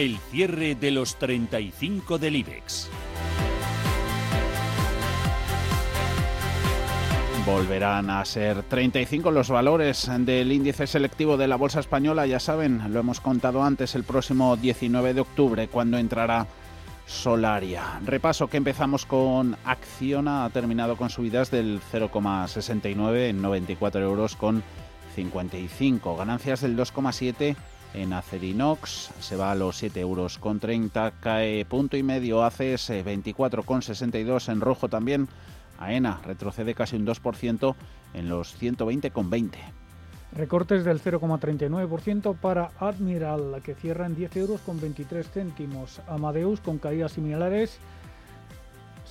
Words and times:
El 0.00 0.16
cierre 0.30 0.76
de 0.76 0.92
los 0.92 1.16
35 1.16 2.16
del 2.16 2.36
IBEX. 2.36 2.88
Volverán 7.44 8.08
a 8.08 8.24
ser 8.24 8.62
35 8.62 9.30
los 9.30 9.50
valores 9.50 10.10
del 10.20 10.52
índice 10.52 10.86
selectivo 10.86 11.36
de 11.36 11.48
la 11.48 11.56
Bolsa 11.56 11.80
Española, 11.80 12.26
ya 12.26 12.40
saben, 12.40 12.94
lo 12.94 13.00
hemos 13.00 13.20
contado 13.20 13.62
antes, 13.62 13.94
el 13.94 14.04
próximo 14.04 14.56
19 14.56 15.12
de 15.12 15.20
octubre, 15.20 15.68
cuando 15.68 15.98
entrará 15.98 16.46
Solaria. 17.06 18.00
Repaso 18.02 18.48
que 18.48 18.56
empezamos 18.56 19.04
con 19.04 19.54
Acciona, 19.66 20.46
ha 20.46 20.48
terminado 20.50 20.96
con 20.96 21.10
subidas 21.10 21.50
del 21.50 21.78
0,69 21.92 23.28
en 23.28 23.42
94 23.42 24.00
euros 24.00 24.34
con 24.34 24.62
55, 25.14 26.16
ganancias 26.16 26.62
del 26.62 26.74
2,7 26.74 27.54
en 27.94 28.12
Acerinox, 28.12 29.10
se 29.20 29.36
va 29.36 29.52
a 29.52 29.54
los 29.54 29.76
7 29.76 30.00
euros 30.00 30.38
con 30.38 30.60
30, 30.60 31.12
cae 31.20 31.64
punto 31.64 31.96
y 31.96 32.02
medio 32.02 32.42
ACS 32.44 32.90
24,62 32.90 34.52
en 34.52 34.60
rojo 34.60 34.88
también 34.88 35.28
AENA 35.80 36.20
retrocede 36.24 36.74
casi 36.74 36.96
un 36.96 37.06
2% 37.06 37.74
en 38.14 38.28
los 38.28 38.60
120,20. 38.60 39.50
Recortes 40.32 40.84
del 40.84 41.02
0,39% 41.02 42.36
para 42.36 42.70
Admiral, 42.78 43.60
que 43.64 43.74
cierra 43.74 44.06
en 44.06 44.14
10 44.14 44.36
euros 44.36 44.60
con 44.60 44.80
23 44.80 45.28
céntimos. 45.28 46.00
Amadeus 46.06 46.60
con 46.60 46.78
caídas 46.78 47.12
similares 47.12 47.80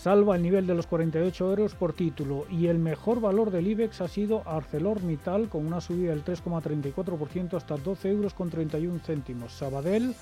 salva 0.02 0.38
el 0.38 0.44
nivel 0.44 0.66
de 0.66 0.76
los 0.76 0.88
48 0.88 1.49
euros 1.49 1.76
por 1.76 1.91
título 1.91 2.45
y 2.49 2.67
el 2.67 2.80
mejor 2.80 3.20
valor 3.20 3.52
del 3.52 3.67
IBEX 3.67 3.99
ha 3.99 4.07
sido 4.07 4.44
ArcelorMittal 4.45 5.49
con 5.49 5.66
una 5.66 5.81
subida 5.81 6.12
del 6.12 6.23
3,34% 6.23 7.55
hasta 7.55 7.76
12 7.76 8.10
euros 8.10 8.34
con 8.34 8.49
31 8.49 8.99
céntimos. 8.99 9.51
Sabadell 9.51 10.15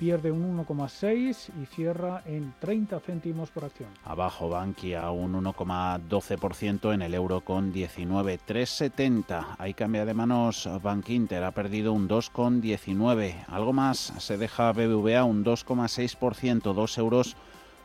pierde 0.00 0.32
un 0.32 0.58
1,6 0.66 1.50
y 1.62 1.66
cierra 1.66 2.22
en 2.24 2.54
30 2.58 2.98
céntimos 3.00 3.50
por 3.50 3.66
acción. 3.66 3.90
Abajo 4.02 4.48
Bankia 4.48 5.08
un 5.12 5.34
1,12% 5.34 6.92
en 6.92 7.02
el 7.02 7.14
euro 7.14 7.42
con 7.42 7.70
19,370. 7.70 9.56
Ahí 9.58 9.74
cambia 9.74 10.04
de 10.04 10.14
manos 10.14 10.68
Bank 10.82 11.08
Inter, 11.10 11.44
ha 11.44 11.52
perdido 11.52 11.92
un 11.92 12.08
2,19. 12.08 13.44
Algo 13.46 13.72
más 13.72 14.12
se 14.18 14.38
deja 14.38 14.72
BBVA 14.72 15.22
un 15.22 15.44
2,6%, 15.44 16.74
2 16.74 16.98
euros 16.98 17.36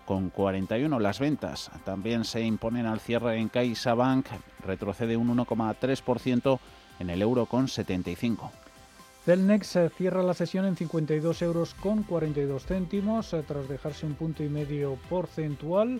con 0.05 0.29
41 0.29 0.99
las 0.99 1.19
ventas. 1.19 1.71
También 1.83 2.23
se 2.23 2.41
imponen 2.41 2.85
al 2.85 2.99
cierre 2.99 3.37
en 3.39 3.49
CaixaBank, 3.49 4.27
retrocede 4.65 5.17
un 5.17 5.35
1,3% 5.35 6.59
en 6.99 7.09
el 7.09 7.21
euro 7.21 7.45
con 7.45 7.67
75. 7.67 8.51
Celnex 9.25 9.79
cierra 9.97 10.21
la 10.21 10.35
sesión 10.35 10.65
en 10.65 10.75
52 10.75 11.41
euros 11.41 11.73
con 11.73 12.03
42 12.03 12.63
céntimos 12.63 13.33
eh, 13.33 13.43
tras 13.45 13.67
dejarse 13.67 14.05
un 14.05 14.13
punto 14.13 14.43
y 14.43 14.49
medio 14.49 14.99
porcentual. 15.09 15.99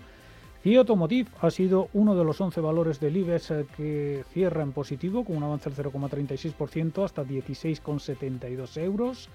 Y 0.63 0.75
Automotive 0.75 1.29
ha 1.41 1.49
sido 1.49 1.89
uno 1.93 2.15
de 2.15 2.23
los 2.23 2.39
11 2.39 2.61
valores 2.61 2.99
del 2.99 3.17
IBEX 3.17 3.51
eh, 3.51 3.65
que 3.75 4.23
cierra 4.31 4.61
en 4.61 4.73
positivo 4.73 5.25
con 5.25 5.37
un 5.37 5.43
avance 5.43 5.71
del 5.71 5.85
0,36% 5.85 7.03
hasta 7.03 7.23
16,72 7.23 8.77
euros. 8.77 9.29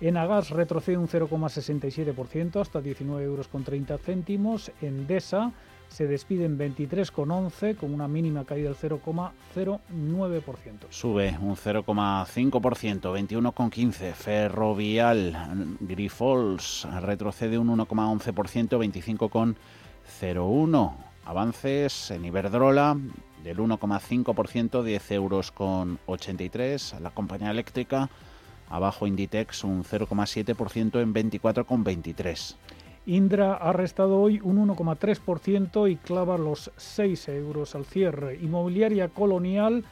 Enagas 0.00 0.50
retrocede 0.50 0.96
un 0.96 1.08
0,67% 1.08 2.60
hasta 2.60 2.80
19 2.80 3.24
euros 3.24 3.48
con 3.48 3.64
30 3.64 3.98
céntimos. 3.98 4.70
Endesa 4.80 5.50
se 5.88 6.06
despide 6.06 6.44
en 6.44 6.56
23,11 6.56 7.76
con 7.76 7.92
una 7.92 8.06
mínima 8.06 8.44
caída 8.44 8.68
del 8.68 8.76
0,09%. 8.76 10.86
Sube 10.90 11.36
un 11.40 11.56
0,5%, 11.56 12.60
21,15. 12.60 14.12
Ferrovial, 14.12 15.76
Grifols 15.80 16.86
retrocede 17.00 17.58
un 17.58 17.76
1,11%, 17.76 18.78
25,01. 18.78 20.94
Avances 21.24 22.12
en 22.12 22.24
Iberdrola 22.24 22.96
del 23.42 23.58
1,5%, 23.58 24.84
10 24.84 25.10
euros 25.10 25.50
con 25.50 25.98
83. 26.06 27.00
La 27.00 27.10
compañía 27.10 27.50
eléctrica 27.50 28.08
abajo 28.68 29.06
Inditex 29.06 29.64
un 29.64 29.84
0,7% 29.84 31.00
en 31.00 31.14
24,23. 31.14 32.56
Indra 33.06 33.54
ha 33.54 33.72
restado 33.72 34.20
hoy 34.20 34.38
un 34.42 34.68
1,3% 34.68 35.90
y 35.90 35.96
clava 35.96 36.36
los 36.36 36.70
6 36.76 37.28
euros 37.28 37.74
al 37.74 37.86
cierre. 37.86 38.38
Inmobiliaria 38.42 39.08
Colonial 39.08 39.84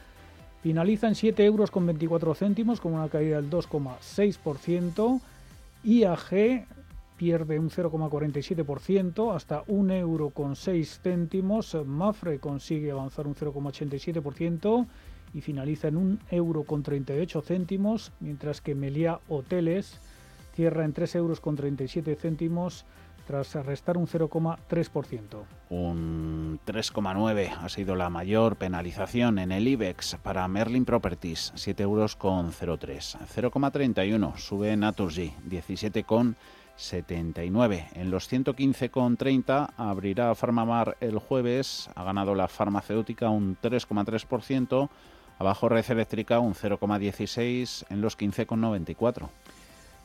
finaliza 0.61 1.07
en 1.07 1.15
7 1.15 1.43
euros 1.43 1.71
con 1.71 1.85
24 1.87 2.35
céntimos 2.35 2.79
con 2.79 2.93
una 2.93 3.09
caída 3.09 3.41
del 3.41 3.49
2,6%. 3.49 5.19
IAG 5.83 6.67
pierde 7.17 7.57
un 7.57 7.71
0,47% 7.71 9.35
hasta 9.35 9.63
1 9.65 9.93
euro 9.95 10.29
con 10.29 10.55
6 10.55 10.99
céntimos. 11.01 11.75
Mafre 11.85 12.39
consigue 12.39 12.91
avanzar 12.91 13.25
un 13.25 13.33
0,87% 13.33 14.85
y 15.33 15.41
finaliza 15.41 15.87
en 15.87 15.97
1 15.97 16.17
euro 16.31 16.63
con 16.63 16.83
38 16.83 17.41
céntimos, 17.41 18.11
mientras 18.19 18.61
que 18.61 18.75
Meliá 18.75 19.19
Hoteles 19.27 19.99
cierra 20.55 20.85
en 20.85 20.93
3 20.93 21.15
euros 21.15 21.39
con 21.39 21.55
37 21.55 22.15
céntimos 22.15 22.85
tras 23.27 23.53
restar 23.65 23.97
un 23.97 24.07
0,3%. 24.07 25.43
Un 25.69 26.59
3,9 26.65 27.51
ha 27.61 27.69
sido 27.69 27.95
la 27.95 28.09
mayor 28.09 28.55
penalización 28.55 29.37
en 29.37 29.51
el 29.51 29.67
IBEX 29.67 30.15
para 30.23 30.47
Merlin 30.47 30.85
Properties, 30.85 31.51
7 31.55 31.83
euros 31.83 32.15
con 32.15 32.53
0,3. 32.53 33.17
0,31 33.35 34.37
sube 34.37 34.77
Naturgy, 34.77 35.33
17,79. 35.47 37.87
En 37.95 38.09
los 38.09 38.31
115,30 38.31 39.71
abrirá 39.75 40.33
Farmamar 40.33 40.95
el 41.01 41.19
jueves, 41.19 41.89
ha 41.95 42.05
ganado 42.05 42.33
la 42.33 42.47
farmacéutica 42.47 43.29
un 43.29 43.57
3,3%, 43.61 44.89
abajo 45.39 45.69
Red 45.69 45.85
Eléctrica 45.89 46.39
un 46.39 46.53
0,16 46.53 47.85
en 47.89 48.01
los 48.01 48.17
15,94. 48.17 49.29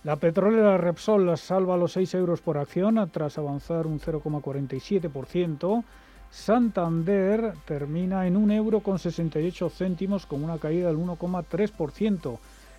La 0.04 0.16
petrolera 0.16 0.78
Repsol 0.78 1.38
salva 1.38 1.76
los 1.76 1.92
6 1.92 2.14
euros 2.14 2.40
por 2.40 2.58
acción 2.58 3.08
tras 3.12 3.38
avanzar 3.38 3.86
un 3.86 4.00
0,47%. 4.00 5.84
Santander 6.30 7.52
termina 7.66 8.26
en 8.26 8.36
1 8.36 8.54
euro 8.54 8.80
con 8.80 8.98
68 8.98 9.70
céntimos 9.70 10.26
con 10.26 10.42
una 10.42 10.58
caída 10.58 10.88
del 10.88 10.96
1,3%. 10.96 12.38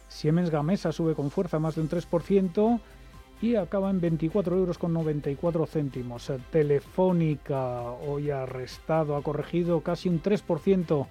Siemens 0.09 0.49
Gamesa 0.49 0.91
sube 0.91 1.15
con 1.15 1.31
fuerza 1.31 1.59
más 1.59 1.75
de 1.75 1.81
un 1.81 1.89
3% 1.89 2.79
y 3.41 3.55
acaba 3.55 3.89
en 3.89 4.01
24 4.01 4.57
euros 4.57 4.77
con 4.77 4.91
94 4.93 5.65
céntimos. 5.65 6.31
Telefónica 6.51 7.83
hoy 7.83 8.31
ha 8.31 8.45
restado, 8.45 9.15
ha 9.15 9.23
corregido 9.23 9.81
casi 9.81 10.09
un 10.09 10.21
3% 10.21 11.07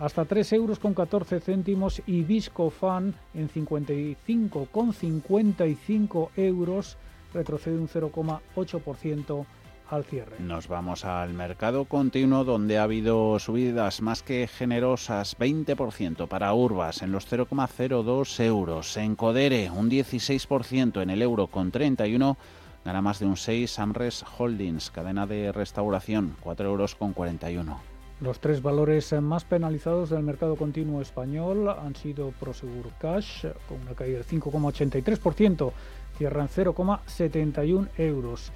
hasta 0.00 0.24
3 0.24 0.52
euros 0.54 0.78
con 0.78 0.94
14 0.94 1.40
céntimos 1.40 2.00
y 2.06 2.22
Viscofan 2.22 3.14
en 3.34 3.50
55,55 3.50 6.30
euros 6.36 6.96
retrocede 7.34 7.78
un 7.78 7.88
0,8% 7.88 9.44
al 9.90 10.04
cierre. 10.04 10.36
Nos 10.38 10.68
vamos 10.68 11.04
al 11.04 11.34
mercado 11.34 11.84
continuo 11.84 12.44
donde 12.44 12.78
ha 12.78 12.84
habido 12.84 13.38
subidas 13.38 14.00
más 14.00 14.22
que 14.22 14.48
generosas, 14.48 15.36
20% 15.38 16.28
para 16.28 16.54
Urbas 16.54 17.02
en 17.02 17.12
los 17.12 17.30
0,02 17.30 18.42
euros, 18.42 18.96
en 18.96 19.16
Codere 19.16 19.70
un 19.70 19.90
16% 19.90 21.02
en 21.02 21.10
el 21.10 21.20
euro 21.20 21.48
con 21.48 21.70
31 21.70 22.38
gana 22.84 23.02
más 23.02 23.18
de 23.18 23.26
un 23.26 23.36
6 23.36 23.78
Amres 23.78 24.24
Holdings, 24.38 24.90
cadena 24.90 25.26
de 25.26 25.52
restauración, 25.52 26.36
4 26.40 26.66
euros 26.66 26.94
con 26.94 27.12
41. 27.12 27.89
Los 28.20 28.38
tres 28.38 28.60
valores 28.60 29.14
más 29.22 29.44
penalizados 29.44 30.10
del 30.10 30.22
mercado 30.22 30.56
continuo 30.56 31.00
español 31.00 31.70
han 31.70 31.96
sido 31.96 32.32
Prosegur 32.38 32.90
Cash, 32.98 33.46
con 33.66 33.80
una 33.80 33.94
caída 33.94 34.18
del 34.18 34.26
5,83%, 34.26 35.72
cierra 36.18 36.42
en 36.42 36.48
0,71 36.48 37.88
euros. 37.96 38.52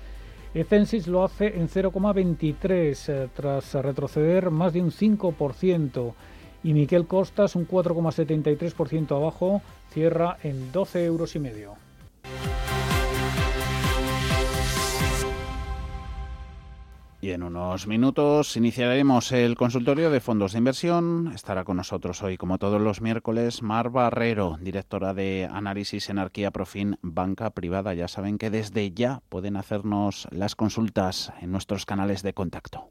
Ecensis 0.52 1.06
lo 1.06 1.24
hace 1.24 1.46
en 1.46 1.70
0,23 1.70 3.08
eh, 3.08 3.28
tras 3.34 3.72
retroceder 3.74 4.50
más 4.50 4.74
de 4.74 4.82
un 4.82 4.90
5%. 4.90 6.12
Y 6.62 6.74
Miquel 6.74 7.06
Costas, 7.06 7.56
un 7.56 7.66
4,73% 7.66 9.16
abajo, 9.16 9.62
cierra 9.90 10.36
en 10.42 10.72
12 10.72 11.04
euros 11.06 11.34
y 11.36 11.38
medio. 11.38 11.83
Y 17.24 17.30
en 17.30 17.42
unos 17.42 17.86
minutos 17.86 18.54
iniciaremos 18.54 19.32
el 19.32 19.56
consultorio 19.56 20.10
de 20.10 20.20
fondos 20.20 20.52
de 20.52 20.58
inversión. 20.58 21.32
Estará 21.34 21.64
con 21.64 21.78
nosotros 21.78 22.22
hoy, 22.22 22.36
como 22.36 22.58
todos 22.58 22.82
los 22.82 23.00
miércoles, 23.00 23.62
Mar 23.62 23.88
Barrero, 23.88 24.58
directora 24.60 25.14
de 25.14 25.48
análisis 25.50 26.10
en 26.10 26.18
Arquía 26.18 26.50
Profin 26.50 26.98
Banca 27.00 27.48
Privada. 27.48 27.94
Ya 27.94 28.08
saben 28.08 28.36
que 28.36 28.50
desde 28.50 28.92
ya 28.92 29.22
pueden 29.30 29.56
hacernos 29.56 30.28
las 30.32 30.54
consultas 30.54 31.32
en 31.40 31.50
nuestros 31.50 31.86
canales 31.86 32.22
de 32.22 32.34
contacto. 32.34 32.90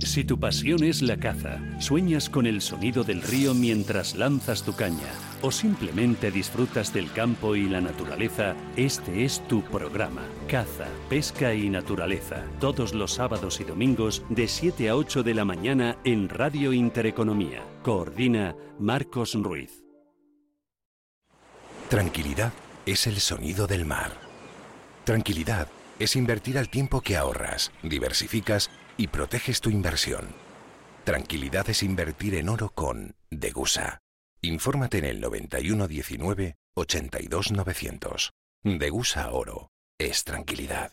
Si 0.00 0.22
tu 0.22 0.38
pasión 0.38 0.84
es 0.84 1.02
la 1.02 1.16
caza, 1.16 1.58
sueñas 1.80 2.30
con 2.30 2.46
el 2.46 2.60
sonido 2.60 3.02
del 3.02 3.20
río 3.20 3.52
mientras 3.52 4.14
lanzas 4.14 4.62
tu 4.62 4.74
caña 4.74 5.08
o 5.42 5.50
simplemente 5.50 6.30
disfrutas 6.30 6.92
del 6.92 7.10
campo 7.12 7.56
y 7.56 7.68
la 7.68 7.80
naturaleza, 7.80 8.54
este 8.76 9.24
es 9.24 9.46
tu 9.48 9.62
programa. 9.62 10.22
Caza, 10.48 10.86
pesca 11.08 11.52
y 11.52 11.68
naturaleza. 11.68 12.44
Todos 12.60 12.94
los 12.94 13.14
sábados 13.14 13.60
y 13.60 13.64
domingos 13.64 14.22
de 14.28 14.46
7 14.46 14.88
a 14.88 14.96
8 14.96 15.22
de 15.24 15.34
la 15.34 15.44
mañana 15.44 15.98
en 16.04 16.28
Radio 16.28 16.72
Intereconomía. 16.72 17.62
Coordina 17.82 18.54
Marcos 18.78 19.34
Ruiz. 19.34 19.82
Tranquilidad 21.88 22.52
es 22.86 23.06
el 23.06 23.18
sonido 23.18 23.66
del 23.66 23.84
mar. 23.84 24.12
Tranquilidad 25.04 25.68
es 25.98 26.14
invertir 26.16 26.58
al 26.58 26.68
tiempo 26.68 27.00
que 27.00 27.16
ahorras, 27.16 27.72
diversificas 27.82 28.70
y 28.98 29.06
proteges 29.06 29.62
tu 29.62 29.70
inversión. 29.70 30.34
Tranquilidad 31.04 31.70
es 31.70 31.82
invertir 31.82 32.34
en 32.34 32.50
oro 32.50 32.68
con 32.74 33.14
Degusa. 33.30 34.00
Infórmate 34.42 34.98
en 34.98 35.06
el 35.06 35.20
9119 35.20 36.56
82900. 36.74 38.32
Degusa 38.64 39.30
Oro 39.30 39.70
es 39.98 40.24
tranquilidad. 40.24 40.92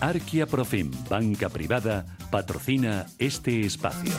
Arquia 0.00 0.46
Profim, 0.46 0.90
banca 1.10 1.50
privada, 1.50 2.06
patrocina 2.30 3.04
este 3.18 3.60
espacio. 3.60 4.12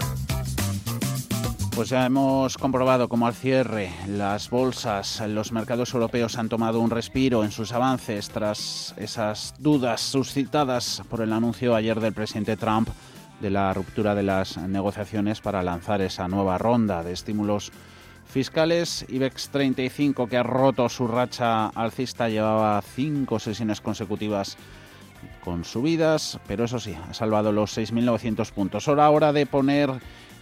Pues 1.76 1.90
ya 1.90 2.06
hemos 2.06 2.56
comprobado 2.60 3.10
cómo 3.10 3.26
al 3.26 3.34
cierre 3.34 3.92
las 4.08 4.52
bolsas, 4.52 5.24
los 5.28 5.52
mercados 5.52 5.94
europeos 5.96 6.38
han 6.38 6.50
tomado 6.50 6.80
un 6.80 6.92
respiro 6.92 7.44
en 7.44 7.50
sus 7.50 7.72
avances 7.72 8.30
tras 8.30 8.94
esas 8.98 9.56
dudas 9.58 10.02
suscitadas 10.02 11.02
por 11.10 11.22
el 11.22 11.34
anuncio 11.34 11.74
ayer 11.74 12.00
del 12.00 12.14
presidente 12.14 12.58
Trump 12.58 12.90
de 13.40 13.50
la 13.50 13.74
ruptura 13.74 14.14
de 14.14 14.24
las 14.24 14.58
negociaciones 14.58 15.42
para 15.42 15.64
lanzar 15.64 16.02
esa 16.02 16.28
nueva 16.28 16.60
ronda 16.60 17.04
de 17.04 17.14
estímulos 17.14 17.72
fiscales. 18.28 19.04
IBEX 19.10 19.50
35, 19.50 20.28
que 20.28 20.38
ha 20.38 20.44
roto 20.44 20.88
su 20.90 21.08
racha 21.08 21.70
alcista, 21.70 22.30
llevaba 22.30 22.80
cinco 22.84 23.40
sesiones 23.40 23.82
consecutivas 23.82 24.58
con 25.44 25.66
subidas, 25.66 26.40
pero 26.48 26.64
eso 26.64 26.80
sí, 26.80 26.96
ha 27.10 27.14
salvado 27.14 27.52
los 27.52 27.78
6.900 27.78 28.52
puntos. 28.52 28.88
Hora 28.88 29.06
ahora 29.06 29.34
de 29.34 29.46
poner 29.46 29.90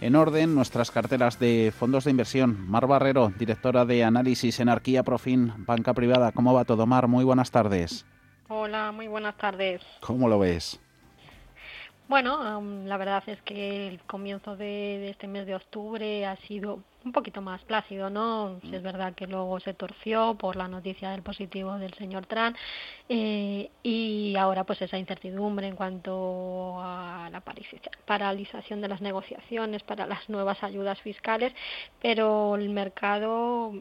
en 0.00 0.16
orden 0.16 0.54
nuestras 0.54 0.90
carteras 0.90 1.38
de 1.38 1.72
fondos 1.76 2.04
de 2.04 2.10
inversión. 2.10 2.68
Mar 2.68 2.86
Barrero, 2.86 3.32
directora 3.38 3.84
de 3.84 4.04
análisis 4.04 4.60
en 4.60 4.68
Arquía 4.68 5.02
Profin, 5.02 5.52
banca 5.58 5.94
privada. 5.94 6.32
¿Cómo 6.32 6.54
va 6.54 6.64
todo, 6.64 6.86
Mar? 6.86 7.08
Muy 7.08 7.24
buenas 7.24 7.50
tardes. 7.50 8.06
Hola, 8.48 8.92
muy 8.92 9.08
buenas 9.08 9.36
tardes. 9.36 9.80
¿Cómo 10.00 10.28
lo 10.28 10.38
ves? 10.38 10.80
Bueno, 12.08 12.60
la 12.86 12.96
verdad 12.96 13.22
es 13.28 13.40
que 13.42 13.86
el 13.86 14.00
comienzo 14.00 14.56
de, 14.56 15.10
este 15.10 15.28
mes 15.28 15.46
de 15.46 15.54
octubre 15.54 16.26
ha 16.26 16.34
sido 16.48 16.80
un 17.04 17.12
poquito 17.12 17.40
más 17.40 17.62
plácido, 17.62 18.10
¿no? 18.10 18.60
Si 18.62 18.74
es 18.74 18.82
verdad 18.82 19.14
que 19.14 19.26
luego 19.26 19.58
se 19.60 19.74
torció 19.74 20.34
por 20.34 20.56
la 20.56 20.68
noticia 20.68 21.10
del 21.10 21.22
positivo 21.22 21.78
del 21.78 21.94
señor 21.94 22.26
Trump 22.26 22.56
eh, 23.08 23.70
y 23.82 24.36
ahora 24.36 24.64
pues 24.64 24.82
esa 24.82 24.98
incertidumbre 24.98 25.66
en 25.66 25.76
cuanto 25.76 26.76
a 26.80 27.30
la 27.30 27.42
paralización 28.06 28.80
de 28.80 28.88
las 28.88 29.00
negociaciones 29.00 29.82
para 29.82 30.06
las 30.06 30.28
nuevas 30.28 30.62
ayudas 30.62 31.00
fiscales, 31.00 31.54
pero 32.02 32.56
el 32.56 32.68
mercado 32.68 33.72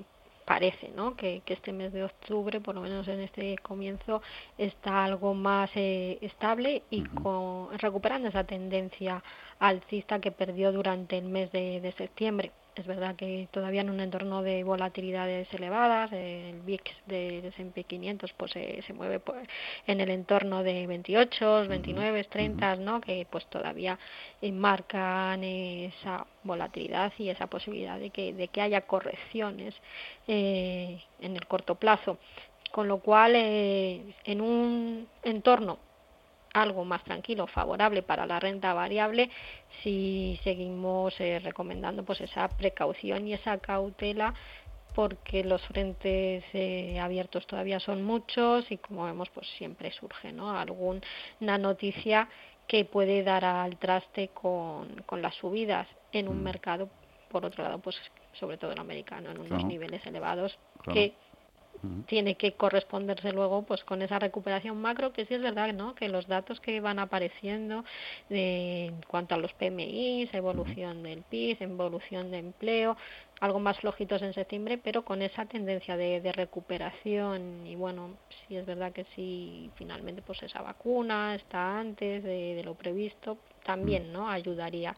parece 0.45 0.89
¿no? 0.95 1.15
que, 1.15 1.43
este 1.45 1.71
mes 1.73 1.93
de 1.93 2.03
octubre, 2.03 2.59
por 2.59 2.73
lo 2.73 2.81
menos 2.81 3.07
en 3.07 3.19
este 3.19 3.57
comienzo, 3.59 4.21
está 4.57 5.03
algo 5.03 5.33
más 5.35 5.69
eh, 5.75 6.17
estable 6.21 6.83
y 6.89 7.03
con, 7.03 7.77
recuperando 7.77 8.29
esa 8.29 8.45
tendencia 8.45 9.23
alcista 9.59 10.19
que 10.19 10.31
perdió 10.31 10.71
durante 10.71 11.17
el 11.17 11.25
mes 11.25 11.51
de 11.51 11.93
septiembre. 11.97 12.51
Es 12.79 12.87
verdad 12.87 13.17
que 13.17 13.49
todavía 13.51 13.81
en 13.81 13.89
un 13.89 13.99
entorno 13.99 14.41
de 14.41 14.63
volatilidades 14.63 15.53
elevadas, 15.53 16.13
el 16.13 16.61
VIX 16.61 16.83
de 17.07 17.47
S&P 17.49 17.83
500 17.83 18.31
pues 18.31 18.51
se, 18.53 18.93
mueve 18.93 19.19
pues, 19.19 19.45
en 19.85 19.99
el 19.99 20.09
entorno 20.09 20.63
de 20.63 20.87
28, 20.87 21.67
29, 21.67 22.23
30, 22.23 22.77
¿no? 22.77 23.01
Que 23.01 23.27
pues 23.29 23.45
todavía 23.47 23.99
marcan 24.41 25.43
esa 25.43 26.25
volatilidad 26.43 27.11
y 27.17 27.27
esa 27.27 27.47
posibilidad 27.47 27.99
de 27.99 28.11
que, 28.11 28.33
de 28.33 28.47
que 28.47 28.61
haya 28.61 28.79
correcciones 28.79 29.75
eh, 30.29 31.01
en 31.19 31.35
el 31.35 31.45
corto 31.47 31.75
plazo. 31.75 32.17
Con 32.71 32.87
lo 32.87 32.99
cual, 32.99 33.33
eh, 33.35 34.15
en 34.23 34.39
un 34.39 35.05
entorno 35.23 35.79
algo 36.53 36.85
más 36.85 37.03
tranquilo, 37.03 37.47
favorable 37.47 38.01
para 38.01 38.25
la 38.25 38.39
renta 38.39 38.73
variable, 38.73 39.29
si 39.83 40.39
seguimos 40.43 41.19
eh, 41.19 41.39
recomendando 41.39 42.03
pues 42.03 42.21
esa 42.21 42.47
precaución 42.49 43.27
y 43.27 43.33
esa 43.33 43.57
cautela 43.59 44.33
porque 44.95 45.43
los 45.43 45.61
frentes 45.67 46.43
eh, 46.53 46.99
abiertos 46.99 47.45
todavía 47.45 47.79
son 47.79 48.03
muchos 48.03 48.71
y 48.71 48.77
como 48.77 49.05
vemos 49.05 49.29
pues 49.29 49.47
siempre 49.57 49.91
surge 49.91 50.31
¿no? 50.31 50.57
alguna 50.57 51.57
noticia 51.59 52.27
que 52.67 52.85
puede 52.85 53.23
dar 53.23 53.45
al 53.45 53.77
traste 53.77 54.29
con, 54.29 55.03
con 55.05 55.21
las 55.21 55.35
subidas 55.35 55.87
en 56.11 56.27
un 56.27 56.39
mm. 56.39 56.43
mercado 56.43 56.89
por 57.29 57.45
otro 57.45 57.63
lado 57.63 57.79
pues 57.79 57.95
sobre 58.33 58.57
todo 58.57 58.71
el 58.71 58.79
americano 58.79 59.31
en 59.31 59.39
unos 59.39 59.63
niveles 59.65 60.05
elevados 60.05 60.57
que 60.91 61.13
tiene 62.07 62.35
que 62.35 62.53
corresponderse 62.53 63.31
luego 63.31 63.63
pues 63.63 63.83
con 63.85 64.01
esa 64.01 64.19
recuperación 64.19 64.81
macro 64.81 65.13
que 65.13 65.25
sí 65.25 65.35
es 65.35 65.41
verdad 65.41 65.73
no 65.73 65.95
que 65.95 66.09
los 66.09 66.27
datos 66.27 66.59
que 66.59 66.81
van 66.81 66.99
apareciendo 66.99 67.85
de, 68.27 68.87
en 68.87 69.01
cuanto 69.07 69.35
a 69.35 69.37
los 69.37 69.53
PMI 69.53 70.29
evolución 70.33 71.03
del 71.03 71.21
PIB 71.23 71.57
evolución 71.61 72.31
de 72.31 72.39
empleo 72.39 72.97
algo 73.39 73.59
más 73.59 73.79
flojitos 73.79 74.21
en 74.21 74.33
septiembre 74.33 74.77
pero 74.77 75.03
con 75.05 75.21
esa 75.21 75.45
tendencia 75.45 75.95
de, 75.95 76.19
de 76.21 76.31
recuperación. 76.33 77.65
Y 77.65 77.75
bueno 77.75 78.17
sí 78.47 78.57
es 78.57 78.65
verdad 78.65 78.91
que 78.91 79.05
si 79.15 79.71
finalmente 79.75 80.21
pues 80.21 80.43
esa 80.43 80.61
vacuna 80.61 81.35
está 81.35 81.79
antes 81.79 82.23
de, 82.23 82.55
de 82.55 82.63
lo 82.63 82.75
previsto 82.75 83.37
también 83.63 84.11
no 84.11 84.29
ayudaría 84.29 84.95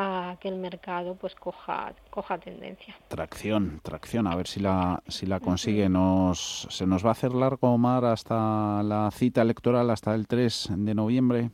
a 0.00 0.36
que 0.38 0.48
el 0.48 0.56
mercado 0.56 1.16
pues 1.16 1.34
coja 1.34 1.92
coja 2.08 2.38
tendencia. 2.38 2.94
Tracción, 3.08 3.80
tracción, 3.82 4.28
a 4.28 4.36
ver 4.36 4.46
si 4.46 4.60
la 4.60 5.02
si 5.08 5.26
la 5.26 5.40
consigue. 5.40 5.88
Nos 5.88 6.68
se 6.70 6.86
nos 6.86 7.04
va 7.04 7.08
a 7.08 7.12
hacer 7.12 7.34
largo 7.34 7.72
Omar 7.72 8.04
hasta 8.04 8.80
la 8.84 9.10
cita 9.10 9.42
electoral 9.42 9.90
hasta 9.90 10.14
el 10.14 10.28
3 10.28 10.70
de 10.76 10.94
noviembre. 10.94 11.50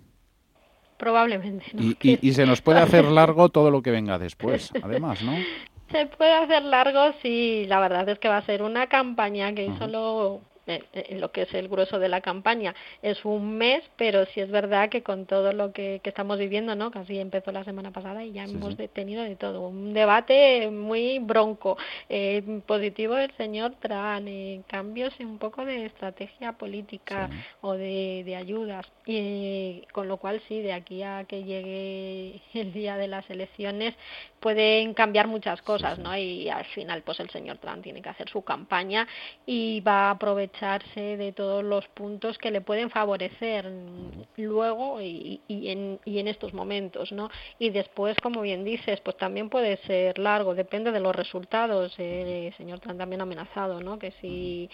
Probablemente. 0.99 1.65
Y, 1.75 1.97
y, 2.03 2.33
se 2.35 2.45
nos 2.45 2.61
puede 2.61 2.81
hacer 2.81 3.07
largo 3.07 3.49
todo 3.49 3.71
lo 3.71 3.83
que 3.83 3.91
venga 3.91 4.19
después, 4.19 4.71
además, 4.83 5.23
¿no? 5.23 5.33
Se 5.91 6.07
puede 6.07 6.33
hacer 6.33 6.63
largo 6.65 7.13
si 7.23 7.67
la 7.67 7.79
verdad 7.79 8.09
es 8.09 8.19
que 8.19 8.29
va 8.29 8.39
a 8.39 8.43
ser 8.43 8.63
una 8.63 8.89
campaña 8.89 9.55
que 9.55 9.71
solo 9.79 10.41
en 10.67 11.21
lo 11.21 11.31
que 11.31 11.43
es 11.43 11.55
el 11.55 11.69
grueso 11.69 11.99
de 11.99 12.09
la 12.09 12.21
campaña 12.21 12.75
es 13.03 13.25
un 13.25 13.57
mes, 13.59 13.83
pero 13.97 14.25
sí 14.27 14.41
es 14.41 14.51
verdad 14.51 14.89
que 14.89 15.03
con 15.03 15.27
todo 15.27 15.53
lo 15.53 15.73
que, 15.73 16.01
estamos 16.05 16.39
viviendo, 16.39 16.75
¿no? 16.77 16.91
Casi 16.91 17.19
empezó 17.19 17.51
la 17.51 17.65
semana 17.65 17.91
pasada 17.91 18.25
y 18.25 18.33
ya 18.33 18.45
hemos 18.45 18.77
tenido 18.93 19.23
de 19.23 19.37
todo. 19.37 19.67
Un 19.67 19.93
debate 19.93 20.71
muy 20.71 21.19
bronco, 21.19 21.77
eh, 22.09 22.43
positivo 22.67 23.15
del 23.15 23.33
señor 23.37 23.75
Tran, 23.81 24.29
eh, 24.29 24.63
cambios 24.69 25.13
un 25.21 25.39
poco 25.39 25.65
de 25.65 25.87
estrategia 25.87 26.53
política 26.53 27.31
o 27.61 27.73
de, 27.73 28.23
de 28.25 28.37
ayudas. 28.37 28.87
Y 29.07 29.83
con 29.93 30.09
lo 30.09 30.19
cual 30.19 30.41
sí, 30.49 30.61
de 30.61 30.73
aquí 30.73 31.03
a 31.03 31.25
que 31.25 31.45
llegue 31.45 32.41
el 32.55 32.73
día 32.73 32.97
de 32.97 33.09
las 33.09 33.29
elecciones 33.29 33.95
pueden 34.45 34.93
cambiar 34.93 35.27
muchas 35.27 35.63
cosas, 35.63 35.99
¿no? 35.99 36.15
Y 36.15 36.51
al 36.51 36.67
final 36.67 37.01
pues 37.01 37.19
el 37.19 37.31
señor 37.31 37.57
Trump 37.57 37.83
tiene 37.83 38.03
que 38.03 38.11
hacer 38.11 38.29
su 38.29 38.43
campaña 38.43 39.09
y 39.47 39.81
va 39.81 40.09
a 40.09 40.11
aprovecharse 40.11 41.17
de 41.17 41.33
todos 41.33 41.65
los 41.65 41.89
puntos 41.89 42.37
que 42.37 42.51
le 42.51 42.61
pueden 42.61 42.91
favorecer 42.91 43.65
luego 44.37 45.01
y, 45.01 45.41
y, 45.49 45.71
en, 45.71 45.99
y 46.05 46.19
en 46.19 46.29
estos 46.29 46.53
momentos, 46.53 47.11
¿no? 47.11 47.31
Y 47.59 47.71
después, 47.71 48.19
como 48.23 48.43
bien 48.43 48.65
dices, 48.65 49.01
pues 49.01 49.17
también 49.17 49.49
puede 49.49 49.79
ser 49.87 50.19
largo, 50.19 50.55
depende 50.55 50.93
de 50.93 51.01
los 51.01 51.17
resultados. 51.17 51.99
El 51.99 52.53
señor 52.57 52.81
Trump 52.81 52.99
también 52.99 53.23
ha 53.23 53.25
amenazado, 53.25 53.81
¿no? 53.81 53.99
Que 53.99 54.11
si 54.21 54.69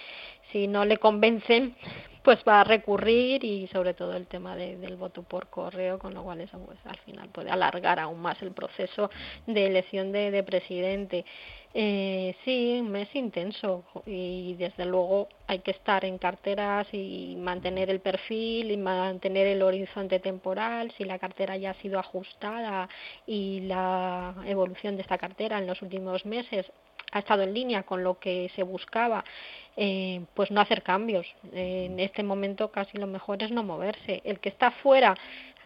si 0.52 0.66
no 0.66 0.85
le 0.85 0.99
convencen, 0.99 1.76
pues 2.23 2.38
va 2.47 2.61
a 2.61 2.64
recurrir 2.64 3.45
y 3.45 3.66
sobre 3.69 3.95
todo 3.95 4.14
el 4.14 4.26
tema 4.26 4.54
del 4.57 4.97
voto 4.97 5.23
por 5.23 5.49
correo, 5.49 5.99
con 5.99 6.14
lo 6.14 6.23
cual 6.23 6.40
eso 6.40 6.59
pues, 6.59 6.78
al 6.85 6.99
final 6.99 7.28
puede 7.30 7.50
alargar 7.50 7.99
aún 7.99 8.21
más 8.21 8.40
el 8.42 8.52
proceso 8.52 9.11
de 9.47 9.66
elección 9.66 10.12
de, 10.12 10.30
de 10.30 10.42
presidente. 10.42 11.25
Eh, 11.73 12.35
sí, 12.45 12.78
un 12.80 12.90
mes 12.90 13.09
intenso 13.14 13.85
y 14.04 14.54
desde 14.54 14.85
luego 14.85 15.28
hay 15.47 15.61
que 15.61 15.71
estar 15.71 16.04
en 16.04 16.19
carteras 16.19 16.88
y 16.92 17.37
mantener 17.38 17.90
el 17.90 18.00
perfil 18.00 18.73
y 18.73 18.76
mantener 18.76 19.47
el 19.47 19.62
horizonte 19.62 20.19
temporal, 20.19 20.92
si 20.99 21.04
la 21.04 21.21
cartera 21.21 21.57
ya 21.57 21.71
ha 21.71 21.75
sido 21.75 22.00
ajustada 22.00 22.88
y 23.25 23.61
la 23.61 24.35
evolución 24.47 24.97
de 24.97 25.02
esta 25.02 25.16
cartera 25.16 25.59
en 25.59 25.69
los 25.69 25.80
últimos 25.80 26.26
meses 26.26 26.66
ha 27.12 27.19
estado 27.19 27.43
en 27.43 27.55
línea 27.55 27.83
con 27.83 28.05
lo 28.05 28.19
que 28.19 28.50
se 28.55 28.62
buscaba 28.62 29.25
eh, 29.76 30.23
pues 30.35 30.50
no 30.50 30.61
hacer 30.61 30.83
cambios. 30.83 31.26
en 31.52 32.00
este 32.00 32.23
momento 32.23 32.71
casi 32.71 32.99
lo 32.99 33.07
mejor 33.07 33.43
es 33.43 33.50
no 33.50 33.62
moverse. 33.62 34.21
El 34.25 34.40
que 34.40 34.49
está 34.49 34.71
fuera, 34.71 35.14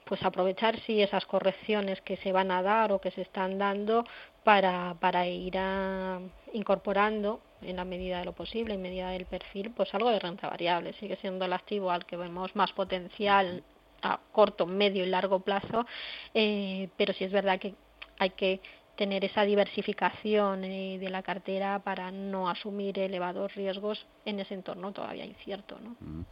pues 0.04 0.22
aprovechar 0.22 0.78
si 0.80 1.02
esas 1.02 1.26
correcciones 1.26 2.00
que 2.02 2.16
se 2.18 2.32
van 2.32 2.50
a 2.50 2.62
dar 2.62 2.92
o 2.92 3.00
que 3.00 3.10
se 3.10 3.22
están 3.22 3.58
dando 3.58 4.04
para, 4.44 4.94
para 5.00 5.26
ir 5.26 5.56
a, 5.58 6.20
incorporando 6.52 7.40
en 7.62 7.76
la 7.76 7.84
medida 7.84 8.18
de 8.18 8.26
lo 8.26 8.32
posible, 8.32 8.74
en 8.74 8.82
medida 8.82 9.10
del 9.10 9.26
perfil, 9.26 9.72
pues 9.74 9.94
algo 9.94 10.10
de 10.10 10.18
renta 10.18 10.48
variable. 10.48 10.92
Sigue 10.94 11.16
siendo 11.16 11.46
el 11.46 11.52
activo 11.52 11.90
al 11.90 12.04
que 12.04 12.16
vemos 12.16 12.54
más 12.54 12.72
potencial 12.72 13.62
a 14.02 14.20
corto, 14.32 14.66
medio 14.66 15.02
y 15.04 15.08
largo 15.08 15.40
plazo, 15.40 15.86
eh, 16.34 16.88
pero 16.96 17.14
sí 17.14 17.24
es 17.24 17.32
verdad 17.32 17.58
que 17.58 17.74
hay 18.18 18.30
que 18.30 18.60
tener 18.96 19.24
esa 19.24 19.42
diversificación 19.42 20.64
eh, 20.64 20.98
de 20.98 21.10
la 21.10 21.22
cartera 21.22 21.80
para 21.80 22.10
no 22.10 22.48
asumir 22.48 22.98
elevados 22.98 23.54
riesgos 23.54 24.06
en 24.24 24.40
ese 24.40 24.54
entorno 24.54 24.92
todavía 24.92 25.24
incierto. 25.24 25.78
¿no? 25.82 25.96
Mm. 26.00 26.24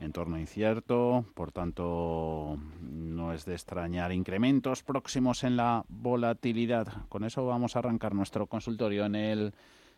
Entorno 0.00 0.38
incierto, 0.38 1.24
por 1.34 1.50
tanto, 1.50 2.56
no 2.80 3.32
es 3.32 3.44
de 3.44 3.54
extrañar 3.54 4.12
incrementos 4.12 4.84
próximos 4.84 5.42
en 5.42 5.56
la 5.56 5.84
volatilidad. 5.88 6.86
Con 7.08 7.24
eso 7.24 7.44
vamos 7.44 7.74
a 7.74 7.80
arrancar 7.80 8.14
nuestro 8.14 8.46
consultorio 8.46 9.06
en 9.06 9.16
el 9.16 9.52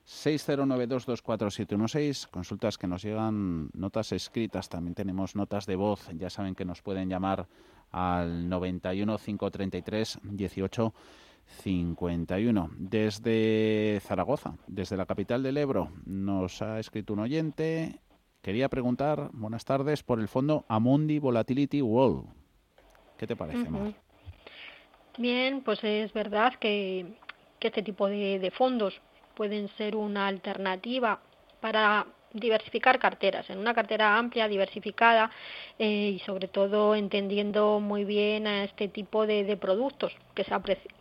609224716. 0.06 2.30
Consultas 2.30 2.78
que 2.78 2.86
nos 2.86 3.02
llegan, 3.02 3.68
notas 3.74 4.12
escritas, 4.12 4.70
también 4.70 4.94
tenemos 4.94 5.36
notas 5.36 5.66
de 5.66 5.76
voz. 5.76 6.08
Ya 6.14 6.30
saben 6.30 6.54
que 6.54 6.64
nos 6.64 6.80
pueden 6.80 7.10
llamar 7.10 7.46
al 7.92 8.48
91 8.48 9.18
533 9.18 10.20
18 10.22 10.94
51. 11.62 12.70
Desde 12.76 14.00
Zaragoza, 14.02 14.54
desde 14.66 14.96
la 14.96 15.06
capital 15.06 15.42
del 15.42 15.58
Ebro, 15.58 15.90
nos 16.06 16.62
ha 16.62 16.78
escrito 16.78 17.12
un 17.12 17.20
oyente. 17.20 18.00
Quería 18.42 18.68
preguntar, 18.68 19.30
buenas 19.32 19.64
tardes, 19.64 20.02
por 20.02 20.20
el 20.20 20.28
fondo 20.28 20.64
Amundi 20.68 21.18
Volatility 21.18 21.82
World. 21.82 22.26
¿Qué 23.18 23.26
te 23.26 23.36
parece, 23.36 23.68
Bien, 25.18 25.60
pues 25.62 25.84
es 25.84 26.12
verdad 26.12 26.54
que, 26.54 27.04
que 27.58 27.68
este 27.68 27.82
tipo 27.82 28.06
de, 28.06 28.38
de 28.38 28.50
fondos 28.50 29.00
pueden 29.34 29.68
ser 29.76 29.96
una 29.96 30.26
alternativa 30.26 31.20
para 31.60 32.06
diversificar 32.32 32.98
carteras, 32.98 33.48
en 33.50 33.58
una 33.58 33.74
cartera 33.74 34.16
amplia, 34.16 34.48
diversificada 34.48 35.30
eh, 35.78 36.12
y 36.14 36.18
sobre 36.20 36.48
todo 36.48 36.94
entendiendo 36.94 37.80
muy 37.80 38.04
bien 38.04 38.46
a 38.46 38.64
este 38.64 38.88
tipo 38.88 39.26
de, 39.26 39.56
productos 39.56 40.16
que 40.34 40.44
se, 40.44 40.54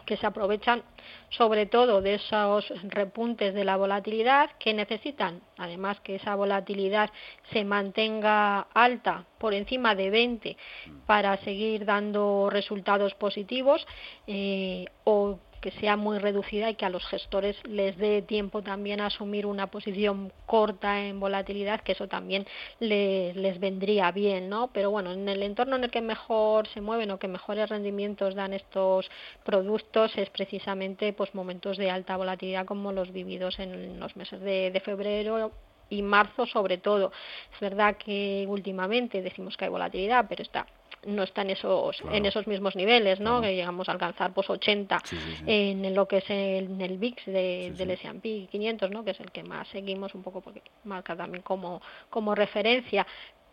que 0.05 0.17
se 0.17 0.25
aprovechan 0.25 0.83
sobre 1.29 1.65
todo 1.65 2.01
de 2.01 2.15
esos 2.15 2.73
repuntes 2.83 3.53
de 3.53 3.63
la 3.63 3.77
volatilidad 3.77 4.51
que 4.59 4.73
necesitan, 4.73 5.41
además 5.57 5.99
que 6.01 6.15
esa 6.15 6.35
volatilidad 6.35 7.11
se 7.51 7.63
mantenga 7.63 8.61
alta 8.73 9.25
por 9.37 9.53
encima 9.53 9.95
de 9.95 10.09
20 10.09 10.57
para 11.05 11.37
seguir 11.37 11.85
dando 11.85 12.49
resultados 12.49 13.13
positivos 13.13 13.85
eh, 14.27 14.85
o 15.03 15.39
que 15.59 15.71
sea 15.71 15.95
muy 15.97 16.17
reducida 16.19 16.69
y 16.69 16.75
que 16.75 16.85
a 16.85 16.89
los 16.89 17.05
gestores 17.07 17.55
les 17.67 17.97
dé 17.97 18.21
tiempo 18.21 18.61
también 18.61 19.01
a 19.01 19.07
asumir 19.07 19.45
una 19.45 19.67
posición 19.67 20.31
corta 20.45 21.05
en 21.05 21.19
volatilidad, 21.19 21.81
que 21.81 21.93
eso 21.93 22.07
también 22.07 22.45
les 22.79 23.59
vendría 23.59 24.11
bien, 24.11 24.49
¿no? 24.49 24.69
Pero 24.73 24.91
bueno, 24.91 25.11
en 25.11 25.27
el 25.27 25.43
entorno 25.43 25.75
en 25.75 25.83
el 25.85 25.91
que 25.91 26.01
mejor 26.01 26.67
se 26.67 26.81
mueven 26.81 27.11
o 27.11 27.19
que 27.19 27.27
mejores 27.27 27.69
rendimientos 27.69 28.35
dan 28.35 28.53
estos 28.53 29.09
productos 29.43 30.17
es 30.17 30.29
precisamente 30.29 31.13
pues 31.13 31.33
momentos 31.35 31.77
de 31.77 31.91
alta 31.91 32.17
volatilidad 32.17 32.65
como 32.65 32.91
los 32.91 33.11
vividos 33.11 33.59
en 33.59 33.99
los 33.99 34.15
meses 34.15 34.39
de, 34.41 34.81
febrero 34.83 35.51
y 35.89 36.01
marzo 36.01 36.45
sobre 36.45 36.77
todo. 36.77 37.11
Es 37.53 37.59
verdad 37.59 37.97
que 37.97 38.45
últimamente 38.47 39.21
decimos 39.21 39.57
que 39.57 39.65
hay 39.65 39.71
volatilidad, 39.71 40.25
pero 40.29 40.43
está 40.43 40.65
no 41.05 41.23
está 41.23 41.41
en 41.43 41.51
esos 41.51 42.01
en 42.11 42.25
esos 42.25 42.47
mismos 42.47 42.75
niveles 42.75 43.19
no 43.19 43.41
que 43.41 43.55
llegamos 43.55 43.87
a 43.89 43.93
alcanzar 43.93 44.33
pues 44.33 44.49
80 44.49 45.01
en 45.45 45.95
lo 45.95 46.07
que 46.07 46.17
es 46.17 46.29
el, 46.29 46.81
el 46.81 46.97
VIX 46.97 47.25
de, 47.25 47.73
del 47.77 47.91
S&P 47.91 48.47
500 48.51 48.91
no 48.91 49.03
que 49.03 49.11
es 49.11 49.19
el 49.19 49.31
que 49.31 49.43
más 49.43 49.67
seguimos 49.69 50.13
un 50.15 50.23
poco 50.23 50.41
porque 50.41 50.61
marca 50.83 51.15
también 51.15 51.43
como 51.43 51.81
como 52.09 52.35
referencia. 52.35 53.05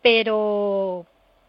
Pero 0.02 1.06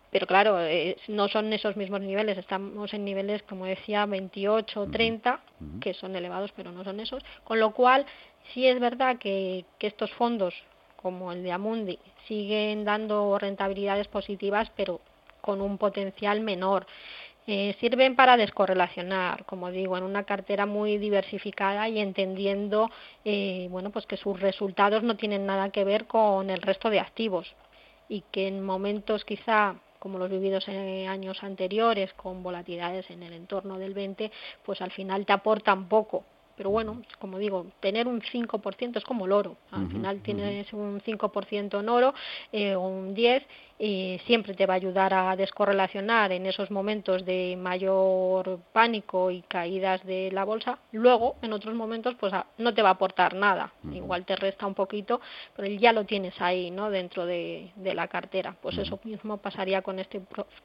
pero 0.09 0.25
claro, 0.25 0.61
eh, 0.61 0.95
no 1.09 1.27
son 1.27 1.51
esos 1.51 1.75
mismos 1.75 1.99
niveles, 1.99 2.37
estamos 2.37 2.93
en 2.93 3.03
niveles, 3.03 3.43
como 3.43 3.65
decía, 3.65 4.05
28 4.05 4.81
o 4.81 4.87
30, 4.87 5.41
que 5.81 5.93
son 5.93 6.15
elevados, 6.15 6.53
pero 6.55 6.71
no 6.71 6.85
son 6.85 7.01
esos, 7.01 7.21
con 7.43 7.59
lo 7.59 7.71
cual 7.71 8.05
sí 8.53 8.65
es 8.65 8.79
verdad 8.79 9.17
que, 9.17 9.65
que 9.77 9.87
estos 9.87 10.11
fondos, 10.13 10.53
como 10.95 11.33
el 11.33 11.43
de 11.43 11.51
Amundi, 11.51 11.99
siguen 12.25 12.85
dando 12.85 13.37
rentabilidades 13.37 14.07
positivas, 14.07 14.71
pero 14.77 15.01
con 15.47 15.61
un 15.61 15.77
potencial 15.77 16.41
menor. 16.41 16.85
Eh, 17.47 17.77
sirven 17.79 18.17
para 18.17 18.35
descorrelacionar, 18.35 19.45
como 19.45 19.71
digo, 19.71 19.97
en 19.97 20.03
una 20.03 20.25
cartera 20.25 20.65
muy 20.65 20.97
diversificada 20.97 21.87
y 21.87 21.99
entendiendo 21.99 22.91
eh, 23.23 23.69
bueno, 23.71 23.89
pues 23.89 24.05
que 24.05 24.17
sus 24.17 24.37
resultados 24.41 25.03
no 25.03 25.15
tienen 25.15 25.45
nada 25.45 25.69
que 25.69 25.85
ver 25.85 26.05
con 26.05 26.49
el 26.49 26.61
resto 26.61 26.89
de 26.89 26.99
activos 26.99 27.55
y 28.09 28.25
que 28.29 28.49
en 28.49 28.61
momentos 28.61 29.23
quizá 29.23 29.75
como 29.99 30.19
los 30.19 30.29
vividos 30.29 30.67
en 30.67 31.07
años 31.07 31.41
anteriores 31.41 32.11
con 32.15 32.43
volatilidades 32.43 33.09
en 33.09 33.23
el 33.23 33.31
entorno 33.31 33.79
del 33.79 33.93
20, 33.93 34.29
pues 34.65 34.81
al 34.81 34.91
final 34.91 35.25
te 35.25 35.31
aportan 35.31 35.87
poco 35.87 36.25
pero 36.57 36.71
bueno, 36.71 37.03
como 37.19 37.37
digo, 37.37 37.67
tener 37.79 38.07
un 38.07 38.21
5% 38.21 38.97
es 38.97 39.03
como 39.05 39.25
el 39.25 39.31
oro. 39.31 39.57
Al 39.71 39.87
final 39.89 40.21
tienes 40.21 40.73
un 40.73 40.99
5% 41.01 41.79
en 41.79 41.89
oro 41.89 42.13
eh, 42.51 42.75
o 42.75 42.81
un 42.81 43.15
10% 43.15 43.43
y 43.79 44.19
siempre 44.25 44.55
te 44.55 44.65
va 44.65 44.73
a 44.73 44.77
ayudar 44.77 45.13
a 45.13 45.35
descorrelacionar 45.35 46.31
en 46.31 46.47
esos 46.47 46.71
momentos 46.71 47.23
de 47.25 47.55
mayor 47.59 48.59
pánico 48.73 49.29
y 49.29 49.43
caídas 49.43 50.03
de 50.03 50.31
la 50.31 50.45
bolsa. 50.45 50.79
Luego, 50.91 51.35
en 51.43 51.53
otros 51.53 51.75
momentos, 51.75 52.15
pues 52.19 52.33
no 52.57 52.73
te 52.73 52.81
va 52.81 52.89
a 52.89 52.93
aportar 52.93 53.35
nada. 53.35 53.71
Igual 53.93 54.25
te 54.25 54.35
resta 54.35 54.65
un 54.65 54.73
poquito, 54.73 55.21
pero 55.55 55.67
ya 55.67 55.93
lo 55.93 56.05
tienes 56.05 56.33
ahí, 56.41 56.71
¿no? 56.71 56.89
Dentro 56.89 57.25
de, 57.25 57.71
de 57.75 57.93
la 57.93 58.07
cartera. 58.07 58.55
Pues 58.61 58.77
eso 58.79 58.99
mismo 59.03 59.37
pasaría 59.37 59.83
con 59.83 59.99
este 59.99 60.21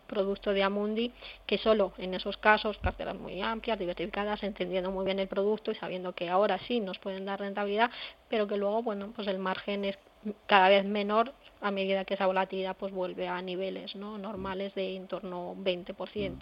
producto 0.06 0.54
de 0.54 0.62
Amundi, 0.62 1.12
que 1.46 1.58
solo 1.58 1.92
en 1.98 2.14
esos 2.14 2.38
casos, 2.38 2.78
carteras 2.78 3.16
muy 3.16 3.42
amplias, 3.42 3.78
diversificadas, 3.78 4.42
entendiendo 4.42 4.90
muy 4.90 5.04
bien 5.04 5.18
el 5.18 5.28
producto 5.28 5.70
y 5.70 5.74
sabiendo 5.82 6.12
que 6.12 6.30
ahora 6.30 6.60
sí 6.68 6.78
nos 6.78 7.00
pueden 7.00 7.24
dar 7.24 7.40
rentabilidad, 7.40 7.90
pero 8.28 8.46
que 8.46 8.56
luego, 8.56 8.84
bueno, 8.84 9.10
pues 9.16 9.26
el 9.26 9.40
margen 9.40 9.84
es 9.84 9.98
cada 10.46 10.68
vez 10.68 10.84
menor 10.84 11.32
a 11.60 11.72
medida 11.72 12.04
que 12.04 12.14
esa 12.14 12.26
volatilidad 12.26 12.76
pues 12.76 12.92
vuelve 12.92 13.26
a 13.26 13.42
niveles 13.42 13.96
¿no? 13.96 14.16
normales 14.16 14.76
de 14.76 14.94
en 14.94 15.08
torno 15.08 15.56
20%. 15.56 16.30
Mm. 16.30 16.38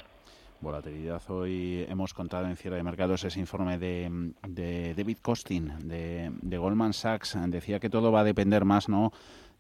Volatilidad. 0.61 1.23
Hoy 1.31 1.87
hemos 1.89 2.13
contado 2.13 2.45
en 2.45 2.55
cierre 2.55 2.77
de 2.77 2.83
mercados 2.83 3.25
ese 3.25 3.41
informe 3.41 3.79
de, 3.79 4.35
de 4.47 4.93
David 4.95 5.17
Costin 5.23 5.73
de, 5.89 6.31
de, 6.43 6.59
Goldman 6.59 6.93
Sachs. 6.93 7.35
Decía 7.47 7.81
que 7.81 7.89
todo 7.89 8.13
va 8.13 8.21
a 8.21 8.25
depender 8.25 8.67
más 8.67 8.91
¿no? 8.91 9.11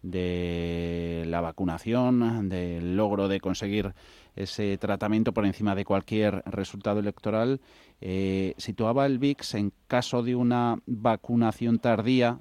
De 0.02 1.24
la 1.26 1.40
vacunación, 1.40 2.48
del 2.48 2.96
logro 2.96 3.28
de 3.28 3.40
conseguir 3.40 3.94
ese 4.36 4.78
tratamiento 4.78 5.32
por 5.32 5.44
encima 5.44 5.74
de 5.74 5.84
cualquier 5.84 6.42
resultado 6.46 7.00
electoral, 7.00 7.60
eh, 8.00 8.54
situaba 8.56 9.06
el 9.06 9.18
VIX 9.18 9.54
en 9.54 9.72
caso 9.86 10.22
de 10.22 10.34
una 10.34 10.78
vacunación 10.86 11.78
tardía 11.78 12.40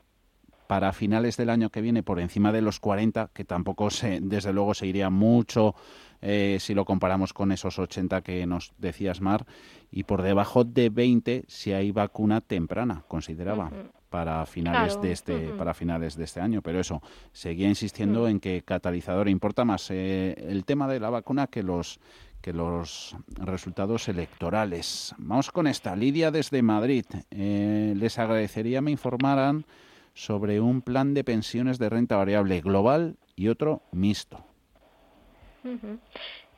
para 0.68 0.94
finales 0.94 1.36
del 1.36 1.50
año 1.50 1.72
que 1.72 1.82
viene 1.82 2.04
por 2.04 2.20
encima 2.20 2.52
de 2.52 2.62
los 2.62 2.80
40, 2.80 3.32
que 3.34 3.44
tampoco 3.44 3.90
se, 3.90 4.20
desde 4.22 4.54
luego 4.54 4.76
se 4.76 4.86
iría 4.86 5.10
mucho 5.10 5.74
eh, 6.22 6.58
si 6.60 6.76
lo 6.76 6.86
comparamos 6.86 7.34
con 7.34 7.52
esos 7.52 7.80
80 7.80 8.22
que 8.22 8.46
nos 8.46 8.72
decías, 8.78 9.20
Mar, 9.20 9.48
y 9.90 10.04
por 10.04 10.22
debajo 10.22 10.64
de 10.64 10.90
20 10.90 11.46
si 11.48 11.74
hay 11.74 11.92
vacuna 11.92 12.42
temprana, 12.42 13.04
consideraba. 13.08 13.72
Para 14.10 14.46
finales 14.46 15.00
de 15.02 15.12
este 15.12 15.50
para 15.58 15.74
finales 15.74 16.16
de 16.16 16.24
este 16.24 16.42
año 16.42 16.62
pero 16.62 16.80
eso 16.80 17.02
seguía 17.32 17.68
insistiendo 17.68 18.28
en 18.28 18.40
que 18.40 18.64
catalizador 18.64 19.30
importa 19.30 19.66
más 19.66 19.90
eh, 19.92 20.34
el 20.48 20.66
tema 20.66 20.88
de 20.88 21.00
la 21.00 21.10
vacuna 21.10 21.48
que 21.48 21.64
los 21.64 22.00
que 22.42 22.54
los 22.54 23.18
resultados 23.28 24.08
electorales. 24.08 25.14
Vamos 25.18 25.52
con 25.52 25.68
esta. 25.68 25.94
Lidia 25.94 26.32
desde 26.32 26.62
Madrid. 26.62 27.06
Eh, 27.32 27.94
les 27.98 28.18
agradecería 28.18 28.80
me 28.82 28.92
informaran 28.92 29.66
sobre 30.14 30.60
un 30.60 30.82
plan 30.82 31.14
de 31.14 31.24
pensiones 31.24 31.80
de 31.80 31.90
renta 31.90 32.18
variable 32.18 32.62
global 32.62 33.18
y 33.36 33.48
otro 33.48 33.82
mixto. 33.92 34.44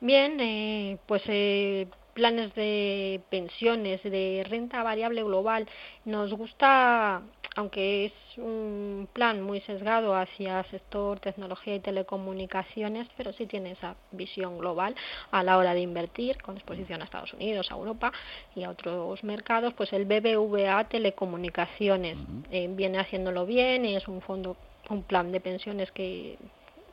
Bien, 0.00 0.40
eh, 0.40 0.98
pues 1.06 1.22
eh, 1.26 1.86
planes 2.14 2.54
de 2.54 3.20
pensiones 3.30 4.02
de 4.02 4.44
renta 4.48 4.82
variable 4.82 5.22
global 5.22 5.68
nos 6.04 6.32
gusta 6.32 7.22
aunque 7.56 8.06
es 8.06 8.12
un 8.38 9.08
plan 9.12 9.42
muy 9.42 9.60
sesgado 9.60 10.14
hacia 10.14 10.62
sector 10.64 11.20
tecnología 11.20 11.74
y 11.74 11.80
telecomunicaciones, 11.80 13.08
pero 13.16 13.32
sí 13.32 13.46
tiene 13.46 13.72
esa 13.72 13.96
visión 14.10 14.58
global 14.58 14.94
a 15.30 15.42
la 15.42 15.58
hora 15.58 15.74
de 15.74 15.80
invertir 15.80 16.40
con 16.42 16.56
exposición 16.56 17.02
a 17.02 17.04
Estados 17.04 17.32
Unidos, 17.34 17.70
a 17.70 17.74
Europa 17.74 18.12
y 18.54 18.64
a 18.64 18.70
otros 18.70 19.22
mercados, 19.24 19.74
pues 19.74 19.92
el 19.92 20.04
BBVA 20.04 20.84
Telecomunicaciones 20.84 22.16
eh, 22.50 22.68
viene 22.70 22.98
haciéndolo 22.98 23.46
bien, 23.46 23.84
y 23.84 23.96
es 23.96 24.08
un 24.08 24.20
fondo 24.20 24.56
un 24.90 25.02
plan 25.02 25.32
de 25.32 25.40
pensiones 25.40 25.90
que 25.92 26.38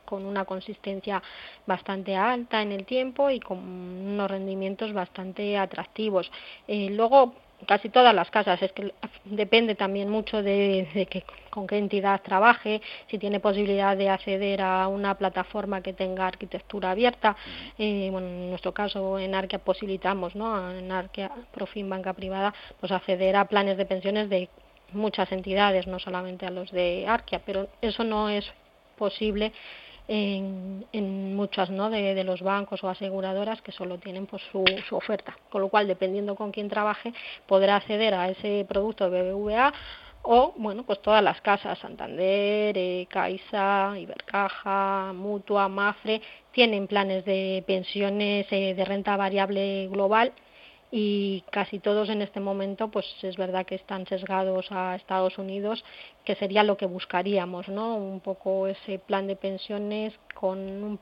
con 0.04 0.24
una 0.24 0.44
consistencia 0.44 1.22
bastante 1.66 2.16
alta 2.16 2.62
en 2.62 2.72
el 2.72 2.84
tiempo 2.84 3.30
y 3.30 3.38
con 3.38 3.58
unos 3.58 4.30
rendimientos 4.30 4.92
bastante 4.92 5.56
atractivos. 5.56 6.30
Eh, 6.66 6.90
luego, 6.90 7.34
casi 7.66 7.88
todas 7.88 8.14
las 8.14 8.30
casas, 8.30 8.60
es 8.62 8.72
que 8.72 8.92
depende 9.24 9.74
también 9.74 10.08
mucho 10.08 10.42
de, 10.42 11.08
que, 11.10 11.24
con 11.50 11.66
qué 11.66 11.78
entidad 11.78 12.20
trabaje, 12.22 12.80
si 13.08 13.18
tiene 13.18 13.40
posibilidad 13.40 13.96
de 13.96 14.08
acceder 14.08 14.62
a 14.62 14.88
una 14.88 15.14
plataforma 15.16 15.82
que 15.82 15.92
tenga 15.92 16.26
arquitectura 16.26 16.90
abierta. 16.92 17.36
Eh, 17.78 18.08
bueno, 18.10 18.26
en 18.26 18.50
nuestro 18.50 18.72
caso 18.72 19.18
en 19.18 19.34
Arquia 19.34 19.58
posibilitamos, 19.58 20.34
¿no? 20.34 20.70
en 20.70 20.90
Arquia 20.92 21.30
Profin 21.52 21.88
Banca 21.88 22.12
Privada, 22.12 22.54
pues 22.78 22.92
acceder 22.92 23.36
a 23.36 23.44
planes 23.44 23.76
de 23.76 23.86
pensiones 23.86 24.28
de 24.30 24.48
muchas 24.92 25.30
entidades, 25.32 25.86
no 25.86 25.98
solamente 25.98 26.46
a 26.46 26.50
los 26.50 26.70
de 26.72 27.06
Arquia, 27.06 27.40
pero 27.44 27.68
eso 27.80 28.04
no 28.04 28.28
es 28.28 28.50
posible 28.96 29.52
en, 30.12 30.84
en 30.92 31.36
muchas 31.36 31.70
¿no? 31.70 31.88
de, 31.88 32.24
los 32.24 32.42
bancos 32.42 32.82
o 32.82 32.88
aseguradoras 32.88 33.62
que 33.62 33.70
solo 33.70 33.98
tienen 33.98 34.26
pues, 34.26 34.42
su, 34.50 34.64
su 34.88 34.96
oferta. 34.96 35.36
Con 35.50 35.62
lo 35.62 35.68
cual, 35.68 35.86
dependiendo 35.86 36.34
con 36.34 36.50
quién 36.50 36.68
trabaje, 36.68 37.14
podrá 37.46 37.76
acceder 37.76 38.14
a 38.14 38.28
ese 38.28 38.66
producto 38.68 39.08
de 39.08 39.22
BBVA 39.22 39.72
o 40.22 40.52
bueno 40.56 40.82
pues 40.82 41.00
todas 41.00 41.22
las 41.22 41.40
casas 41.40 41.78
Santander, 41.78 42.76
eh, 42.76 43.06
Caixa, 43.08 43.98
Ibercaja, 43.98 45.12
Mutua, 45.14 45.68
Mafre 45.68 46.20
tienen 46.52 46.88
planes 46.88 47.24
de 47.24 47.64
pensiones 47.66 48.46
eh, 48.50 48.74
de 48.74 48.84
renta 48.84 49.16
variable 49.16 49.88
global 49.88 50.32
y 50.90 51.44
casi 51.50 51.78
todos 51.78 52.08
en 52.08 52.20
este 52.22 52.40
momento 52.40 52.88
pues 52.88 53.06
es 53.22 53.36
verdad 53.36 53.64
que 53.64 53.76
están 53.76 54.06
sesgados 54.06 54.66
a 54.70 54.96
Estados 54.96 55.38
Unidos 55.38 55.84
que 56.24 56.34
sería 56.34 56.64
lo 56.64 56.76
que 56.76 56.86
buscaríamos 56.86 57.68
no 57.68 57.96
un 57.96 58.20
poco 58.20 58.66
ese 58.66 58.98
plan 58.98 59.26
de 59.26 59.36
pensiones 59.36 60.12
con 60.34 60.58
un 60.58 61.00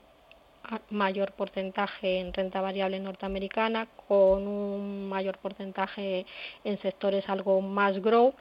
mayor 0.91 1.33
porcentaje 1.33 2.21
en 2.21 2.35
renta 2.35 2.61
variable 2.61 3.01
norteamericana 3.01 3.89
con 4.07 4.47
un 4.47 5.09
mayor 5.09 5.39
porcentaje 5.39 6.27
en 6.65 6.79
sectores 6.81 7.27
algo 7.29 7.63
más 7.63 7.99
grow 8.03 8.35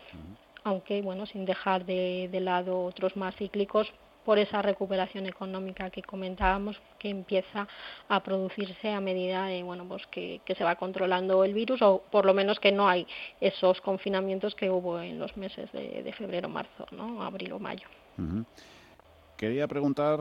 aunque 0.66 1.01
bueno 1.01 1.25
sin 1.25 1.46
dejar 1.46 1.86
de, 1.86 2.28
de 2.30 2.41
lado 2.41 2.84
otros 2.84 3.15
más 3.15 3.36
cíclicos 3.38 3.88
por 4.28 4.40
esa 4.40 4.62
recuperación 4.62 5.26
económica 5.26 5.90
que 5.90 6.02
comentábamos 6.02 6.76
que 7.00 7.10
empieza 7.10 7.66
a 8.10 8.22
producirse 8.22 8.92
a 8.92 9.00
medida 9.00 9.46
de 9.46 9.63
bueno 9.63 9.88
pues 9.88 10.06
que, 10.08 10.42
se 10.46 10.63
va 10.66 10.76
controlando 10.76 11.46
el 11.46 11.54
virus 11.54 11.82
o 11.82 12.04
por 12.12 12.26
lo 12.26 12.34
menos 12.34 12.60
que 12.60 12.74
no 12.74 12.90
hay 12.90 13.08
esos 13.40 13.80
confinamientos 13.80 14.54
que 14.54 14.70
hubo 14.70 15.00
en 15.00 15.18
los 15.18 15.38
meses 15.38 15.72
de, 15.72 16.13
febrero 16.18 16.50
marzo 16.50 16.86
no 16.92 17.24
abril 17.24 17.54
o 17.54 17.60
mayo. 17.60 17.88
Quería 19.38 19.66
preguntar 19.66 20.20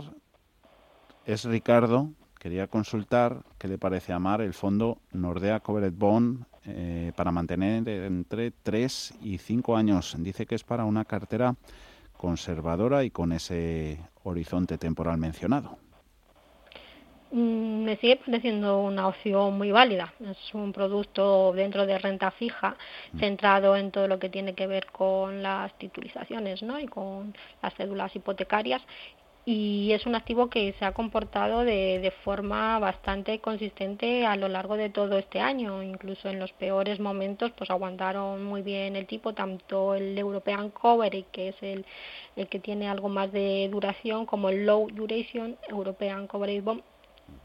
es 1.24 1.44
Ricardo 1.44 2.10
quería 2.38 2.68
consultar 2.68 3.42
qué 3.58 3.66
le 3.66 3.76
parece 3.76 4.12
a 4.12 4.20
Mar 4.20 4.40
el 4.40 4.54
fondo 4.54 4.98
Nordea 5.10 5.58
Covered 5.58 5.94
Bond 5.94 6.44
eh, 6.64 7.10
para 7.16 7.32
mantener 7.32 7.88
entre 7.88 8.52
3 8.52 9.14
y 9.20 9.38
5 9.38 9.76
años. 9.76 10.14
Dice 10.18 10.46
que 10.46 10.54
es 10.54 10.62
para 10.62 10.84
una 10.84 11.04
cartera 11.04 11.56
conservadora 12.16 13.04
y 13.04 13.10
con 13.10 13.32
ese 13.32 13.98
horizonte 14.24 14.78
temporal 14.78 15.18
mencionado. 15.18 15.78
Mm, 17.32 17.84
me 17.84 17.96
sigue 17.96 18.16
pareciendo 18.16 18.80
una 18.80 19.08
opción 19.08 19.58
muy 19.58 19.72
válida. 19.72 20.14
Es 20.20 20.54
un 20.54 20.72
producto 20.72 21.52
dentro 21.52 21.84
de 21.84 21.98
renta 21.98 22.30
fija, 22.30 22.76
mm. 23.12 23.18
centrado 23.18 23.76
en 23.76 23.90
todo 23.90 24.06
lo 24.08 24.18
que 24.18 24.28
tiene 24.28 24.54
que 24.54 24.66
ver 24.66 24.86
con 24.86 25.42
las 25.42 25.76
titulizaciones 25.76 26.62
¿no? 26.62 26.78
y 26.78 26.86
con 26.86 27.34
las 27.62 27.74
cédulas 27.74 28.14
hipotecarias 28.14 28.82
y 29.48 29.92
es 29.92 30.06
un 30.06 30.16
activo 30.16 30.50
que 30.50 30.72
se 30.72 30.84
ha 30.84 30.92
comportado 30.92 31.60
de, 31.60 32.00
de, 32.00 32.10
forma 32.10 32.80
bastante 32.80 33.38
consistente 33.38 34.26
a 34.26 34.34
lo 34.34 34.48
largo 34.48 34.76
de 34.76 34.90
todo 34.90 35.18
este 35.18 35.38
año, 35.38 35.84
incluso 35.84 36.28
en 36.28 36.40
los 36.40 36.52
peores 36.52 36.98
momentos 36.98 37.52
pues 37.56 37.70
aguantaron 37.70 38.44
muy 38.44 38.62
bien 38.62 38.96
el 38.96 39.06
tipo, 39.06 39.34
tanto 39.34 39.94
el 39.94 40.18
European 40.18 40.70
Coverage, 40.70 41.26
que 41.30 41.48
es 41.50 41.62
el, 41.62 41.86
el 42.34 42.48
que 42.48 42.58
tiene 42.58 42.88
algo 42.88 43.08
más 43.08 43.30
de 43.30 43.68
duración, 43.70 44.26
como 44.26 44.48
el 44.48 44.66
Low 44.66 44.88
Duration 44.90 45.56
European 45.68 46.26
Coverage 46.26 46.62
Bond, 46.62 46.82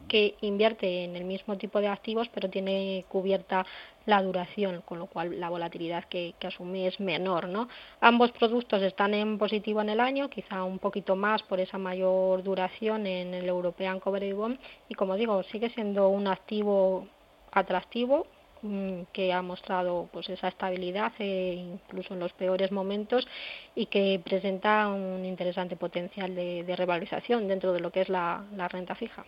que 0.07 0.35
invierte 0.41 1.03
en 1.03 1.15
el 1.15 1.23
mismo 1.23 1.57
tipo 1.57 1.79
de 1.79 1.87
activos 1.87 2.29
pero 2.33 2.49
tiene 2.49 3.05
cubierta 3.09 3.65
la 4.05 4.21
duración, 4.21 4.81
con 4.85 4.99
lo 4.99 5.07
cual 5.07 5.39
la 5.39 5.49
volatilidad 5.49 6.05
que, 6.05 6.33
asume 6.43 6.87
es 6.87 6.99
menor. 6.99 7.47
¿no? 7.47 7.67
Ambos 7.99 8.31
productos 8.31 8.81
están 8.81 9.13
en 9.13 9.37
positivo 9.37 9.81
en 9.81 9.89
el 9.89 9.99
año, 9.99 10.29
quizá 10.29 10.63
un 10.63 10.79
poquito 10.79 11.15
más 11.15 11.43
por 11.43 11.59
esa 11.59 11.77
mayor 11.77 12.43
duración 12.43 13.05
en 13.07 13.33
el 13.33 13.47
European 13.47 13.99
Coverage 13.99 14.33
Bond 14.33 14.59
y 14.89 14.95
como 14.95 15.15
digo, 15.15 15.43
sigue 15.43 15.69
siendo 15.69 16.09
un 16.09 16.27
activo 16.27 17.07
atractivo 17.51 18.27
mm, 18.61 19.03
que 19.13 19.33
ha 19.33 19.41
mostrado 19.41 20.09
pues 20.11 20.29
esa 20.29 20.47
estabilidad 20.47 21.13
eh, 21.19 21.53
incluso 21.55 22.13
en 22.13 22.19
los 22.21 22.33
peores 22.33 22.71
momentos 22.71 23.27
y 23.75 23.85
que 23.87 24.21
presenta 24.23 24.87
un 24.87 25.25
interesante 25.25 25.75
potencial 25.75 26.33
de, 26.33 26.75
revalorización 26.75 27.47
dentro 27.47 27.73
de 27.73 27.79
lo 27.81 27.91
que 27.91 28.01
es 28.01 28.09
la 28.09 28.43
renta 28.69 28.95
fija. 28.95 29.25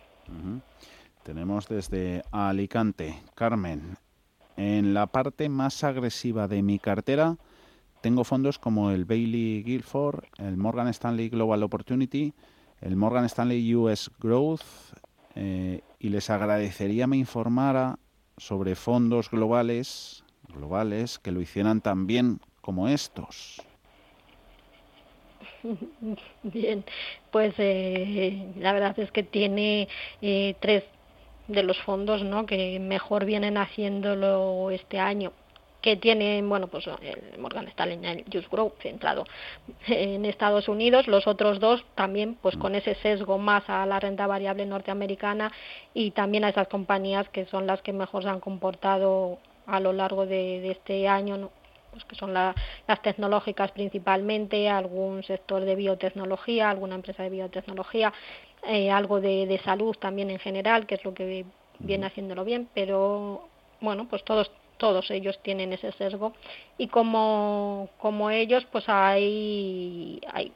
Tenemos 1.24 1.66
desde 1.68 2.22
Alicante, 2.32 3.14
Carmen. 3.34 3.96
En 4.56 4.94
la 4.94 5.06
parte 5.06 5.48
más 5.48 5.82
agresiva 5.84 6.48
de 6.48 6.62
mi 6.62 6.78
cartera 6.78 7.36
tengo 8.00 8.24
fondos 8.24 8.58
como 8.58 8.90
el 8.90 9.04
Bailey 9.04 9.62
Guilford, 9.62 10.24
el 10.38 10.56
Morgan 10.56 10.88
Stanley 10.88 11.30
Global 11.30 11.62
Opportunity, 11.62 12.34
el 12.80 12.96
Morgan 12.96 13.24
Stanley 13.24 13.74
US 13.74 14.10
Growth 14.20 14.60
eh, 15.34 15.80
y 15.98 16.10
les 16.10 16.28
agradecería 16.30 17.06
me 17.06 17.16
informara 17.16 17.98
sobre 18.36 18.74
fondos 18.74 19.30
globales, 19.30 20.22
globales 20.54 21.18
que 21.18 21.32
lo 21.32 21.40
hicieran 21.40 21.80
tan 21.80 22.06
bien 22.06 22.40
como 22.60 22.88
estos. 22.88 23.62
Bien, 26.42 26.84
pues 27.30 27.54
eh, 27.58 28.52
la 28.58 28.72
verdad 28.72 28.98
es 28.98 29.10
que 29.10 29.22
tiene 29.22 29.88
eh, 30.20 30.56
tres 30.60 30.84
de 31.48 31.62
los 31.62 31.78
fondos 31.82 32.22
¿no? 32.22 32.46
que 32.46 32.78
mejor 32.80 33.24
vienen 33.24 33.56
haciéndolo 33.56 34.70
este 34.70 34.98
año 34.98 35.32
que 35.84 35.96
tienen, 35.96 36.48
bueno, 36.48 36.68
pues 36.68 36.86
el 36.86 37.38
Morgan 37.38 37.68
Stanley 37.68 37.98
el 38.06 38.24
Just 38.32 38.50
Growth 38.50 38.80
centrado 38.80 39.26
en 39.86 40.24
Estados 40.24 40.66
Unidos, 40.66 41.06
los 41.08 41.26
otros 41.26 41.60
dos 41.60 41.84
también 41.94 42.36
pues 42.40 42.56
con 42.56 42.74
ese 42.74 42.94
sesgo 42.94 43.36
más 43.36 43.68
a 43.68 43.84
la 43.84 44.00
renta 44.00 44.26
variable 44.26 44.64
norteamericana 44.64 45.52
y 45.92 46.12
también 46.12 46.44
a 46.44 46.48
esas 46.48 46.68
compañías 46.68 47.28
que 47.28 47.44
son 47.44 47.66
las 47.66 47.82
que 47.82 47.92
mejor 47.92 48.22
se 48.22 48.30
han 48.30 48.40
comportado 48.40 49.36
a 49.66 49.78
lo 49.78 49.92
largo 49.92 50.24
de 50.24 50.70
este 50.70 51.06
año, 51.06 51.50
pues 51.94 52.04
que 52.06 52.16
son 52.16 52.34
las 52.34 52.54
tecnológicas 53.02 53.70
principalmente, 53.70 54.68
algún 54.68 55.22
sector 55.22 55.64
de 55.64 55.76
biotecnología, 55.76 56.68
alguna 56.68 56.96
empresa 56.96 57.22
de 57.22 57.30
biotecnología, 57.30 58.12
eh, 58.66 58.90
algo 58.90 59.20
de, 59.20 59.46
de 59.46 59.58
salud 59.60 59.96
también 59.96 60.28
en 60.30 60.40
general, 60.40 60.86
que 60.86 60.96
es 60.96 61.04
lo 61.04 61.14
que 61.14 61.46
viene 61.78 62.06
haciéndolo 62.06 62.44
bien, 62.44 62.68
pero 62.74 63.48
bueno, 63.80 64.08
pues 64.08 64.24
todos 64.24 64.50
todos 64.76 65.08
ellos 65.12 65.38
tienen 65.42 65.72
ese 65.72 65.92
sesgo 65.92 66.32
y 66.78 66.88
como, 66.88 67.88
como 67.96 68.30
ellos 68.30 68.66
pues 68.72 68.84
hay, 68.88 70.20
hay 70.32 70.52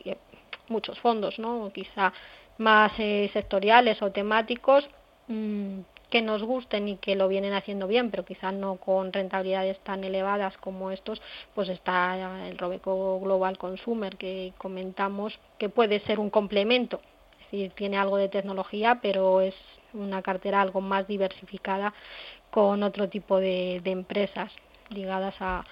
muchos 0.68 0.98
fondos, 0.98 1.38
¿no? 1.38 1.70
Quizá 1.72 2.12
más 2.58 2.92
eh, 2.98 3.30
sectoriales 3.32 4.02
o 4.02 4.10
temáticos 4.10 4.88
mmm, 5.28 5.80
que 6.10 6.22
nos 6.22 6.42
gusten 6.42 6.88
y 6.88 6.96
que 6.96 7.16
lo 7.16 7.28
vienen 7.28 7.52
haciendo 7.52 7.86
bien, 7.86 8.10
pero 8.10 8.24
quizás 8.24 8.54
no 8.54 8.76
con 8.76 9.12
rentabilidades 9.12 9.78
tan 9.80 10.04
elevadas 10.04 10.56
como 10.58 10.90
estos, 10.90 11.20
pues 11.54 11.68
está 11.68 12.48
el 12.48 12.58
Robeco 12.58 13.20
Global 13.20 13.58
Consumer 13.58 14.16
que 14.16 14.52
comentamos 14.58 15.38
que 15.58 15.68
puede 15.68 16.00
ser 16.00 16.18
un 16.18 16.30
complemento, 16.30 17.00
es 17.40 17.50
decir, 17.50 17.72
tiene 17.72 17.98
algo 17.98 18.16
de 18.16 18.28
tecnología, 18.28 19.00
pero 19.02 19.40
es 19.40 19.54
una 19.92 20.22
cartera 20.22 20.60
algo 20.60 20.80
más 20.80 21.06
diversificada 21.06 21.94
con 22.50 22.82
otro 22.82 23.08
tipo 23.08 23.38
de, 23.38 23.80
empresas 23.84 24.52
ligadas 24.90 25.34
a, 25.40 25.64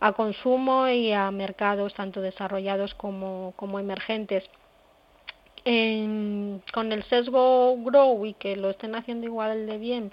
a 0.00 0.12
consumo 0.12 0.88
y 0.88 1.12
a 1.12 1.30
mercados 1.30 1.94
tanto 1.94 2.20
desarrollados 2.20 2.94
como, 2.94 3.52
como 3.56 3.78
emergentes 3.78 4.44
con 5.64 6.92
el 6.92 7.02
sesgo 7.04 7.76
grow 7.78 8.26
y 8.26 8.34
que 8.34 8.54
lo 8.56 8.70
estén 8.70 8.94
haciendo 8.94 9.26
igual 9.26 9.66
de 9.66 9.78
bien, 9.78 10.12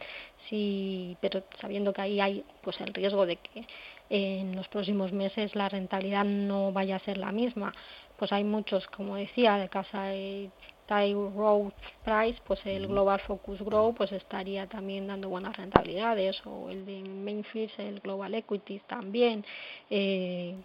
sí, 0.50 1.18
pero 1.20 1.44
sabiendo 1.60 1.92
que 1.92 2.02
ahí 2.02 2.22
hay 2.22 2.46
pues 2.62 2.80
el 2.80 2.94
riesgo 2.94 3.26
de 3.26 3.36
que 3.36 3.66
en 4.10 4.56
los 4.56 4.68
próximos 4.70 5.12
meses 5.12 5.56
la 5.56 5.68
rentabilidad 5.70 6.24
no 6.26 6.72
vaya 6.72 6.96
a 6.98 7.00
ser 7.00 7.18
la 7.18 7.32
misma, 7.32 7.74
pues 8.18 8.32
hay 8.32 8.44
muchos, 8.44 8.86
como 8.88 9.16
decía, 9.16 9.58
de 9.58 9.68
casa 9.68 10.04
de 10.04 10.52
Thai 10.86 11.14
Growth 11.14 11.74
Price, 12.04 12.40
pues 12.46 12.60
el 12.66 12.88
Global 12.88 13.20
Focus 13.22 13.62
Grow, 13.62 13.94
pues 13.94 14.12
estaría 14.12 14.68
también 14.68 15.08
dando 15.08 15.30
buenas 15.30 15.56
rentabilidades, 15.58 16.42
o 16.46 16.70
el 16.70 16.86
de 16.86 17.02
Mainfields, 17.02 17.80
el 17.80 18.00
Global 18.00 18.36
Equities 18.36 18.84
también. 18.84 19.46
Eh, 19.90 20.56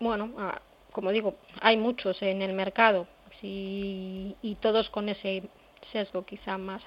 bueno, 0.00 0.30
ah, 0.38 0.60
como 0.92 1.10
digo, 1.10 1.36
hay 1.60 1.76
muchos 1.76 2.20
en 2.22 2.42
el 2.42 2.52
mercado, 2.52 3.06
y, 3.42 4.36
y 4.42 4.54
todos 4.56 4.90
con 4.90 5.08
ese 5.08 5.44
sesgo 5.92 6.24
quizá 6.24 6.58
más 6.58 6.82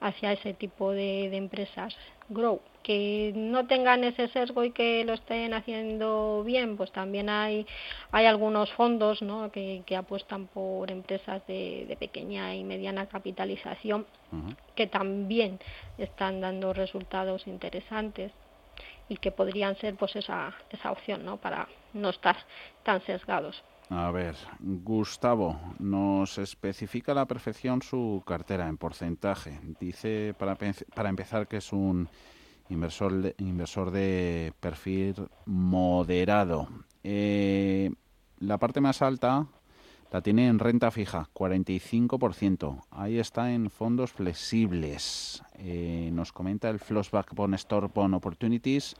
hacia 0.00 0.32
ese 0.32 0.54
tipo 0.54 0.92
de, 0.92 1.28
de, 1.30 1.36
empresas. 1.36 1.96
Grow 2.28 2.60
que 2.86 3.32
no 3.34 3.66
tengan 3.66 4.04
ese 4.04 4.28
sesgo 4.28 4.62
y 4.62 4.70
que 4.70 5.04
lo 5.04 5.14
estén 5.14 5.52
haciendo 5.54 6.44
bien 6.44 6.76
pues 6.76 6.92
también 6.92 7.28
hay 7.28 7.66
hay 8.12 8.26
algunos 8.26 8.70
fondos 8.74 9.22
¿no? 9.22 9.50
que, 9.50 9.82
que 9.86 9.96
apuestan 9.96 10.46
por 10.46 10.88
empresas 10.92 11.44
de, 11.48 11.84
de, 11.88 11.96
pequeña 11.96 12.54
y 12.54 12.62
mediana 12.62 13.06
capitalización 13.06 14.06
que 14.76 14.86
también 14.86 15.58
están 15.98 16.40
dando 16.40 16.72
resultados 16.72 17.48
interesantes 17.48 18.30
y 19.08 19.16
que 19.16 19.32
podrían 19.32 19.74
ser 19.78 19.96
pues 19.96 20.14
esa 20.14 20.54
esa 20.70 20.92
opción 20.92 21.24
no 21.24 21.38
para 21.38 21.66
no 21.92 22.10
estar 22.10 22.36
tan 22.84 23.04
sesgados 23.04 23.64
a 23.88 24.10
ver, 24.10 24.34
Gustavo 24.58 25.60
nos 25.78 26.38
especifica 26.38 27.12
a 27.12 27.14
la 27.14 27.26
perfección 27.26 27.82
su 27.82 28.22
cartera 28.26 28.68
en 28.68 28.78
porcentaje. 28.78 29.60
Dice 29.78 30.34
para, 30.36 30.56
para 30.94 31.08
empezar 31.08 31.46
que 31.46 31.58
es 31.58 31.72
un 31.72 32.08
inversor 32.68 33.12
de, 33.22 33.34
inversor 33.38 33.90
de 33.92 34.52
perfil 34.60 35.14
moderado. 35.44 36.68
Eh, 37.04 37.90
la 38.40 38.58
parte 38.58 38.80
más 38.80 39.02
alta 39.02 39.46
la 40.10 40.20
tiene 40.20 40.48
en 40.48 40.58
renta 40.58 40.90
fija, 40.90 41.28
45%. 41.32 42.82
Ahí 42.90 43.18
está 43.18 43.52
en 43.52 43.70
fondos 43.70 44.12
flexibles. 44.12 45.42
Eh, 45.54 46.10
nos 46.12 46.32
comenta 46.32 46.70
el 46.70 46.80
Flossback 46.80 47.34
Bond 47.34 47.54
Store 47.54 47.88
Bond 47.94 48.14
Opportunities. 48.14 48.96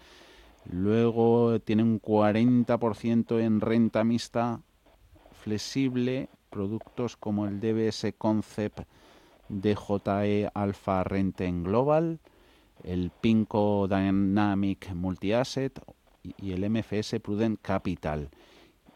Luego 0.71 1.61
tiene 1.61 1.83
un 1.83 2.01
40% 2.01 3.41
en 3.41 3.61
renta 3.61 4.05
mixta 4.05 4.61
flexible, 5.47 6.29
productos 6.51 7.17
como 7.17 7.47
el 7.47 7.61
DBS 7.61 8.13
Concept 8.19 8.81
DJE 9.49 10.51
Alpha 10.53 11.05
Renten 11.05 11.63
Global, 11.63 12.19
el 12.83 13.13
Pinco 13.21 13.87
Dynamic 13.87 14.93
Multi-Asset 14.93 15.81
y 16.43 16.51
el 16.51 16.69
MFS 16.69 17.21
Prudent 17.21 17.61
Capital. 17.63 18.29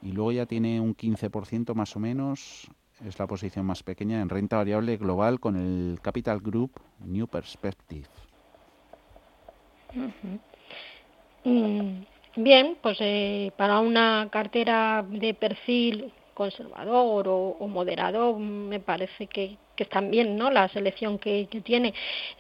Y 0.03 0.11
luego 0.11 0.33
ya 0.33 0.47
tiene 0.47 0.81
un 0.81 0.97
15% 0.97 1.73
más 1.75 1.95
o 1.95 2.01
menos, 2.01 2.69
es 3.07 3.17
la 3.17 3.29
posición 3.29 3.65
más 3.65 3.85
pequeña 3.85 4.21
en 4.21 4.29
renta 4.29 4.57
variable 4.57 4.97
global 4.97 5.39
con 5.39 5.55
el 5.55 6.01
Capital 6.03 6.41
Group 6.41 6.73
New 6.99 7.29
Perspective. 7.29 8.09
Mm, 11.45 12.01
bien, 12.35 12.77
pues 12.83 12.99
eh, 12.99 13.53
para 13.57 13.79
una 13.79 14.29
cartera 14.33 15.07
de 15.09 15.33
perfil 15.33 16.13
conservador 16.41 17.29
o, 17.29 17.39
o 17.63 17.69
moderado, 17.69 18.39
me 18.39 18.81
parece 18.81 19.27
que, 19.27 19.59
que 19.77 19.85
están 19.85 20.11
bien, 20.11 20.39
¿no? 20.41 20.51
La 20.51 20.69
selección 20.69 21.19
que, 21.19 21.35
que, 21.51 21.61
tiene. 21.61 21.89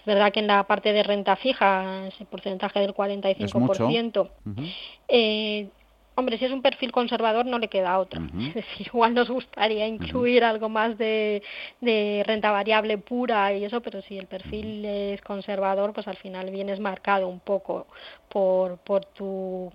Es 0.00 0.06
verdad 0.06 0.32
que 0.32 0.40
en 0.40 0.46
la 0.46 0.64
parte 0.64 0.94
de 0.94 1.02
renta 1.02 1.36
fija, 1.36 2.06
ese 2.06 2.24
porcentaje 2.24 2.80
del 2.80 2.94
45%, 2.94 4.20
uh 4.20 4.28
-huh. 4.48 4.74
eh, 5.06 5.68
hombre, 6.14 6.38
si 6.38 6.46
es 6.46 6.52
un 6.52 6.62
perfil 6.62 6.92
conservador 6.92 7.44
no 7.44 7.58
le 7.58 7.68
queda 7.68 7.98
otra. 7.98 8.20
Uh 8.20 8.24
-huh. 8.32 8.48
Es 8.48 8.54
decir, 8.54 8.86
igual 8.86 9.12
nos 9.12 9.28
gustaría 9.28 9.86
incluir 9.86 10.42
uh 10.42 10.46
-huh. 10.46 10.50
algo 10.52 10.68
más 10.70 10.96
de, 10.96 11.42
de, 11.82 12.22
renta 12.30 12.50
variable 12.60 12.96
pura 12.96 13.52
y 13.52 13.64
eso, 13.68 13.78
pero 13.82 14.00
si 14.06 14.16
el 14.16 14.26
perfil 14.34 14.84
es 14.86 15.20
conservador, 15.32 15.92
pues 15.92 16.08
al 16.08 16.16
final 16.24 16.50
vienes 16.50 16.78
marcado 16.80 17.28
un 17.28 17.40
poco 17.40 17.86
por, 18.30 18.78
por 18.78 19.04
tu 19.16 19.70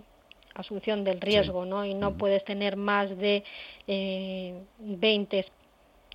asunción 0.55 1.03
del 1.03 1.21
riesgo, 1.21 1.63
sí. 1.63 1.69
¿no? 1.69 1.85
Y 1.85 1.93
no 1.93 2.17
puedes 2.17 2.43
tener 2.43 2.75
más 2.77 3.15
de 3.17 3.43
eh, 3.87 4.59
20 4.79 5.45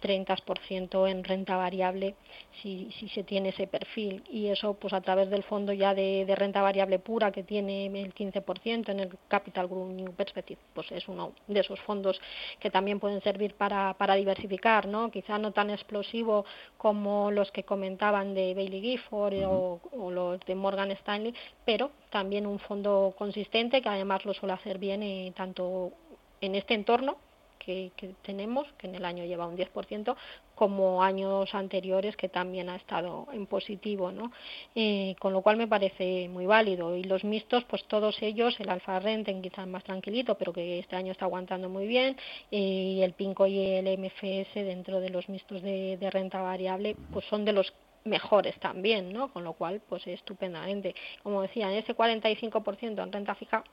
30% 0.00 1.08
en 1.08 1.24
renta 1.24 1.56
variable 1.56 2.14
si, 2.62 2.90
si 2.98 3.08
se 3.08 3.22
tiene 3.22 3.50
ese 3.50 3.66
perfil 3.66 4.22
y 4.30 4.46
eso 4.46 4.74
pues 4.74 4.92
a 4.92 5.00
través 5.00 5.30
del 5.30 5.42
fondo 5.42 5.72
ya 5.72 5.94
de, 5.94 6.24
de 6.24 6.34
renta 6.34 6.62
variable 6.62 6.98
pura 6.98 7.30
que 7.30 7.42
tiene 7.42 7.86
el 7.86 8.14
15% 8.14 8.88
en 8.88 9.00
el 9.00 9.18
Capital 9.28 9.68
Group 9.68 9.92
New 9.92 10.12
Perspective 10.12 10.60
pues 10.74 10.90
es 10.92 11.06
uno 11.08 11.32
de 11.46 11.60
esos 11.60 11.80
fondos 11.80 12.20
que 12.58 12.70
también 12.70 13.00
pueden 13.00 13.20
servir 13.22 13.54
para, 13.54 13.94
para 13.94 14.14
diversificar 14.14 14.86
no 14.86 15.10
quizá 15.10 15.38
no 15.38 15.52
tan 15.52 15.70
explosivo 15.70 16.44
como 16.76 17.30
los 17.30 17.50
que 17.52 17.64
comentaban 17.64 18.34
de 18.34 18.54
Bailey 18.54 18.80
Gifford 18.80 19.34
uh 19.34 19.36
-huh. 19.36 19.80
o, 19.92 20.06
o, 20.06 20.10
los 20.10 20.40
de 20.40 20.54
Morgan 20.54 20.90
Stanley 20.92 21.34
pero 21.64 21.90
también 22.10 22.46
un 22.46 22.58
fondo 22.58 23.14
consistente 23.16 23.82
que 23.82 23.88
además 23.88 24.24
lo 24.24 24.34
suele 24.34 24.54
hacer 24.54 24.78
bien 24.78 25.02
eh, 25.02 25.32
tanto 25.36 25.92
en 26.40 26.54
este 26.54 26.74
entorno 26.74 27.16
que, 27.64 27.92
que, 27.96 28.14
tenemos, 28.22 28.66
que 28.78 28.88
en 28.88 28.96
el 28.96 29.04
año 29.04 29.24
lleva 29.24 29.46
un 29.46 29.56
10%, 29.56 30.16
como 30.60 31.02
años 31.02 31.54
anteriores 31.54 32.16
que 32.16 32.28
también 32.28 32.68
ha 32.68 32.76
estado 32.76 33.28
en 33.32 33.46
positivo, 33.46 34.12
¿no? 34.12 34.30
Eh, 34.74 35.14
con 35.18 35.32
lo 35.32 35.40
cual 35.40 35.56
me 35.56 35.66
parece 35.66 36.28
muy 36.28 36.44
válido. 36.44 36.94
Y 36.96 37.04
los 37.04 37.24
mixtos, 37.24 37.64
pues 37.64 37.84
todos 37.84 38.20
ellos, 38.20 38.60
el 38.60 38.68
Alfa 38.68 38.98
Renten 38.98 39.40
quizás 39.40 39.66
más 39.66 39.84
tranquilito, 39.84 40.34
pero 40.36 40.52
que 40.52 40.78
este 40.78 40.96
año 40.96 41.12
está 41.12 41.24
aguantando 41.24 41.70
muy 41.70 41.86
bien, 41.86 42.14
eh, 42.50 42.58
y 42.96 43.02
el 43.02 43.14
Pinco 43.14 43.46
y 43.46 43.58
el 43.58 43.86
MFS 43.98 44.54
dentro 44.54 45.00
de 45.00 45.08
los 45.08 45.30
mixtos 45.30 45.62
de, 45.62 46.10
renta 46.12 46.42
variable, 46.42 46.94
pues 47.12 47.24
son 47.26 47.46
de 47.46 47.52
los 47.52 47.72
mejores 48.04 48.58
también, 48.60 49.12
¿no? 49.14 49.32
Con 49.32 49.44
lo 49.44 49.54
cual, 49.54 49.80
pues 49.88 50.06
estupendamente. 50.06 50.94
Como 51.22 51.40
decía, 51.40 51.70
en 51.72 51.78
ese 51.78 51.96
45% 51.96 53.02
en 53.02 53.12
renta 53.12 53.34
fija, 53.34 53.64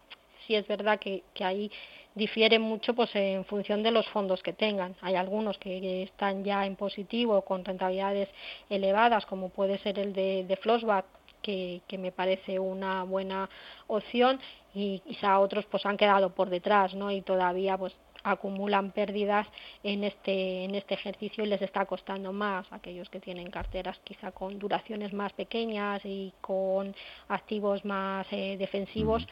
sí 0.47 0.55
es 0.55 0.67
verdad 0.67 0.99
que, 0.99 1.23
que 1.33 1.43
ahí 1.43 1.71
difiere 2.15 2.57
mucho 2.57 2.93
pues 2.95 3.15
en 3.15 3.45
función 3.45 3.83
de 3.83 3.91
los 3.91 4.07
fondos 4.07 4.41
que 4.41 4.53
tengan. 4.53 4.95
Hay 5.01 5.15
algunos 5.15 5.57
que 5.57 6.03
están 6.03 6.43
ya 6.43 6.65
en 6.65 6.75
positivo 6.75 7.43
con 7.43 7.63
rentabilidades 7.63 8.29
elevadas, 8.69 9.25
como 9.25 9.49
puede 9.49 9.77
ser 9.79 9.99
el 9.99 10.13
de, 10.13 10.43
de 10.47 10.57
Flossback, 10.57 11.05
que, 11.41 11.81
que, 11.87 11.97
me 11.97 12.11
parece 12.11 12.59
una 12.59 13.03
buena 13.03 13.47
opción, 13.85 14.39
y 14.73 14.99
quizá 14.99 15.39
otros 15.39 15.65
pues 15.65 15.85
han 15.85 15.95
quedado 15.95 16.33
por 16.33 16.49
detrás, 16.49 16.93
¿no? 16.95 17.11
Y 17.11 17.21
todavía 17.21 17.77
pues 17.77 17.93
acumulan 18.23 18.91
pérdidas 18.91 19.47
en 19.83 20.03
este 20.03 20.65
en 20.65 20.75
este 20.75 20.95
ejercicio 20.95 21.43
y 21.43 21.47
les 21.47 21.61
está 21.61 21.85
costando 21.85 22.33
más 22.33 22.65
aquellos 22.71 23.09
que 23.09 23.19
tienen 23.19 23.49
carteras 23.49 23.97
quizá 24.03 24.31
con 24.31 24.59
duraciones 24.59 25.13
más 25.13 25.31
pequeñas 25.33 26.01
y 26.03 26.33
con 26.41 26.93
activos 27.29 27.85
más 27.85 28.27
eh, 28.31 28.57
defensivos 28.57 29.25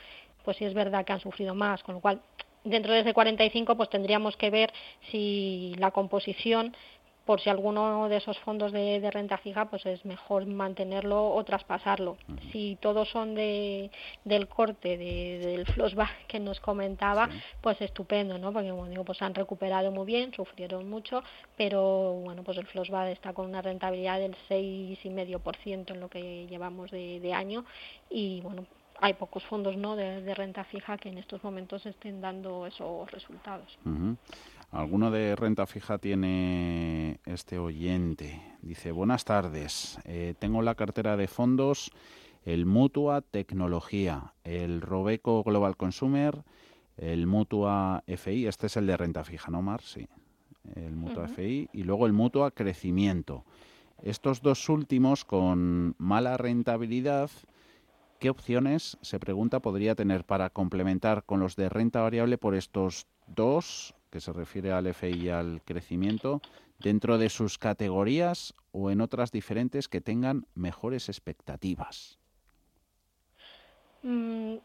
pues 0.45 0.57
sí 0.57 0.65
es 0.65 0.73
verdad 0.73 1.03
que 1.03 1.13
han 1.13 1.19
sufrido 1.19 1.53
más 1.55 1.83
con 1.83 1.95
lo 1.95 2.01
cual 2.01 2.21
dentro 2.63 2.93
de 2.93 3.01
ese 3.01 3.13
45 3.13 3.75
pues 3.75 3.89
tendríamos 3.89 4.37
que 4.37 4.49
ver 4.49 4.71
si 5.11 5.75
la 5.77 5.91
composición 5.91 6.73
por 7.25 7.41
si 7.41 7.49
alguno 7.49 8.07
de 8.07 8.17
esos 8.17 8.37
fondos 8.39 8.71
de, 8.71 9.09
renta 9.11 9.37
fija, 9.37 9.65
pues 9.65 9.85
es 9.85 10.05
mejor 10.05 10.45
mantenerlo 10.45 11.33
o 11.33 11.43
traspasarlo. 11.43 12.17
Si 12.51 12.77
todos 12.79 13.09
son 13.09 13.33
de, 13.33 13.89
del 14.23 14.47
corte 14.47 14.97
de, 14.97 15.39
del 15.39 15.65
flashback 15.65 16.27
que 16.27 16.39
nos 16.39 16.59
comentaba, 16.59 17.27
pues 17.61 17.81
estupendo, 17.81 18.37
¿no? 18.37 18.53
Porque 18.53 18.69
como 18.69 18.87
digo, 18.87 19.03
pues 19.03 19.21
han 19.23 19.33
recuperado 19.33 19.91
muy 19.91 20.05
bien, 20.05 20.33
sufrieron 20.33 20.87
mucho, 20.87 21.23
pero 21.57 22.13
bueno, 22.13 22.43
pues 22.43 22.59
el 22.59 22.67
flashback 22.67 23.09
está 23.09 23.33
con 23.33 23.47
una 23.47 23.61
rentabilidad 23.61 24.19
del 24.19 24.35
6,5% 24.47 25.93
en 25.93 25.99
lo 25.99 26.09
que 26.09 26.45
llevamos 26.47 26.91
de, 26.91 27.19
de 27.19 27.33
año 27.33 27.65
y 28.09 28.41
bueno, 28.41 28.65
hay 28.99 29.13
pocos 29.13 29.43
fondos 29.45 29.77
no 29.77 29.95
de, 29.95 30.33
renta 30.35 30.63
fija 30.63 30.97
que 30.97 31.09
en 31.09 31.17
estos 31.17 31.43
momentos 31.43 31.85
estén 31.85 32.21
dando 32.21 32.65
esos 32.65 33.09
resultados. 33.11 33.77
Alguno 34.71 35.11
de 35.11 35.35
renta 35.35 35.65
fija 35.65 35.97
tiene 35.97 37.19
este 37.25 37.57
oyente. 37.57 38.41
Dice, 38.61 38.91
buenas 38.91 39.25
tardes. 39.25 39.99
Eh, 40.05 40.33
tengo 40.39 40.61
la 40.61 40.75
cartera 40.75 41.17
de 41.17 41.27
fondos, 41.27 41.91
el 42.43 42.65
Mutua 42.65 43.21
Tecnología, 43.21 44.33
el 44.43 44.81
Robeco 44.81 45.43
Global 45.43 45.77
Consumer, 45.77 46.43
el 46.97 47.27
Mutua 47.27 48.03
FI. 48.07 48.47
Este 48.47 48.67
es 48.67 48.77
el 48.77 48.87
de 48.87 48.97
renta 48.97 49.23
fija, 49.23 49.51
¿no, 49.51 49.61
Mar? 49.61 49.81
Sí. 49.81 50.07
El 50.75 50.95
Mutua 50.95 51.27
FI. 51.27 51.69
Y 51.73 51.83
luego 51.83 52.05
el 52.05 52.13
Mutua 52.13 52.51
Crecimiento. 52.51 53.45
Estos 54.01 54.41
dos 54.41 54.67
últimos 54.67 55.25
con 55.25 55.95
mala 55.97 56.37
rentabilidad. 56.37 57.29
¿Qué 58.19 58.29
opciones, 58.29 58.97
se 59.01 59.19
pregunta, 59.19 59.59
podría 59.59 59.93
tener 59.93 60.23
para 60.23 60.49
complementar 60.49 61.23
con 61.25 61.39
los 61.39 61.55
de 61.55 61.69
renta 61.69 62.01
variable 62.01 62.37
por 62.37 62.55
estos 62.55 63.07
dos 63.27 63.93
que 64.09 64.21
se 64.21 64.31
refiere 64.31 64.71
al 64.71 64.87
FI 64.87 65.07
y 65.07 65.29
al 65.29 65.61
crecimiento, 65.63 66.41
dentro 66.79 67.17
de 67.17 67.29
sus 67.29 67.57
categorías 67.57 68.53
o 68.71 68.89
en 68.89 69.01
otras 69.01 69.31
diferentes 69.31 69.89
que 69.89 70.01
tengan 70.01 70.45
mejores 70.55 71.09
expectativas? 71.09 72.17
Mm, 74.03 74.55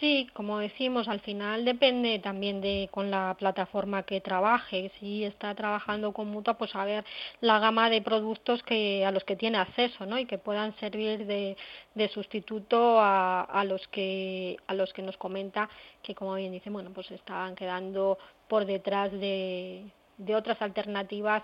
Sí, 0.00 0.28
como 0.32 0.58
decimos, 0.60 1.08
al 1.08 1.18
final 1.20 1.64
depende 1.64 2.20
también 2.20 2.60
de 2.60 2.88
con 2.92 3.10
la 3.10 3.34
plataforma 3.36 4.04
que 4.04 4.20
trabaje. 4.20 4.92
Si 5.00 5.24
está 5.24 5.54
trabajando 5.56 6.12
con 6.12 6.28
Mutua, 6.28 6.54
pues 6.56 6.74
a 6.76 6.84
ver 6.84 7.04
la 7.40 7.58
gama 7.58 7.90
de 7.90 8.00
productos 8.00 8.62
que 8.62 9.04
a 9.04 9.10
los 9.10 9.24
que 9.24 9.34
tiene 9.34 9.58
acceso, 9.58 10.06
¿no? 10.06 10.16
Y 10.18 10.26
que 10.26 10.38
puedan 10.38 10.72
servir 10.78 11.26
de, 11.26 11.56
de 11.94 12.08
sustituto 12.10 13.00
a, 13.00 13.42
a 13.42 13.64
los 13.64 13.88
que 13.88 14.56
a 14.68 14.74
los 14.74 14.92
que 14.92 15.02
nos 15.02 15.16
comenta 15.16 15.68
que, 16.02 16.14
como 16.14 16.34
bien 16.36 16.52
dice, 16.52 16.70
bueno, 16.70 16.90
pues 16.94 17.10
estaban 17.10 17.56
quedando 17.56 18.18
por 18.48 18.66
detrás 18.66 19.10
de, 19.12 19.84
de 20.16 20.36
otras 20.36 20.62
alternativas 20.62 21.42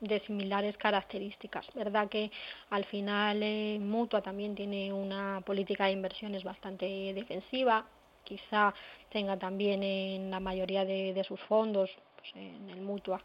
de 0.00 0.20
similares 0.20 0.76
características. 0.76 1.66
Verdad 1.74 2.08
que 2.08 2.30
al 2.70 2.84
final 2.84 3.42
eh, 3.42 3.78
Mutua 3.80 4.22
también 4.22 4.54
tiene 4.54 4.92
una 4.92 5.40
política 5.44 5.86
de 5.86 5.92
inversiones 5.92 6.44
bastante 6.44 6.86
defensiva, 7.14 7.84
quizá 8.24 8.74
tenga 9.10 9.36
también 9.36 9.82
en 9.82 10.30
la 10.30 10.40
mayoría 10.40 10.84
de, 10.84 11.24
sus 11.26 11.40
fondos, 11.40 11.90
pues 12.16 12.34
en 12.36 12.70
el 12.70 12.80
Mutua, 12.80 13.22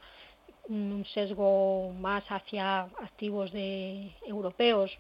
un 0.70 1.06
sesgo 1.14 1.92
más 2.00 2.24
hacia 2.30 2.82
activos 2.82 3.52
de 3.52 4.12
europeos 4.26 4.98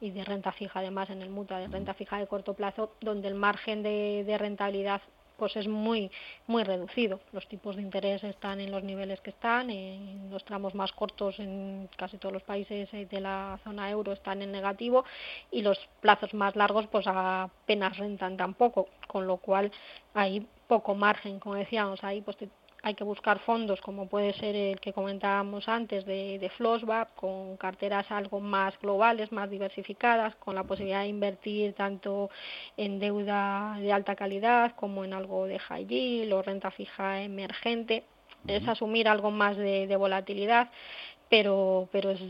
y 0.00 0.10
de 0.10 0.24
renta 0.24 0.52
fija 0.52 0.78
además 0.78 1.10
en 1.10 1.20
el 1.20 1.30
Mutua 1.30 1.58
de 1.58 1.66
renta 1.66 1.94
fija 1.94 2.18
de 2.18 2.28
corto 2.28 2.54
plazo, 2.54 2.92
donde 3.00 3.28
el 3.28 3.34
margen 3.34 3.82
de 3.82 4.36
rentabilidad 4.38 5.02
pues 5.38 5.56
es 5.56 5.68
muy 5.68 6.10
muy 6.46 6.64
reducido. 6.64 7.20
Los 7.32 7.46
tipos 7.48 7.76
de 7.76 7.82
interés 7.82 8.22
están 8.24 8.60
en 8.60 8.70
los 8.70 8.82
niveles 8.82 9.20
que 9.20 9.30
están, 9.30 9.70
en 9.70 10.30
los 10.30 10.44
tramos 10.44 10.74
más 10.74 10.92
cortos 10.92 11.38
en 11.38 11.88
casi 11.96 12.18
todos 12.18 12.32
los 12.32 12.42
países 12.42 12.90
de 12.90 13.20
la 13.20 13.58
zona 13.64 13.90
euro 13.90 14.12
están 14.12 14.42
en 14.42 14.52
negativo 14.52 15.04
y 15.50 15.62
los 15.62 15.78
plazos 16.00 16.34
más 16.34 16.56
largos 16.56 16.86
pues 16.88 17.06
apenas 17.06 17.96
rentan 17.96 18.36
tampoco, 18.36 18.88
con 19.06 19.26
lo 19.26 19.38
cual 19.38 19.70
hay 20.14 20.46
poco 20.66 20.94
margen, 20.94 21.40
como 21.40 21.54
decíamos, 21.54 22.02
ahí 22.04 22.20
pues 22.20 22.36
hay 22.88 22.94
que 22.94 23.04
buscar 23.04 23.38
fondos 23.40 23.82
como 23.82 24.08
puede 24.08 24.32
ser 24.32 24.56
el 24.56 24.80
que 24.80 24.94
comentábamos 24.94 25.68
antes 25.68 26.06
de, 26.06 26.38
de 26.38 26.50
con 27.14 27.58
carteras 27.58 28.10
algo 28.10 28.40
más 28.40 28.78
globales, 28.80 29.30
más 29.30 29.50
diversificadas, 29.50 30.34
con 30.36 30.54
la 30.54 30.64
posibilidad 30.64 31.02
de 31.02 31.08
invertir 31.08 31.74
tanto 31.74 32.30
en 32.78 32.98
deuda 32.98 33.76
de 33.78 33.92
alta 33.92 34.16
calidad 34.16 34.74
como 34.74 35.04
en 35.04 35.12
algo 35.12 35.46
de 35.46 35.58
high 35.58 35.86
yield 35.86 36.32
o 36.32 36.42
renta 36.42 36.70
fija 36.70 37.22
emergente. 37.22 38.04
Es 38.46 38.66
asumir 38.66 39.06
algo 39.06 39.30
más 39.30 39.56
de, 39.56 39.94
volatilidad, 39.96 40.70
pero, 41.28 41.88
pero 41.92 42.10
es 42.10 42.20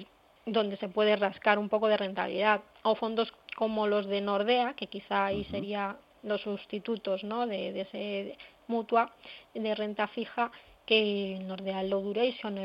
donde 0.45 0.77
se 0.79 0.89
puede 0.89 1.15
rascar 1.15 1.59
un 1.59 1.69
poco 1.69 1.87
de 1.87 1.97
rentabilidad. 1.97 2.63
O 2.83 2.97
fondos 2.97 3.33
como 3.57 3.87
los 3.87 4.07
de 4.07 4.21
Nordea, 4.21 4.75
que 4.75 4.89
quizá 4.89 5.27
ahí 5.27 5.45
sería 5.45 5.99
los 6.25 6.41
sustitutos 6.41 7.23
¿no? 7.23 7.47
de, 7.47 7.73
de 7.73 7.81
ese 7.83 8.39
mutua 8.69 9.13
de 9.55 9.75
renta 9.75 10.07
fija 10.07 10.53
que 10.87 11.39
Nordea 11.43 11.83
Low 11.83 12.03
Duration 12.03 12.57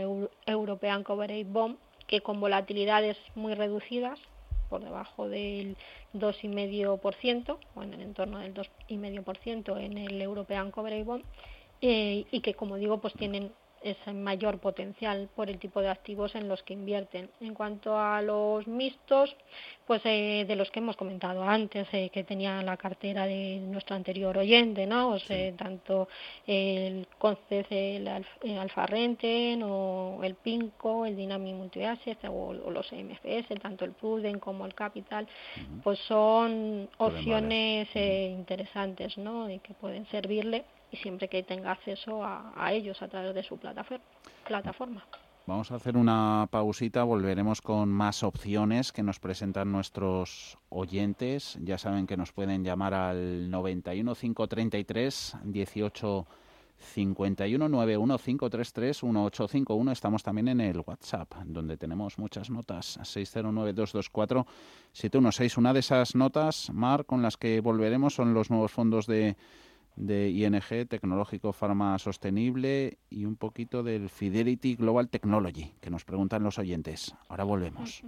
European 0.46 1.04
Coverage 1.04 1.44
Bond, 1.46 1.78
que 2.08 2.22
con 2.22 2.40
volatilidades 2.40 3.18
muy 3.36 3.54
reducidas, 3.54 4.20
por 4.70 4.84
debajo 4.84 5.28
del 5.28 5.76
2,5%, 6.14 7.58
o 7.76 7.84
en 7.84 7.94
el 7.94 8.02
entorno 8.02 8.40
del 8.40 8.54
2,5% 8.54 9.78
en 9.80 9.98
el 9.98 10.22
European 10.22 10.72
Coverage 10.72 11.04
Bond, 11.04 11.24
eh, 11.82 12.26
y 12.32 12.40
que, 12.40 12.54
como 12.54 12.78
digo, 12.78 13.00
pues 13.00 13.14
tienen 13.14 13.52
ese 13.84 14.14
mayor 14.14 14.60
potencial 14.60 15.30
por 15.36 15.50
el 15.50 15.60
tipo 15.60 15.82
de 15.82 15.90
activos 15.90 16.36
en 16.36 16.48
los 16.48 16.64
que 16.64 16.74
invierten. 16.74 17.30
En 17.42 17.54
cuanto 17.54 17.98
a 17.98 18.22
los 18.22 18.68
mixtos, 18.68 19.36
pues 19.86 20.02
eh, 20.06 20.46
de 20.48 20.56
los 20.56 20.72
que 20.72 20.80
hemos 20.80 20.96
comentado 20.96 21.44
antes, 21.44 21.88
eh, 21.92 22.10
que 22.12 22.24
tenía 22.24 22.62
la 22.62 22.78
cartera 22.78 23.26
de 23.26 23.60
nuestro 23.60 23.96
anterior 23.96 24.38
oyente, 24.38 24.86
¿no? 24.86 25.10
O 25.10 25.20
sea, 25.20 25.54
tanto 25.56 26.08
el 26.48 27.08
Concez, 27.18 27.68
el, 27.70 28.08
Alfa 28.58 28.86
Renten 28.86 29.64
o 29.64 30.20
el 30.24 30.36
Pinco, 30.36 31.06
el 31.06 31.16
Dynamic 31.16 31.56
Multi 31.56 31.82
o, 31.84 32.32
o, 32.32 32.72
los 32.72 32.92
MFS, 32.92 33.60
tanto 33.62 33.86
el 33.86 33.92
Pruden 33.92 34.40
como 34.40 34.66
el 34.66 34.74
Capital, 34.74 35.28
pues 35.84 36.00
son 36.00 36.90
opciones 36.98 37.90
eh, 37.96 38.30
interesantes, 38.32 39.18
¿no? 39.18 39.50
Y 39.50 39.60
que 39.60 39.74
pueden 39.74 40.06
servirle 40.08 40.64
y 40.94 40.98
siempre 40.98 41.28
que 41.28 41.42
tenga 41.44 41.72
acceso 41.72 42.24
a, 42.24 42.72
ellos 42.72 43.02
a 43.02 43.08
través 43.08 43.34
de 43.34 43.44
su 43.44 43.58
plataforma. 43.58 45.04
Vamos 45.46 45.72
a 45.72 45.76
hacer 45.76 45.98
una 45.98 46.48
pausita, 46.50 47.04
volveremos 47.04 47.62
con 47.62 47.90
más 47.90 48.24
opciones 48.24 48.94
que 48.94 49.04
nos 49.04 49.20
presentan 49.20 49.72
nuestros 49.72 50.58
oyentes. 50.70 51.58
Ya 51.62 51.78
saben 51.78 52.08
que 52.08 52.16
nos 52.16 52.32
pueden 52.32 52.64
llamar 52.64 52.94
al 52.94 53.50
91 53.50 54.16
533 54.16 55.38
18 55.44 56.28
51 56.78 57.70
91 57.70 58.18
533 58.18 59.04
1851. 59.04 59.92
Estamos 59.92 60.24
también 60.24 60.48
en 60.48 60.62
el 60.62 60.82
WhatsApp, 60.86 61.34
donde 61.46 61.76
tenemos 61.76 62.18
muchas 62.20 62.50
notas. 62.50 63.00
609 63.04 63.74
224 63.74 64.46
716. 64.94 65.58
Una 65.58 65.74
de 65.74 65.80
esas 65.80 66.16
notas, 66.16 66.70
Mar, 66.72 67.06
con 67.06 67.22
las 67.22 67.36
que 67.36 67.60
volveremos 67.60 68.14
son 68.14 68.34
los 68.34 68.50
nuevos 68.50 68.72
fondos 68.72 69.08
de 69.08 69.36
de 69.96 70.30
ING, 70.30 70.88
Tecnológico 70.88 71.54
Pharma 71.54 71.98
Sostenible 72.00 72.98
y 73.10 73.26
un 73.26 73.36
poquito 73.36 73.84
del 73.84 74.10
Fidelity 74.10 74.76
Global 74.76 75.10
Technology, 75.10 75.74
que 75.82 75.90
nos 75.90 76.06
preguntan 76.06 76.44
los 76.44 76.60
oyentes. 76.60 77.16
Ahora 77.28 77.44
volvemos. 77.44 78.04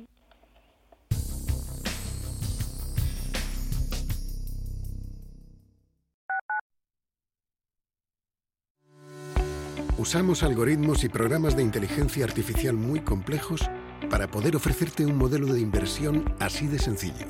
Usamos 9.98 10.44
algoritmos 10.44 11.06
y 11.06 11.10
programas 11.10 11.56
de 11.56 11.64
inteligencia 11.64 12.26
artificial 12.26 12.76
muy 12.76 13.00
complejos 13.00 13.70
para 14.10 14.30
poder 14.30 14.56
ofrecerte 14.56 15.06
un 15.06 15.18
modelo 15.18 15.48
de 15.54 15.62
inversión 15.62 16.36
así 16.40 16.68
de 16.68 16.80
sencillo. 16.80 17.28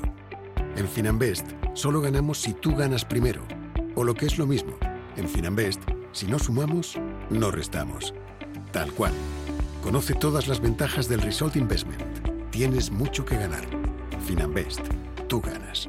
En 0.76 0.88
Finanbest 0.88 1.46
solo 1.74 2.00
ganamos 2.00 2.38
si 2.38 2.52
tú 2.52 2.74
ganas 2.74 3.04
primero 3.04 3.46
o 3.96 4.04
lo 4.04 4.14
que 4.14 4.26
es 4.26 4.38
lo 4.38 4.46
mismo, 4.46 4.76
en 5.16 5.28
Finanbest, 5.28 5.80
si 6.12 6.26
no 6.26 6.38
sumamos, 6.38 6.96
no 7.30 7.50
restamos. 7.50 8.14
Tal 8.70 8.92
cual. 8.92 9.12
Conoce 9.82 10.14
todas 10.14 10.46
las 10.46 10.60
ventajas 10.60 11.08
del 11.08 11.22
Result 11.22 11.56
Investment. 11.56 12.02
Tienes 12.50 12.90
mucho 12.90 13.24
que 13.24 13.36
ganar. 13.36 13.66
Finanbest, 14.26 14.80
tú 15.28 15.40
ganas. 15.40 15.88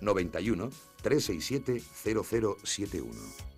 91 0.00 0.70
367 1.02 1.80
0071. 2.04 3.57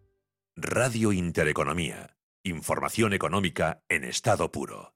Radio 0.57 1.13
Intereconomía. 1.13 2.17
Información 2.43 3.13
económica 3.13 3.83
en 3.87 4.03
estado 4.03 4.51
puro. 4.51 4.93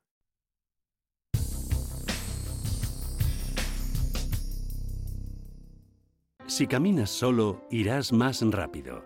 Si 6.45 6.67
caminas 6.67 7.09
solo, 7.09 7.65
irás 7.71 8.11
más 8.11 8.41
rápido. 8.41 9.05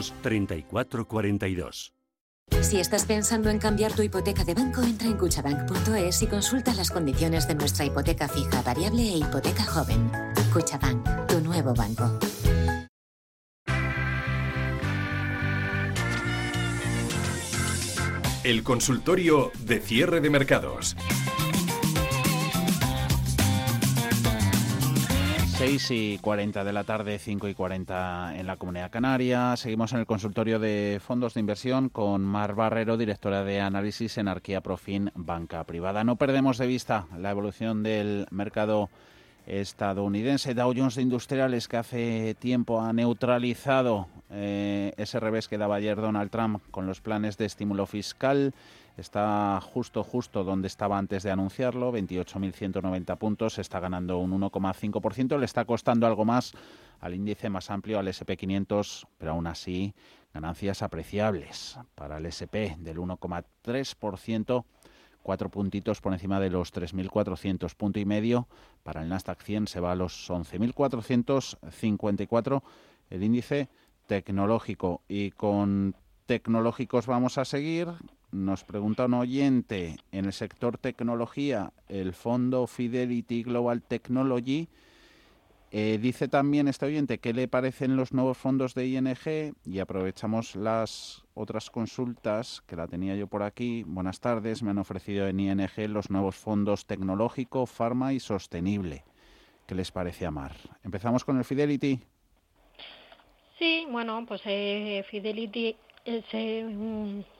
3442. 0.21 1.93
Si 2.59 2.79
estás 2.79 3.05
pensando 3.05 3.49
en 3.49 3.59
cambiar 3.59 3.93
tu 3.93 4.01
hipoteca 4.01 4.43
de 4.43 4.53
banco, 4.53 4.81
entra 4.81 5.07
en 5.07 5.17
cuchabank.es 5.17 6.21
y 6.21 6.27
consulta 6.27 6.73
las 6.73 6.91
condiciones 6.91 7.47
de 7.47 7.55
nuestra 7.55 7.85
hipoteca 7.85 8.27
fija, 8.27 8.61
variable 8.61 9.01
e 9.01 9.17
hipoteca 9.17 9.63
joven. 9.63 10.11
Cuchabank, 10.53 11.27
tu 11.27 11.39
nuevo 11.41 11.73
banco. 11.73 12.19
El 18.43 18.63
consultorio 18.63 19.51
de 19.59 19.79
cierre 19.79 20.19
de 20.19 20.29
mercados. 20.29 20.95
6 25.61 25.91
y 25.91 26.17
40 26.17 26.63
de 26.63 26.73
la 26.73 26.83
tarde, 26.83 27.19
5 27.19 27.47
y 27.47 27.53
40 27.53 28.35
en 28.35 28.47
la 28.47 28.57
Comunidad 28.57 28.89
Canaria. 28.89 29.55
Seguimos 29.55 29.93
en 29.93 29.99
el 29.99 30.07
consultorio 30.07 30.57
de 30.57 30.99
fondos 31.05 31.35
de 31.35 31.39
inversión 31.39 31.89
con 31.89 32.23
Mar 32.23 32.55
Barrero, 32.55 32.97
directora 32.97 33.43
de 33.43 33.61
análisis 33.61 34.17
en 34.17 34.27
Arquía 34.27 34.61
Profin 34.61 35.11
Banca 35.13 35.63
Privada. 35.65 36.03
No 36.03 36.15
perdemos 36.15 36.57
de 36.57 36.65
vista 36.65 37.05
la 37.15 37.29
evolución 37.29 37.83
del 37.83 38.25
mercado 38.31 38.89
estadounidense. 39.45 40.55
Dow 40.55 40.73
Jones 40.75 40.95
de 40.95 41.03
Industriales, 41.03 41.67
que 41.67 41.77
hace 41.77 42.35
tiempo 42.39 42.81
ha 42.81 42.91
neutralizado 42.91 44.07
eh, 44.31 44.93
ese 44.97 45.19
revés 45.19 45.47
que 45.47 45.59
daba 45.59 45.75
ayer 45.75 46.01
Donald 46.01 46.31
Trump 46.31 46.63
con 46.71 46.87
los 46.87 47.01
planes 47.01 47.37
de 47.37 47.45
estímulo 47.45 47.85
fiscal 47.85 48.55
está 49.01 49.59
justo, 49.61 50.03
justo 50.03 50.43
donde 50.43 50.67
estaba 50.67 50.97
antes 50.97 51.23
de 51.23 51.31
anunciarlo, 51.31 51.91
28.190 51.91 53.17
puntos, 53.17 53.59
está 53.59 53.79
ganando 53.79 54.19
un 54.19 54.39
1,5%, 54.39 55.37
le 55.37 55.45
está 55.45 55.65
costando 55.65 56.07
algo 56.07 56.25
más 56.25 56.53
al 57.01 57.13
índice 57.15 57.49
más 57.49 57.69
amplio, 57.69 57.99
al 57.99 58.07
SP500, 58.07 59.07
pero 59.17 59.31
aún 59.31 59.47
así 59.47 59.93
ganancias 60.33 60.81
apreciables 60.81 61.77
para 61.95 62.15
el 62.17 62.25
SP 62.29 62.77
del 62.79 62.97
1,3%, 62.97 64.63
cuatro 65.21 65.49
puntitos 65.49 65.99
por 65.99 66.13
encima 66.13 66.39
de 66.39 66.49
los 66.49 66.73
3.400, 66.73 67.75
punto 67.75 67.99
y 67.99 68.05
medio, 68.05 68.47
para 68.83 69.01
el 69.01 69.09
Nasdaq 69.09 69.41
100 69.41 69.67
se 69.67 69.81
va 69.81 69.91
a 69.91 69.95
los 69.95 70.29
11.454, 70.29 72.61
el 73.09 73.23
índice 73.23 73.67
tecnológico 74.07 75.01
y 75.07 75.31
con 75.31 75.95
tecnológicos 76.27 77.07
vamos 77.07 77.37
a 77.37 77.45
seguir 77.45 77.87
nos 78.31 78.63
pregunta 78.63 79.05
un 79.05 79.13
oyente, 79.15 79.97
en 80.11 80.25
el 80.25 80.33
sector 80.33 80.77
tecnología, 80.77 81.71
el 81.87 82.13
fondo 82.13 82.67
Fidelity 82.67 83.43
Global 83.43 83.81
Technology, 83.81 84.67
eh, 85.73 85.99
dice 86.01 86.27
también 86.27 86.67
este 86.67 86.85
oyente 86.85 87.19
qué 87.19 87.31
le 87.31 87.47
parecen 87.47 87.95
los 87.95 88.11
nuevos 88.11 88.37
fondos 88.37 88.73
de 88.73 88.87
ING 88.87 89.55
y 89.65 89.79
aprovechamos 89.79 90.57
las 90.57 91.23
otras 91.33 91.69
consultas 91.69 92.61
que 92.67 92.75
la 92.75 92.87
tenía 92.87 93.15
yo 93.15 93.27
por 93.27 93.41
aquí. 93.41 93.83
Buenas 93.83 94.19
tardes, 94.19 94.63
me 94.63 94.71
han 94.71 94.79
ofrecido 94.79 95.27
en 95.27 95.39
ING 95.39 95.69
los 95.87 96.09
nuevos 96.09 96.35
fondos 96.35 96.85
tecnológico, 96.85 97.65
farma 97.65 98.11
y 98.11 98.19
sostenible. 98.19 99.05
¿Qué 99.65 99.73
les 99.73 99.91
parece 99.91 100.25
Amar? 100.25 100.53
Empezamos 100.83 101.23
con 101.23 101.37
el 101.37 101.45
Fidelity. 101.45 102.01
Sí, 103.57 103.85
bueno, 103.89 104.25
pues 104.27 104.41
eh, 104.43 105.05
Fidelity 105.09 105.77
es 106.05 106.23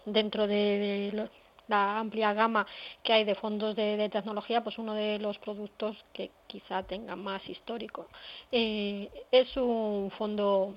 dentro 0.06 0.48
de, 0.48 1.30
la 1.68 2.00
amplia 2.00 2.34
gama 2.34 2.68
que 3.04 3.14
hay 3.14 3.24
de 3.24 3.36
fondos 3.36 3.76
de, 3.76 4.10
tecnología, 4.10 4.64
pues 4.64 4.78
uno 4.78 4.94
de 4.94 5.20
los 5.20 5.38
productos 5.40 5.96
que 6.14 6.32
quizá 6.48 6.84
tenga 6.84 7.16
más 7.16 7.48
histórico. 7.50 8.08
Eh, 8.52 9.10
es 9.32 9.56
un 9.58 10.12
fondo 10.18 10.76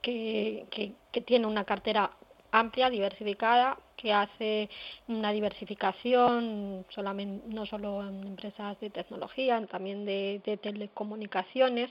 que, 0.00 0.66
que, 0.70 1.20
tiene 1.22 1.46
una 1.46 1.64
cartera 1.64 2.10
amplia, 2.52 2.90
diversificada, 2.90 3.78
que 3.96 4.12
hace 4.12 4.70
una 5.08 5.32
diversificación 5.32 6.86
solamente, 6.90 7.44
no 7.48 7.66
solo 7.66 8.06
en 8.06 8.26
empresas 8.26 8.78
de 8.80 8.90
tecnología, 8.90 9.64
también 9.66 10.04
de, 10.04 10.58
telecomunicaciones, 10.62 11.90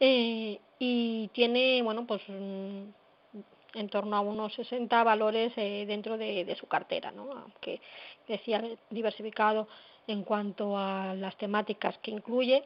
eh, 0.00 0.60
y 0.78 1.28
tiene, 1.28 1.82
bueno, 1.82 2.06
pues 2.06 2.22
en 3.74 3.88
torno 3.88 4.16
a 4.16 4.20
unos 4.20 4.54
60 4.54 5.04
valores 5.04 5.52
eh, 5.56 5.84
dentro 5.86 6.16
de, 6.16 6.56
su 6.58 6.66
cartera, 6.66 7.10
¿no? 7.10 7.30
aunque 7.32 7.80
decía 8.26 8.62
diversificado 8.90 9.68
en 10.06 10.22
cuanto 10.24 10.76
a 10.78 11.14
las 11.14 11.36
temáticas 11.36 11.98
que 11.98 12.10
incluye, 12.10 12.64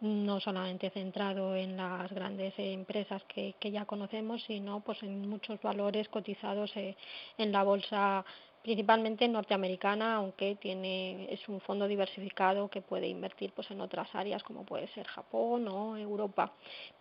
no 0.00 0.38
solamente 0.40 0.90
centrado 0.90 1.56
en 1.56 1.76
las 1.76 2.10
grandes 2.12 2.54
empresas 2.56 3.22
que, 3.24 3.54
que 3.58 3.70
ya 3.70 3.84
conocemos, 3.84 4.42
sino 4.44 4.80
pues 4.80 5.02
en 5.02 5.28
muchos 5.28 5.60
valores 5.60 6.08
cotizados 6.08 6.74
eh, 6.76 6.96
en 7.36 7.52
la 7.52 7.64
bolsa 7.64 8.24
principalmente 8.62 9.28
norteamericana, 9.28 10.16
aunque 10.16 10.56
tiene 10.56 11.32
es 11.32 11.48
un 11.48 11.60
fondo 11.60 11.86
diversificado 11.86 12.68
que 12.68 12.82
puede 12.82 13.08
invertir 13.08 13.52
pues 13.52 13.70
en 13.70 13.80
otras 13.80 14.14
áreas 14.14 14.42
como 14.42 14.64
puede 14.64 14.88
ser 14.88 15.06
Japón 15.06 15.68
o 15.68 15.96
Europa. 15.96 16.52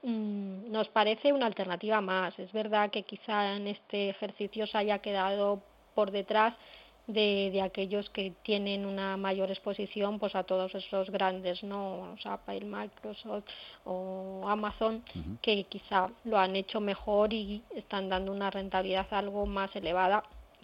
Mm, 0.04 0.72
nos 0.72 0.88
parece 0.90 1.34
una 1.34 1.46
alternativa 1.46 2.02
más. 2.02 2.38
Es 2.40 2.52
verdad 2.52 2.90
que 2.90 3.04
quizá 3.04 3.56
en 3.56 3.68
este 3.68 4.10
ejercicio 4.10 4.68
se 4.68 4.78
haya 4.78 5.00
quedado 5.00 5.62
por 5.96 6.12
detrás 6.12 6.54
de, 7.08 7.50
de, 7.54 7.62
aquellos 7.62 8.10
que 8.10 8.34
tienen 8.44 8.86
una 8.86 9.16
mayor 9.16 9.50
exposición 9.50 10.20
pues 10.20 10.36
a 10.36 10.44
todos 10.44 10.76
esos 10.76 11.10
grandes 11.10 11.64
no 11.64 12.14
o 12.14 12.18
sea, 12.22 12.34
Apple, 12.34 12.66
Microsoft 12.66 13.46
o 13.86 14.44
Amazon 14.46 15.02
que 15.42 15.64
quizá 15.64 16.10
lo 16.26 16.38
han 16.38 16.58
hecho 16.58 16.82
mejor 16.82 17.32
y 17.32 17.64
están 17.76 18.10
dando 18.10 18.34
una 18.34 18.52
rentabilidad 18.52 19.08
algo 19.12 19.46
más 19.46 19.74
elevada 19.74 20.22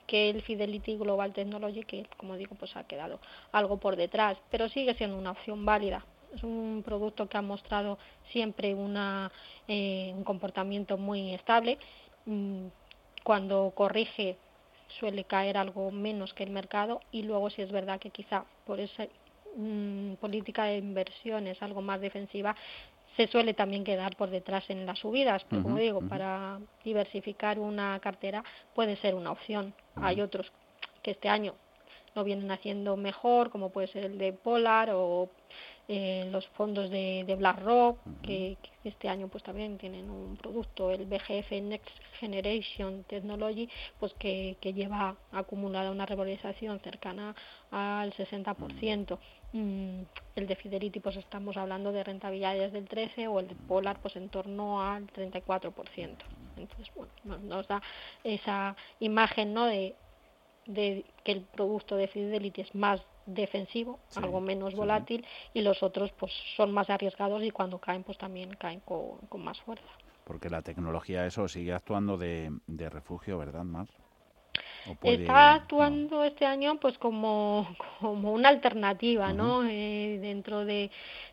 que 0.07 0.29
el 0.29 0.41
Fidelity 0.41 0.97
Global 0.97 1.33
Technology, 1.33 1.83
que 1.83 2.05
como 2.17 2.35
digo, 2.35 2.55
pues 2.55 2.75
ha 2.75 2.83
quedado 2.83 3.19
algo 3.51 3.77
por 3.77 3.95
detrás, 3.95 4.37
pero 4.49 4.69
sigue 4.69 4.93
siendo 4.95 5.17
una 5.17 5.31
opción 5.31 5.65
válida. 5.65 6.05
Es 6.35 6.43
un 6.43 6.81
producto 6.83 7.27
que 7.27 7.37
ha 7.37 7.41
mostrado 7.41 7.97
siempre 8.31 8.73
una, 8.73 9.31
eh, 9.67 10.11
un 10.15 10.23
comportamiento 10.23 10.97
muy 10.97 11.33
estable. 11.33 11.77
Mm, 12.25 12.67
cuando 13.23 13.71
corrige 13.75 14.37
suele 14.99 15.23
caer 15.23 15.57
algo 15.57 15.91
menos 15.91 16.33
que 16.33 16.43
el 16.43 16.49
mercado 16.49 17.01
y 17.11 17.23
luego 17.23 17.49
si 17.49 17.61
es 17.61 17.71
verdad 17.71 17.99
que 17.99 18.09
quizá 18.09 18.45
por 18.65 18.79
esa 18.79 19.07
mm, 19.55 20.15
política 20.15 20.65
de 20.65 20.77
inversiones 20.77 21.61
algo 21.61 21.81
más 21.81 22.01
defensiva 22.01 22.55
se 23.15 23.27
suele 23.27 23.53
también 23.53 23.83
quedar 23.83 24.15
por 24.15 24.29
detrás 24.29 24.69
en 24.69 24.85
las 24.85 24.99
subidas, 24.99 25.45
pero 25.49 25.63
como 25.63 25.77
digo, 25.77 26.01
para 26.01 26.59
diversificar 26.83 27.59
una 27.59 27.99
cartera 27.99 28.43
puede 28.73 28.95
ser 28.97 29.15
una 29.15 29.31
opción. 29.31 29.73
Hay 29.95 30.21
otros 30.21 30.51
que 31.01 31.11
este 31.11 31.29
año 31.29 31.53
lo 32.15 32.23
vienen 32.23 32.51
haciendo 32.51 32.95
mejor, 32.95 33.49
como 33.49 33.69
puede 33.69 33.87
ser 33.87 34.05
el 34.05 34.17
de 34.17 34.33
Polar 34.33 34.91
o 34.93 35.29
eh, 35.87 36.27
los 36.31 36.47
fondos 36.49 36.89
de, 36.89 37.23
de 37.25 37.35
BlackRock, 37.35 37.97
que, 38.21 38.57
que, 38.61 38.89
este 38.89 39.09
año 39.09 39.27
pues 39.27 39.43
también 39.43 39.77
tienen 39.77 40.09
un 40.09 40.37
producto, 40.37 40.91
el 40.91 41.05
BGF 41.05 41.51
Next 41.61 41.89
Generation 42.19 43.03
Technology, 43.03 43.67
pues 43.99 44.13
que, 44.13 44.57
que 44.61 44.73
lleva 44.73 45.15
acumulada 45.31 45.91
una 45.91 46.05
revalorización 46.05 46.79
cercana 46.79 47.35
al 47.71 48.13
60%. 48.13 49.17
Mm, 49.53 50.01
el 50.35 50.47
de 50.47 50.55
Fidelity 50.55 50.99
pues 50.99 51.15
estamos 51.15 51.57
hablando 51.57 51.91
de 51.91 52.03
rentabilidades 52.03 52.73
del 52.73 52.87
13 52.87 53.27
o 53.27 53.39
el 53.39 53.47
de 53.47 53.55
Polar 53.55 53.99
pues 54.01 54.15
en 54.15 54.29
torno 54.29 54.81
al 54.81 55.05
34%. 55.07 56.17
Entonces, 56.57 56.91
bueno, 56.95 57.37
nos 57.37 57.67
da 57.67 57.81
esa 58.23 58.75
imagen 58.99 59.53
¿no? 59.53 59.65
de, 59.65 59.95
de 60.65 61.05
que 61.23 61.33
el 61.33 61.41
producto 61.41 61.95
de 61.95 62.07
Fidelity 62.07 62.61
es 62.61 62.73
más 62.73 62.99
defensivo, 63.27 63.99
algo 64.15 64.41
menos 64.41 64.75
volátil, 64.75 65.25
y 65.53 65.61
los 65.61 65.81
otros 65.81 66.11
pues 66.13 66.33
son 66.57 66.73
más 66.73 66.89
arriesgados 66.89 67.43
y 67.43 67.51
cuando 67.51 67.77
caen 67.77 68.03
pues 68.03 68.17
también 68.17 68.49
caen 68.55 68.79
con, 68.81 69.17
con 69.29 69.43
más 69.43 69.59
fuerza. 69.61 69.87
Porque 70.23 70.49
la 70.49 70.61
tecnología 70.61 71.25
eso 71.25 71.47
sigue 71.47 71.73
actuando 71.73 72.17
de, 72.17 72.51
de 72.67 72.89
refugio, 72.89 73.37
¿verdad, 73.37 73.63
Mar? 73.63 73.87
Está 75.03 75.53
actuando 75.53 76.23
este 76.23 76.45
año 76.45 76.79
pues 76.79 76.97
como, 76.97 77.67
como 77.99 78.33
una 78.33 78.49
alternativa, 78.49 79.33
¿no? 79.33 79.63
Eh, 79.65 80.19
dentro 80.21 80.65
de, 80.65 80.91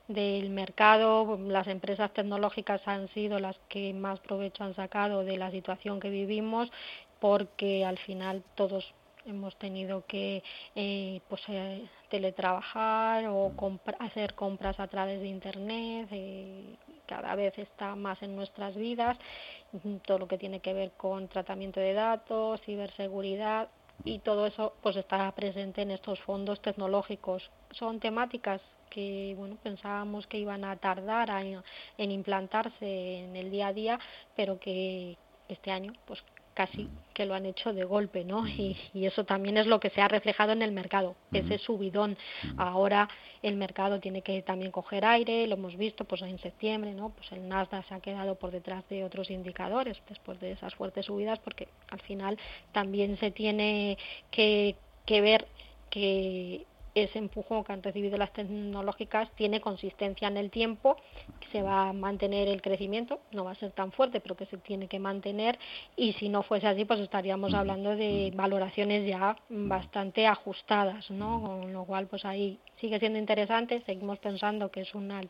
del 0.09 0.51
mercado, 0.51 1.39
las 1.47 1.67
empresas 1.67 2.13
tecnológicas 2.13 2.81
han 2.87 3.09
sido 3.09 3.39
las 3.39 3.57
que 3.69 3.93
más 3.95 4.21
provecho 4.21 4.65
han 4.65 4.75
sacado 4.75 5.25
de 5.25 5.37
la 5.37 5.51
situación 5.51 6.01
que 6.01 6.11
vivimos 6.11 6.71
porque 7.21 7.85
al 7.85 7.99
final 7.99 8.43
todos 8.55 8.95
hemos 9.27 9.57
tenido 9.57 10.05
que 10.07 10.43
eh, 10.75 11.21
pues 11.29 11.43
eh, 11.49 11.87
teletrabajar 12.09 13.27
o 13.29 13.53
hacer 13.99 14.35
compras 14.35 14.81
a 14.81 14.89
través 14.89 15.21
de 15.21 15.29
internet 15.29 16.09
eh, 16.11 16.77
cada 17.11 17.35
vez 17.35 17.59
está 17.59 17.97
más 17.97 18.23
en 18.23 18.37
nuestras 18.37 18.77
vidas 18.77 19.19
todo 20.07 20.19
lo 20.21 20.29
que 20.29 20.39
tiene 20.39 20.61
que 20.61 20.73
ver 20.73 20.93
con 20.93 21.27
tratamiento 21.27 21.81
de 21.81 21.93
datos 21.93 22.61
ciberseguridad 22.63 23.69
y 24.05 24.21
todo 24.21 24.47
eso 24.47 24.75
pues 24.81 24.95
está 24.95 25.31
presente 25.33 25.83
en 25.83 25.91
estos 25.91 26.21
fondos 26.21 26.63
tecnológicos. 26.63 27.51
Son 27.73 27.99
temáticas 27.99 28.61
que 28.91 29.35
bueno 29.37 29.57
pensábamos 29.63 30.29
que 30.29 30.39
iban 30.39 30.65
a 30.65 30.77
tardar 30.77 31.29
en 31.99 32.11
implantarse 32.11 33.19
en 33.25 33.35
el 33.35 33.51
día 33.51 33.69
a 33.69 33.73
día 33.73 33.99
pero 34.37 34.61
que 34.61 35.17
este 35.49 35.73
año 35.73 35.93
pues 36.07 36.23
casi 36.61 36.91
que 37.15 37.25
lo 37.25 37.35
han 37.35 37.47
hecho 37.47 37.73
de 37.73 37.85
golpe, 37.85 38.23
¿no? 38.23 38.47
Y, 38.47 38.77
eso 38.93 39.25
también 39.25 39.57
es 39.57 39.67
lo 39.67 39.81
que 39.81 39.89
se 39.89 40.03
ha 40.03 40.09
reflejado 40.09 40.53
en 40.53 40.61
el 40.61 40.73
mercado, 40.73 41.17
ese 41.33 41.57
subidón. 41.57 42.19
Ahora 42.59 43.09
el 43.43 43.57
mercado 43.57 43.99
tiene 43.99 44.21
que 44.21 44.43
también 44.43 44.71
coger 44.71 45.07
aire, 45.07 45.47
lo 45.47 45.55
hemos 45.55 45.75
visto 45.79 46.05
pues 46.05 46.21
en 46.21 46.39
septiembre, 46.39 46.93
¿no? 46.93 47.11
Pues 47.11 47.33
el 47.33 47.49
Nasdaq 47.49 47.89
se 47.89 47.95
ha 47.95 48.01
quedado 48.01 48.35
por 48.35 48.51
detrás 48.51 48.87
de 48.91 49.05
otros 49.05 49.31
indicadores 49.31 49.97
después 50.07 50.39
de 50.39 50.53
esas 50.53 50.75
fuertes 50.75 51.07
subidas 51.07 51.39
porque 51.39 51.67
al 51.89 52.01
final 52.01 52.39
también 52.73 53.17
se 53.17 53.31
tiene 53.31 53.97
que, 54.31 54.77
que 55.07 55.21
ver 55.23 55.47
que 55.89 56.67
ese 56.95 57.19
empujón 57.19 57.65
que 57.65 57.73
han 57.73 57.83
recibido 57.83 58.17
las 58.17 58.33
tecnológicas 58.33 59.31
tiene 59.37 59.61
consistencia 59.61 60.29
en 60.29 60.37
el 60.37 60.51
tiempo, 60.51 60.97
que 61.41 61.49
se 61.49 61.63
va 61.63 61.89
a 61.89 61.93
mantener 61.93 62.49
el 62.49 62.63
crecimiento, 62.63 63.21
no 63.33 63.45
va 63.45 63.53
a 63.53 63.55
ser 63.57 63.73
tan 63.73 63.93
fuerte, 63.93 64.21
pero 64.21 64.37
que 64.37 64.47
se 64.47 64.59
tiene 64.59 64.89
que 64.89 64.99
mantener 64.99 65.59
y 65.97 66.13
si 66.15 66.29
no 66.29 66.43
fuese 66.43 66.67
así, 66.67 66.85
pues 66.85 67.01
estaríamos 67.01 67.55
hablando 67.55 67.97
de 67.97 68.33
valoraciones 68.35 69.07
ya 69.07 69.37
bastante 69.49 70.27
ajustadas, 70.27 71.11
¿no? 71.11 71.41
Con 71.43 71.73
lo 71.73 71.85
cual, 71.85 72.07
pues 72.07 72.25
ahí 72.25 72.59
sigue 72.81 72.99
siendo 72.99 73.19
interesante, 73.19 73.83
seguimos 73.87 74.19
pensando 74.19 74.71
que 74.71 74.81
es 74.81 74.95
una 74.95 75.21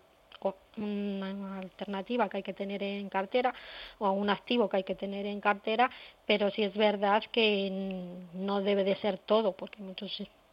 una 0.79 1.59
alternativa 1.59 2.29
que 2.29 2.39
hay 2.39 2.43
que 2.43 2.55
tener 2.55 2.83
en 2.83 3.11
cartera 3.11 3.53
o 3.99 4.11
un 4.11 4.31
activo 4.31 4.69
que 4.69 4.79
hay 4.79 4.85
que 4.85 4.95
tener 4.95 5.27
en 5.27 5.41
cartera, 5.41 5.91
pero 6.27 6.51
sí 6.51 6.63
es 6.63 6.75
verdad 6.75 7.23
que 7.31 7.71
no 8.33 8.63
debe 8.63 8.85
de 8.85 8.97
ser 8.97 9.19
todo, 9.19 9.53
porque 9.53 9.83
muchos 9.83 10.11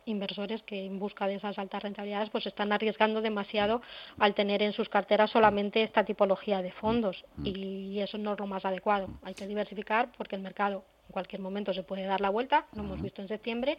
inversores 0.08 0.64
que 0.64 0.86
en 0.86 1.00
busca 1.00 1.28
de 1.28 1.36
esas 1.36 1.58
altas 1.60 1.84
rentabilidades 1.84 2.30
pues 2.30 2.46
están 2.46 2.72
arriesgando 2.72 3.22
demasiado 3.22 3.82
al 4.18 4.34
tener 4.34 4.62
en 4.64 4.74
sus 4.74 4.90
carteras 4.90 5.32
solamente 5.32 5.84
esta 5.84 6.04
tipología 6.04 6.62
de 6.62 6.72
fondos 6.72 7.26
mm. 7.38 7.46
y 7.46 8.00
eso 8.00 8.18
no 8.18 8.34
es 8.34 8.40
lo 8.40 8.48
más 8.48 8.66
adecuado. 8.66 9.10
Hay 9.24 9.34
que 9.34 9.48
diversificar 9.48 10.12
porque 10.18 10.36
el 10.36 10.42
mercado 10.42 10.84
en 11.08 11.14
cualquier 11.14 11.42
momento 11.42 11.74
se 11.74 11.84
puede 11.84 12.04
dar 12.04 12.20
la 12.20 12.30
vuelta, 12.30 12.68
lo 12.74 12.84
hemos 12.84 13.02
visto 13.02 13.22
en 13.22 13.30
septiembre, 13.30 13.78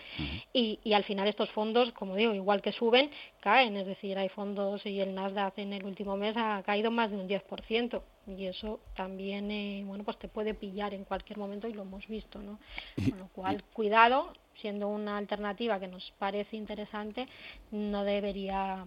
y, 0.52 0.80
y, 0.82 0.94
al 0.94 1.04
final 1.04 1.28
estos 1.28 1.50
fondos, 1.50 1.92
como 1.92 2.16
digo, 2.16 2.32
igual 2.32 2.62
que 2.62 2.72
suben, 2.72 3.10
caen, 3.40 3.76
es 3.76 3.86
decir, 3.86 4.16
hay 4.16 4.30
fondos 4.30 4.84
y 4.86 4.98
el 5.00 5.14
Nasdaq 5.14 5.58
en 5.58 5.74
el 5.74 5.84
último 5.84 6.16
mes 6.16 6.34
ha 6.38 6.62
caído 6.64 6.90
más 6.90 7.10
de 7.10 7.18
un 7.18 7.28
10%, 7.28 8.00
y 8.28 8.46
eso 8.46 8.80
también, 8.94 9.50
eh, 9.50 9.82
bueno, 9.86 10.04
pues 10.04 10.18
te 10.18 10.28
puede 10.28 10.54
pillar 10.54 10.94
en 10.94 11.04
cualquier 11.04 11.38
momento 11.38 11.68
y 11.68 11.72
lo 11.72 11.82
hemos 11.82 12.06
visto, 12.08 12.40
¿no? 12.40 12.58
Con 12.96 13.18
lo 13.18 13.28
cual, 13.28 13.62
cuidado, 13.72 14.32
siendo 14.60 14.88
una 14.88 15.16
alternativa 15.16 15.80
que 15.80 15.88
nos 15.88 16.12
parece 16.18 16.56
interesante, 16.56 17.26
no 17.70 18.04
debería 18.04 18.86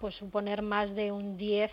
pues 0.00 0.14
suponer 0.16 0.62
más 0.62 0.94
de 0.94 1.12
un 1.12 1.36
10 1.36 1.70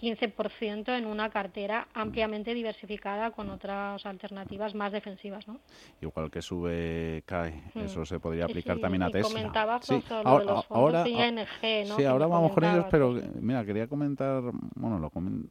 15% 0.00 0.96
en 0.96 1.06
una 1.06 1.30
cartera 1.30 1.88
ampliamente 1.94 2.54
diversificada 2.54 3.30
con 3.30 3.50
otras 3.50 4.04
alternativas 4.06 4.74
más 4.74 4.92
defensivas, 4.92 5.48
¿no? 5.48 5.58
Igual 6.00 6.30
que 6.30 6.42
sube 6.42 7.22
cae, 7.26 7.62
mm. 7.74 7.80
eso 7.80 8.04
se 8.04 8.20
podría 8.20 8.44
aplicar 8.44 8.78
también 8.78 9.02
a 9.02 9.10
Tesla. 9.10 9.28
Comentaba 9.28 9.80
sí. 9.82 10.02
ahora, 10.24 10.44
de 10.44 10.50
los 10.50 10.66
fondos 10.66 10.94
ahora, 10.94 11.08
ING, 11.08 11.88
¿no? 11.88 11.96
Sí, 11.96 12.04
ahora 12.04 12.26
vamos 12.26 12.52
con 12.52 12.64
ellos, 12.64 12.86
pero 12.90 13.18
mira, 13.40 13.64
quería 13.64 13.86
comentar, 13.86 14.42
bueno, 14.74 14.98
lo 14.98 15.10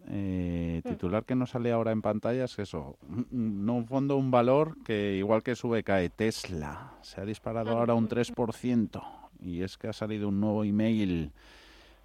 eh, 0.10 0.82
mm. 0.84 0.88
titular 0.88 1.24
que 1.24 1.36
nos 1.36 1.50
sale 1.50 1.72
ahora 1.72 1.92
en 1.92 2.02
pantalla 2.02 2.46
es 2.46 2.60
eso, 2.60 2.98
no 3.32 3.76
un 3.76 3.88
fondo, 3.88 4.18
un 4.18 4.32
valor 4.32 4.78
que 4.84 5.16
igual 5.16 5.44
que 5.44 5.56
sube 5.56 5.84
cae, 5.84 6.10
Tesla, 6.10 6.94
se 7.02 7.22
ha 7.22 7.26
disparado 7.26 7.72
ah, 7.72 7.80
ahora 7.80 7.94
un 7.94 8.08
3% 8.08 9.02
y 9.42 9.62
es 9.62 9.78
que 9.78 9.88
ha 9.88 9.94
salido 9.94 10.30
un 10.30 10.40
nuevo 10.40 10.64
email 10.64 11.32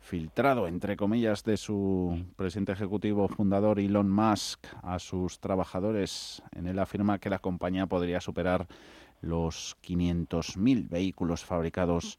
filtrado, 0.01 0.67
entre 0.67 0.97
comillas, 0.97 1.45
de 1.45 1.57
su 1.57 2.25
presidente 2.37 2.73
ejecutivo 2.73 3.29
fundador 3.29 3.79
Elon 3.79 4.11
Musk 4.11 4.67
a 4.83 4.99
sus 4.99 5.41
trabajadores. 5.41 6.43
En 6.53 6.67
él 6.67 6.79
afirma 6.79 7.19
que 7.19 7.31
la 7.31 7.39
compañía 7.39 7.87
podría 7.87 8.21
superar 8.21 8.67
los 9.21 9.77
500.000 9.83 10.89
vehículos 10.89 11.45
fabricados 11.45 12.19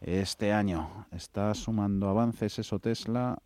este 0.00 0.52
año. 0.52 1.06
Está 1.10 1.54
sumando 1.54 2.08
avances 2.08 2.58
eso 2.58 2.78
Tesla 2.78 3.38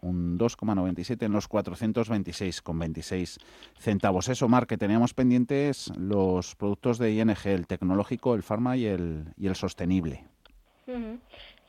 un 0.00 0.38
2,97 0.38 1.24
en 1.24 1.32
los 1.32 1.48
426,26 1.48 3.38
centavos. 3.78 4.28
Eso, 4.28 4.48
Mar, 4.48 4.66
que 4.66 4.78
teníamos 4.78 5.14
pendientes 5.14 5.90
los 5.96 6.54
productos 6.54 6.98
de 6.98 7.12
ING, 7.12 7.36
el 7.44 7.66
tecnológico, 7.66 8.34
el 8.34 8.42
farma 8.42 8.76
y 8.76 8.86
el, 8.86 9.32
y 9.36 9.46
el 9.48 9.56
sostenible. 9.56 10.24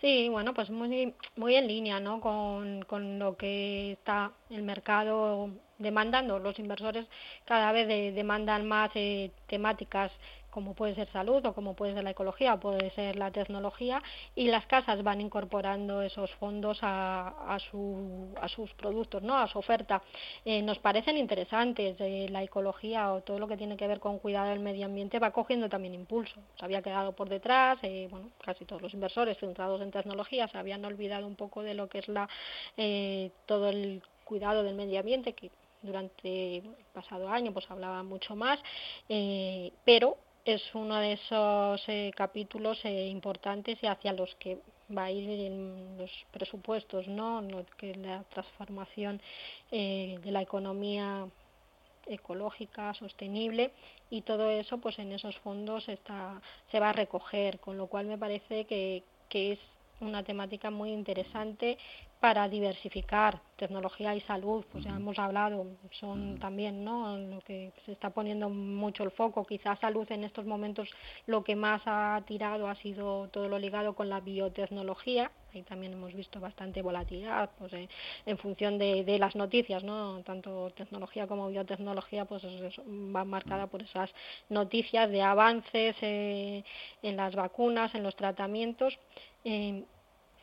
Sí, 0.02 0.30
bueno, 0.30 0.54
pues 0.54 0.70
muy, 0.70 1.14
muy 1.36 1.56
en 1.56 1.68
línea 1.68 2.00
¿no? 2.00 2.22
con, 2.22 2.82
con 2.84 3.20
lo 3.20 3.36
que 3.38 3.92
está 3.94 4.32
el 4.50 4.64
mercado 4.64 5.50
demandando. 5.78 6.40
Los 6.40 6.58
inversores 6.60 7.06
cada 7.46 7.72
vez 7.74 7.88
demandan 8.16 8.66
más 8.68 8.92
eh, 8.96 9.32
temáticas 9.48 10.12
como 10.50 10.74
puede 10.74 10.96
ser 10.96 11.08
salud 11.12 11.46
o 11.46 11.54
como 11.54 11.76
puede 11.76 11.94
ser 11.94 12.04
la 12.04 12.12
ecología 12.12 12.56
o 12.56 12.60
puede 12.60 12.90
ser 12.92 13.16
la 13.16 13.32
tecnología 13.32 14.02
y 14.36 14.48
las 14.48 14.66
casas 14.66 15.04
van 15.04 15.22
incorporando 15.22 16.02
esos 16.02 16.32
fondos 16.36 16.80
a, 16.82 17.54
a, 17.54 17.60
su, 17.60 18.34
a 18.42 18.48
sus 18.48 18.74
productos, 18.74 19.22
¿no? 19.24 19.38
a 19.38 19.48
su 19.48 19.60
oferta. 19.60 20.02
Eh, 20.46 20.62
nos 20.62 20.80
parecen 20.80 21.18
interesantes 21.18 21.96
eh, 22.00 22.28
la 22.30 22.44
ecología 22.44 23.12
o 23.14 23.22
todo 23.22 23.40
lo 23.40 23.48
que 23.48 23.58
tiene 23.58 23.78
que 23.78 23.88
ver 23.88 24.00
con 24.00 24.20
cuidado 24.20 24.50
del 24.50 24.60
medio 24.60 24.86
ambiente 24.86 25.20
va 25.20 25.32
cogiendo 25.32 25.70
también 25.70 25.94
impulso. 25.94 26.40
Se 26.58 26.66
había 26.66 26.82
quedado 26.82 27.14
por 27.14 27.30
detrás, 27.30 27.78
eh, 27.84 28.08
bueno, 28.10 28.30
casi 28.44 28.66
todos 28.66 28.82
los 28.82 28.94
inversores 28.94 29.38
centrados 29.38 29.82
en 29.82 29.92
tecnología 29.92 30.48
se 30.48 30.58
habían 30.58 30.84
olvidado 30.86 31.28
un 31.28 31.36
poco 31.36 31.64
de 31.64 31.74
lo 31.74 31.88
que 31.88 32.00
es 32.00 32.08
la 32.08 32.28
todo 33.46 33.70
el 33.70 34.02
cuidado 34.24 34.64
del 34.64 34.76
medio 34.76 35.00
ambiente 35.00 35.34
que 35.34 35.52
durante 35.82 36.58
el 36.58 36.76
pasado 36.94 37.30
año 37.30 37.52
pues 37.54 37.70
hablaba 37.70 38.04
mucho 38.04 38.36
más, 38.36 38.60
pero 39.86 40.18
es 40.54 40.74
uno 40.74 40.96
de 40.98 41.14
esos 41.14 41.84
eh, 41.88 42.12
capítulos 42.16 42.84
eh, 42.84 43.08
importantes 43.08 43.78
y 43.84 43.88
hacia 43.88 44.14
los 44.14 44.34
que 44.36 44.58
va 44.96 45.06
a 45.06 45.12
ir 45.12 45.52
los 46.00 46.12
presupuestos, 46.32 47.08
¿no? 47.08 47.44
que 47.78 47.94
la 47.96 48.24
transformación 48.24 49.22
eh, 49.72 50.18
de 50.24 50.32
la 50.32 50.42
economía 50.42 51.28
ecológica, 52.08 52.96
sostenible 52.96 53.72
y 54.10 54.22
todo 54.22 54.50
eso 54.50 54.80
pues 54.80 54.98
en 54.98 55.12
esos 55.12 55.38
fondos 55.38 55.88
está, 55.88 56.42
se 56.72 56.80
va 56.80 56.90
a 56.90 56.94
recoger, 56.94 57.60
con 57.60 57.78
lo 57.78 57.86
cual 57.86 58.08
me 58.08 58.18
parece 58.18 58.66
que, 58.66 59.04
que 59.30 59.52
es 59.52 59.60
una 60.02 60.24
temática 60.24 60.72
muy 60.72 60.92
interesante 60.92 61.78
para 62.20 62.50
diversificar 62.50 63.42
tecnología 63.56 64.14
y 64.14 64.22
salud, 64.22 64.66
pues 64.72 64.84
ya 64.84 64.92
hemos 64.92 65.18
hablado, 65.20 65.68
son 65.92 66.38
también 66.38 66.84
¿no? 66.84 67.18
lo 67.18 67.40
que 67.42 67.72
se 67.86 67.94
está 67.94 68.10
poniendo 68.10 68.50
mucho 68.50 69.04
el 69.04 69.12
foco. 69.12 69.46
Quizás 69.46 69.80
salud 69.80 70.06
en 70.12 70.26
estos 70.26 70.46
momentos 70.46 70.90
lo 71.28 71.44
que 71.44 71.56
más 71.56 71.82
ha 71.86 72.22
tirado 72.28 72.68
ha 72.68 72.76
sido 72.76 73.30
todo 73.30 73.48
lo 73.48 73.58
ligado 73.58 73.94
con 73.94 74.10
la 74.10 74.20
biotecnología. 74.20 75.32
Ahí 75.54 75.64
también 75.64 75.94
hemos 75.94 76.14
visto 76.14 76.40
bastante 76.40 76.82
volatilidad 76.82 77.50
pues, 77.58 77.74
eh, 77.74 77.88
en 78.26 78.38
función 78.38 78.78
de, 78.78 79.04
de, 79.04 79.18
las 79.18 79.36
noticias, 79.36 79.84
¿no? 79.84 80.22
tanto 80.24 80.72
tecnología 80.72 81.26
como 81.26 81.48
biotecnología 81.48 82.26
pues 82.26 82.44
va 82.44 83.24
marcada 83.24 83.68
por 83.68 83.82
esas 83.82 84.14
noticias 84.50 85.10
de 85.10 85.22
avances 85.22 85.96
eh, 86.02 86.64
en 87.02 87.18
las 87.18 87.34
vacunas, 87.34 87.96
en 87.96 88.04
los 88.04 88.16
tratamientos. 88.16 89.00
Eh, 89.44 89.86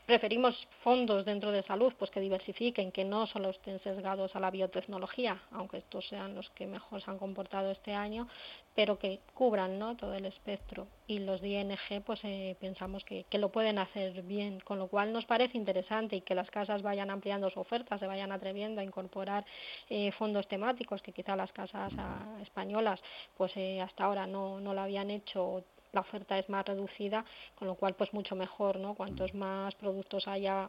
preferimos 0.07 0.69
fondos 0.83 1.25
dentro 1.25 1.51
de 1.51 1.65
salud 1.65 1.93
pues 1.99 2.11
que 2.13 2.21
diversifiquen, 2.21 2.93
que 2.93 3.05
no 3.05 3.27
solo 3.27 3.51
estén 3.51 3.81
sesgados 3.81 4.35
a 4.37 4.41
la 4.41 4.53
biotecnología, 4.53 5.43
aunque 5.51 5.79
estos 5.79 6.07
sean 6.09 6.35
los 6.35 6.49
que 6.51 6.67
mejor 6.67 7.03
se 7.03 7.11
han 7.11 7.19
comportado 7.19 7.73
este 7.73 7.93
año, 7.93 8.29
pero 8.75 8.99
que 8.99 9.21
cubran 9.35 9.79
¿no? 9.79 9.97
todo 9.97 10.15
el 10.15 10.25
espectro. 10.27 10.87
Y 11.09 11.19
los 11.19 11.41
de 11.41 11.49
ING 11.49 12.03
pues 12.05 12.21
eh, 12.23 12.57
pensamos 12.61 13.05
que, 13.05 13.25
que, 13.29 13.39
lo 13.39 13.51
pueden 13.51 13.79
hacer 13.79 14.23
bien, 14.23 14.61
con 14.61 14.79
lo 14.79 14.87
cual 14.87 15.13
nos 15.13 15.25
parece 15.25 15.59
interesante 15.59 16.17
y 16.17 16.21
que 16.21 16.35
las 16.35 16.51
casas 16.51 16.83
vayan 16.83 17.11
ampliando 17.11 17.51
su 17.51 17.61
oferta, 17.61 17.99
se 17.99 18.07
vayan 18.07 18.31
atreviendo 18.33 18.81
a 18.81 18.85
incorporar 18.85 19.45
eh, 19.91 20.13
fondos 20.13 20.47
temáticos 20.47 21.03
que 21.03 21.13
quizá 21.13 21.35
las 21.35 21.53
casas 21.53 21.93
a, 21.99 22.39
españolas 22.43 23.01
pues 23.37 23.57
eh, 23.57 23.81
hasta 23.81 24.05
ahora 24.05 24.27
no, 24.27 24.61
no 24.61 24.73
lo 24.73 24.81
habían 24.81 25.11
hecho 25.11 25.65
la 25.97 26.03
oferta 26.03 26.39
es 26.39 26.49
más 26.49 26.65
reducida, 26.65 27.25
con 27.59 27.67
lo 27.67 27.75
cual 27.75 27.95
pues 27.95 28.13
mucho 28.13 28.37
mejor, 28.37 28.79
¿no? 28.79 28.95
Cuantos 28.95 29.35
más 29.35 29.75
productos 29.75 30.29
haya 30.29 30.69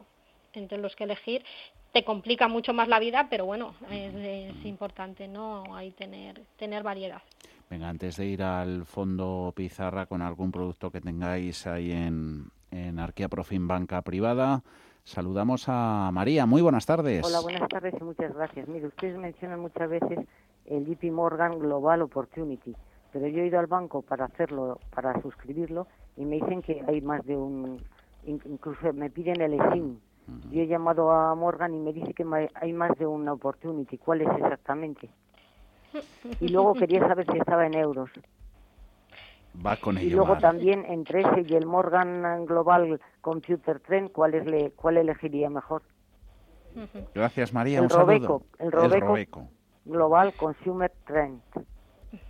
entre 0.54 0.78
los 0.78 0.96
que 0.96 1.04
elegir, 1.04 1.44
te 1.92 2.02
complica 2.02 2.48
mucho 2.48 2.72
más 2.72 2.88
la 2.88 2.98
vida, 2.98 3.28
pero 3.30 3.44
bueno, 3.44 3.74
es, 3.90 4.64
importante, 4.64 5.28
¿no? 5.28 5.76
Ahí 5.76 5.90
tener, 5.92 6.40
tener 6.56 6.82
variedad. 6.82 7.22
Venga, 7.68 7.90
antes 7.90 8.16
de 8.16 8.24
ir 8.24 8.42
al 8.42 8.86
fondo 8.86 9.52
Pizarra 9.54 10.06
con 10.06 10.22
algún 10.22 10.50
producto 10.50 10.90
que 10.90 11.02
tengáis 11.02 11.66
ahí 11.66 11.92
en, 11.92 12.50
en 12.70 12.98
Arquea 12.98 13.28
Profin 13.28 13.68
Banca 13.68 14.00
Privada, 14.00 14.62
saludamos 15.04 15.64
a 15.68 16.10
María. 16.10 16.46
Muy 16.46 16.62
buenas 16.62 16.86
tardes. 16.86 17.24
Hola, 17.26 17.40
buenas 17.40 17.68
tardes 17.68 17.94
y 18.00 18.02
muchas 18.02 18.34
gracias. 18.34 18.66
Mire, 18.66 18.86
ustedes 18.86 19.18
mencionan 19.18 19.60
muchas 19.60 19.90
veces 19.90 20.20
el 20.64 20.86
JP 20.86 21.12
Morgan 21.12 21.58
Global 21.58 22.00
Opportunity 22.00 22.74
pero 23.12 23.26
yo 23.26 23.42
he 23.42 23.46
ido 23.46 23.58
al 23.58 23.66
banco 23.66 24.02
para 24.02 24.26
hacerlo, 24.26 24.80
para 24.94 25.20
suscribirlo, 25.22 25.86
y 26.16 26.24
me 26.24 26.36
dicen 26.36 26.62
que 26.62 26.82
hay 26.86 27.00
más 27.00 27.24
de 27.24 27.36
un, 27.36 27.82
incluso 28.24 28.92
me 28.92 29.10
piden 29.10 29.40
el 29.40 29.58
SIM. 29.72 29.98
Yo 30.50 30.60
he 30.60 30.66
llamado 30.66 31.10
a 31.10 31.34
Morgan 31.34 31.74
y 31.74 31.78
me 31.78 31.92
dice 31.92 32.12
que 32.12 32.24
hay 32.54 32.72
más 32.74 32.96
de 32.98 33.06
una 33.06 33.32
opportunity. 33.32 33.96
¿Cuál 33.96 34.20
es 34.20 34.28
exactamente? 34.36 35.08
Y 36.40 36.48
luego 36.48 36.74
quería 36.74 37.00
saber 37.00 37.24
si 37.32 37.38
estaba 37.38 37.66
en 37.66 37.74
euros. 37.74 38.10
Va 39.64 39.76
con 39.76 39.96
ello. 39.96 40.06
Y 40.06 40.10
luego 40.10 40.36
también 40.36 40.84
entre 40.86 41.22
ese 41.22 41.46
y 41.48 41.54
el 41.54 41.64
Morgan 41.64 42.44
Global 42.44 43.00
Computer 43.22 43.80
Trend, 43.80 44.12
¿cuál, 44.12 44.34
es 44.34 44.44
le, 44.44 44.70
cuál 44.72 44.98
elegiría 44.98 45.48
mejor? 45.48 45.82
Gracias, 47.14 47.52
María. 47.54 47.78
El 47.78 47.84
un 47.84 47.90
Robeco, 47.90 48.42
El 48.58 48.70
Robeco 48.70 49.48
Global 49.86 50.34
Consumer 50.34 50.92
Trend. 51.06 51.40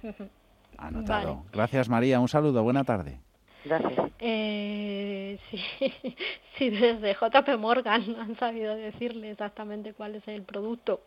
Anotado. 0.79 1.45
Gracias, 1.53 1.89
María. 1.89 2.21
Un 2.21 2.29
saludo. 2.29 2.63
Buena 2.63 2.85
tarde. 2.85 3.21
Gracias. 3.65 4.11
Eh, 4.21 5.39
sí, 5.51 5.59
sí, 6.59 6.71
desde 6.71 7.15
JP 7.15 7.59
Morgan 7.59 8.17
han 8.21 8.37
sabido 8.39 8.75
decirle 8.77 9.33
exactamente 9.33 9.93
cuál 9.93 10.15
es 10.15 10.27
el 10.29 10.43
producto 10.43 11.01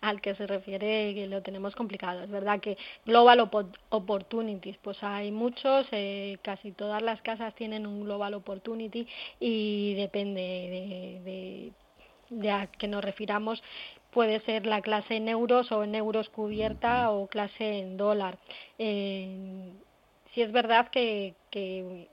al 0.00 0.20
que 0.20 0.34
se 0.34 0.46
refiere 0.46 1.10
y 1.10 1.14
que 1.14 1.26
lo 1.26 1.42
tenemos 1.42 1.76
complicado. 1.76 2.22
Es 2.22 2.30
verdad 2.30 2.60
que 2.60 2.78
Global 3.04 3.48
Opportunities, 3.90 4.78
pues 4.78 5.02
hay 5.02 5.30
muchos, 5.30 5.86
eh, 5.92 6.38
casi 6.42 6.72
todas 6.72 7.02
las 7.02 7.20
casas 7.22 7.54
tienen 7.54 7.86
un 7.86 8.04
Global 8.04 8.34
Opportunity 8.34 9.06
y 9.38 9.94
depende 9.94 10.40
de, 10.40 11.30
de 11.30 11.72
de 12.30 12.50
a 12.50 12.66
que 12.68 12.88
nos 12.88 13.04
refiramos 13.04 13.62
puede 14.10 14.40
ser 14.40 14.66
la 14.66 14.80
clase 14.82 15.16
en 15.16 15.28
euros 15.28 15.70
o 15.72 15.84
en 15.84 15.94
euros 15.94 16.28
cubierta 16.30 17.10
o 17.10 17.26
clase 17.28 17.78
en 17.78 17.96
dólar. 17.96 18.38
Eh, 18.78 19.72
si 20.34 20.42
es 20.42 20.52
verdad 20.52 20.88
que, 20.90 21.34
que, 21.50 22.08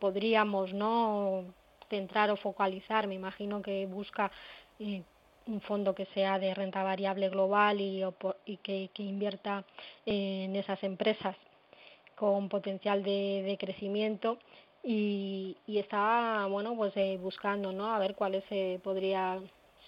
podríamos 0.00 0.72
no 0.72 1.44
centrar 1.90 2.30
o 2.30 2.36
focalizar, 2.36 3.06
me 3.06 3.14
imagino 3.14 3.62
que 3.62 3.86
busca 3.86 4.30
eh, 4.78 5.02
un 5.46 5.60
fondo 5.60 5.94
que 5.94 6.06
sea 6.06 6.38
de 6.38 6.54
renta 6.54 6.82
variable 6.82 7.28
global 7.28 7.80
y, 7.80 8.02
y 8.46 8.56
que, 8.58 8.90
invierta 8.98 9.64
en 10.06 10.56
esas 10.56 10.82
empresas 10.82 11.36
con 12.16 12.48
potencial 12.48 13.02
de, 13.02 13.56
crecimiento. 13.60 14.38
Y, 14.82 15.56
y, 15.66 15.78
está 15.78 16.46
bueno 16.50 16.76
pues 16.76 16.94
eh, 16.96 17.18
buscando 17.18 17.72
no 17.72 17.94
a 17.94 17.98
ver 17.98 18.14
cuáles 18.14 18.44
eh, 18.50 18.78
podría 18.82 19.40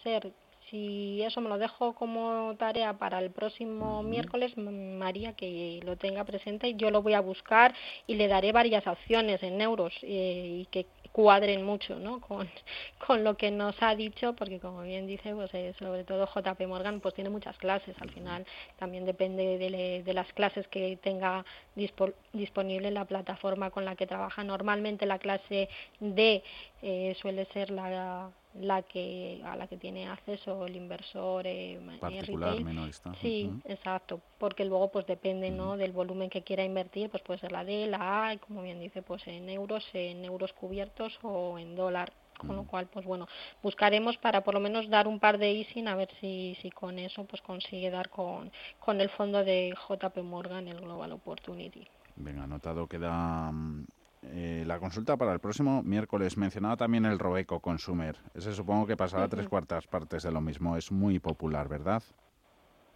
ser 0.03 0.33
si 0.71 1.23
eso 1.23 1.41
me 1.41 1.49
lo 1.49 1.59
dejo 1.59 1.95
como 1.95 2.55
tarea 2.59 2.95
para 2.95 3.19
el 3.19 3.31
próximo 3.31 4.03
miércoles, 4.03 4.57
María, 4.57 5.35
que 5.35 5.81
lo 5.85 5.97
tenga 5.97 6.25
presente, 6.25 6.75
yo 6.75 6.91
lo 6.91 7.03
voy 7.03 7.15
a 7.15 7.21
buscar 7.21 7.75
y 8.07 8.15
le 8.15 8.29
daré 8.29 8.53
varias 8.53 8.87
opciones 8.87 9.43
en 9.43 9.61
euros 9.61 9.93
eh, 10.03 10.63
y 10.63 10.67
que 10.67 10.87
cuadren 11.13 11.65
mucho 11.65 11.99
¿no? 11.99 12.21
con, 12.29 12.49
con 12.99 13.25
lo 13.25 13.37
que 13.37 13.51
nos 13.51 13.75
ha 13.83 13.95
dicho, 13.95 14.35
porque 14.35 14.61
como 14.61 14.83
bien 14.83 15.07
dice, 15.07 15.35
pues 15.35 15.53
eh, 15.55 15.75
sobre 15.79 16.05
todo 16.05 16.27
JP 16.27 16.61
Morgan 16.67 17.01
pues 17.01 17.15
tiene 17.15 17.31
muchas 17.31 17.57
clases, 17.59 17.95
al 18.01 18.11
final 18.11 18.45
también 18.79 19.07
depende 19.07 19.59
de, 19.59 20.03
de 20.03 20.15
las 20.15 20.31
clases 20.33 20.67
que 20.69 20.99
tenga 21.03 21.45
disponible 22.33 22.91
la 22.91 23.05
plataforma 23.05 23.71
con 23.71 23.85
la 23.85 23.97
que 23.97 24.07
trabaja. 24.07 24.45
Normalmente 24.45 25.07
la 25.07 25.19
clase 25.19 25.69
D 26.01 26.43
eh, 26.83 27.17
suele 27.21 27.47
ser 27.47 27.71
la 27.71 28.31
la 28.61 28.83
que 28.83 29.43
a 29.45 29.57
la 29.57 29.67
que 29.67 29.77
tiene 29.77 30.09
acceso 30.09 30.67
el 30.67 30.77
inversor 30.77 31.47
eh, 31.47 31.81
particular 32.01 32.57
sí 33.21 33.51
exacto 33.65 34.21
porque 34.39 34.65
luego 34.65 34.91
pues 34.91 35.07
depende 35.07 35.51
no 35.51 35.77
del 35.77 35.93
volumen 35.93 36.31
que 36.31 36.43
quiera 36.43 36.65
invertir 36.65 37.11
pues 37.11 37.23
puede 37.23 37.41
ser 37.41 37.53
la 37.53 37.65
D 37.65 37.87
la 37.87 38.27
A 38.27 38.35
y 38.35 38.39
como 38.39 38.63
bien 38.63 38.81
dice 38.81 39.03
pues 39.03 39.27
en 39.27 39.49
euros 39.49 39.85
en 39.93 40.25
euros 40.25 40.53
cubiertos 40.53 41.19
o 41.23 41.59
en 41.59 41.75
dólar. 41.75 42.13
Con 42.37 42.55
lo 42.55 42.65
cual 42.65 42.87
pues 42.87 43.07
bueno 43.07 43.27
buscaremos 43.63 44.19
para 44.19 44.45
por 44.45 44.53
lo 44.53 44.61
menos 44.61 44.91
dar 44.91 45.09
un 45.09 45.19
par 45.19 45.39
de 45.39 45.53
easing 45.53 45.89
a 45.89 45.95
ver 45.95 46.11
si 46.21 46.55
si 46.61 46.71
con 46.71 46.99
eso 46.99 47.25
pues 47.25 47.41
consigue 47.41 47.91
dar 47.91 48.11
con 48.11 48.53
con 48.79 49.01
el 49.01 49.09
fondo 49.09 49.43
de 49.43 49.73
JP 49.89 50.19
Morgan 50.19 50.69
el 50.69 50.79
Global 50.79 51.13
Opportunity. 51.13 51.89
Venga, 52.17 52.45
anotado 52.45 52.87
queda 52.87 53.51
mm, 53.51 53.87
eh, 54.29 54.65
la 54.67 54.79
consulta 54.79 55.17
para 55.17 55.33
el 55.33 55.41
próximo 55.41 55.83
miércoles. 55.83 56.37
Mencionaba 56.37 56.77
también 56.77 57.05
el 57.05 57.19
Robeco 57.19 57.61
Consumer. 57.61 58.17
Ese 58.35 58.53
supongo 58.53 58.87
que 58.87 58.97
pasará 58.97 59.29
tres 59.29 59.49
cuartas 59.49 59.87
partes 59.87 60.23
de 60.23 60.33
lo 60.33 60.41
mismo. 60.41 60.77
Es 60.77 60.91
muy 60.91 61.19
popular, 61.19 61.69
¿verdad? 61.69 62.03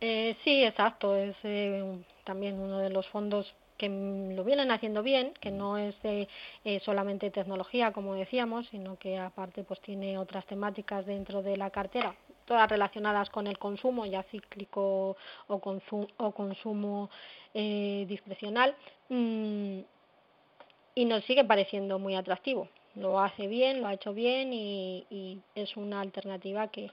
Eh, 0.00 0.36
sí, 0.44 0.64
exacto. 0.64 1.16
Es 1.16 1.36
eh, 1.42 2.04
también 2.24 2.58
uno 2.58 2.78
de 2.78 2.90
los 2.90 3.06
fondos 3.08 3.54
que 3.80 3.88
lo 3.88 4.44
vienen 4.44 4.70
haciendo 4.72 5.02
bien, 5.02 5.32
que 5.40 5.50
no 5.50 5.78
es 5.78 5.94
de, 6.02 6.28
eh, 6.64 6.80
solamente 6.80 7.30
tecnología, 7.30 7.92
como 7.92 8.14
decíamos, 8.14 8.66
sino 8.68 8.98
que 8.98 9.16
aparte 9.18 9.64
pues 9.64 9.80
tiene 9.80 10.18
otras 10.18 10.44
temáticas 10.44 11.06
dentro 11.06 11.42
de 11.42 11.56
la 11.56 11.70
cartera, 11.70 12.14
todas 12.44 12.68
relacionadas 12.68 13.30
con 13.30 13.46
el 13.46 13.56
consumo, 13.56 14.04
ya 14.04 14.22
cíclico 14.24 15.16
o, 15.48 15.58
consumo, 15.60 16.06
o 16.18 16.32
consumo 16.32 17.08
eh, 17.54 18.04
discrecional. 18.06 18.76
Mm, 19.08 19.80
y 20.94 21.04
nos 21.04 21.24
sigue 21.24 21.44
pareciendo 21.44 21.98
muy 21.98 22.14
atractivo. 22.14 22.68
Lo 22.94 23.20
hace 23.20 23.46
bien, 23.46 23.80
lo 23.80 23.86
ha 23.86 23.94
hecho 23.94 24.12
bien 24.12 24.52
y, 24.52 25.06
y 25.10 25.40
es 25.54 25.76
una 25.76 26.00
alternativa 26.00 26.68
que, 26.68 26.90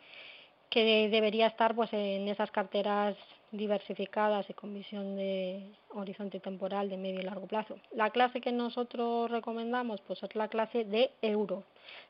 que 0.70 1.10
debería 1.10 1.48
estar 1.48 1.76
pues 1.76 1.91
en 1.93 2.28
esas 2.28 2.52
carteras 2.52 3.16
diversificadas 3.52 4.50
y 4.50 4.54
con 4.54 4.74
visión 4.74 5.16
de 5.16 5.72
horizonte 5.93 6.39
temporal 6.39 6.89
de 6.89 6.98
medio 6.98 7.22
y 7.22 7.24
largo 7.24 7.48
plazo. 7.48 7.78
La 7.91 8.10
clase 8.10 8.41
que 8.41 8.52
nosotros 8.52 9.32
recomendamos 9.32 10.02
pues 10.02 10.22
es 10.22 10.36
la 10.36 10.50
clase 10.50 10.84
de 10.84 11.12
euro. 11.22 11.64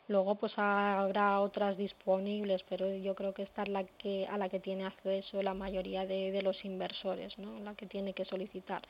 Luego 0.08 0.36
pues 0.36 0.54
habrá 0.58 1.40
otras 1.42 1.78
disponibles, 1.78 2.64
pero 2.68 2.94
yo 2.96 3.14
creo 3.14 3.34
que 3.34 3.44
esta 3.44 3.64
es 3.64 3.70
la 3.70 3.84
que 3.84 4.26
a 4.28 4.38
la 4.38 4.50
que 4.50 4.60
tiene 4.60 4.86
acceso 4.86 5.42
la 5.44 5.54
mayoría 5.54 6.06
de, 6.08 6.32
de 6.32 6.42
los 6.42 6.66
inversores, 6.66 7.38
¿no? 7.38 7.60
La 7.60 7.76
que 7.76 7.86
tiene 7.86 8.14
que 8.14 8.26
solicitar 8.26 8.82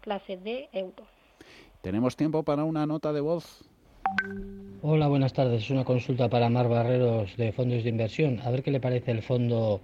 clase 0.00 0.36
de 0.36 0.68
euro. 0.72 1.04
Tenemos 1.82 2.16
tiempo 2.16 2.42
para 2.42 2.64
una 2.64 2.86
nota 2.86 3.12
de 3.12 3.20
voz. 3.20 3.64
Hola, 4.82 5.08
buenas 5.08 5.32
tardes. 5.32 5.64
Es 5.64 5.70
una 5.70 5.84
consulta 5.84 6.28
para 6.28 6.48
Mar 6.50 6.68
Barreros 6.68 7.36
de 7.36 7.52
Fondos 7.52 7.84
de 7.84 7.90
Inversión. 7.90 8.40
A 8.40 8.50
ver 8.50 8.62
qué 8.62 8.70
le 8.70 8.80
parece 8.80 9.12
el 9.12 9.22
fondo 9.22 9.80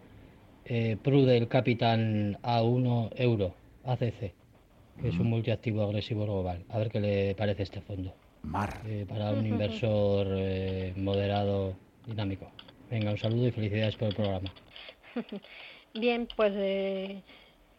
eh, 0.65 0.97
Prudel 1.03 1.49
Capital 1.49 2.39
A1 2.43 3.11
Euro, 3.17 3.55
ACC, 3.85 4.33
que 5.01 5.09
es 5.09 5.19
un 5.19 5.31
multiactivo 5.31 5.83
agresivo 5.83 6.25
global. 6.25 6.65
A 6.69 6.79
ver 6.79 6.91
qué 6.91 7.01
le 7.01 7.35
parece 7.35 7.63
este 7.63 7.81
fondo. 7.81 8.13
Mar. 8.43 8.83
Eh, 8.87 9.07
para 9.09 9.31
un 9.31 9.47
inversor 9.47 10.27
eh, 10.31 10.93
moderado, 10.97 11.75
dinámico. 12.07 12.51
Venga, 12.91 13.11
un 13.11 13.19
saludo 13.19 13.49
y 13.49 13.53
felicidades 13.53 13.97
por 13.97 14.09
el 14.09 14.15
programa. 14.15 14.53
Bien, 15.95 16.29
pues 16.37 16.53
eh, 16.57 17.23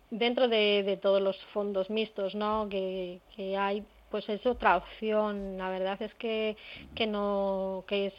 dentro 0.10 0.48
de, 0.48 0.98
todos 1.02 1.22
los 1.22 1.38
fondos 1.54 1.90
mixtos 1.90 2.36
¿no? 2.36 2.68
que, 2.70 3.20
hay, 3.58 3.84
pues 4.10 4.28
es 4.30 4.46
otra 4.46 4.78
opción. 4.78 5.58
La 5.58 5.70
verdad 5.70 6.02
es 6.02 6.14
que, 6.16 6.58
que 6.96 7.08
no 7.08 7.84
que 7.88 8.08
es 8.08 8.14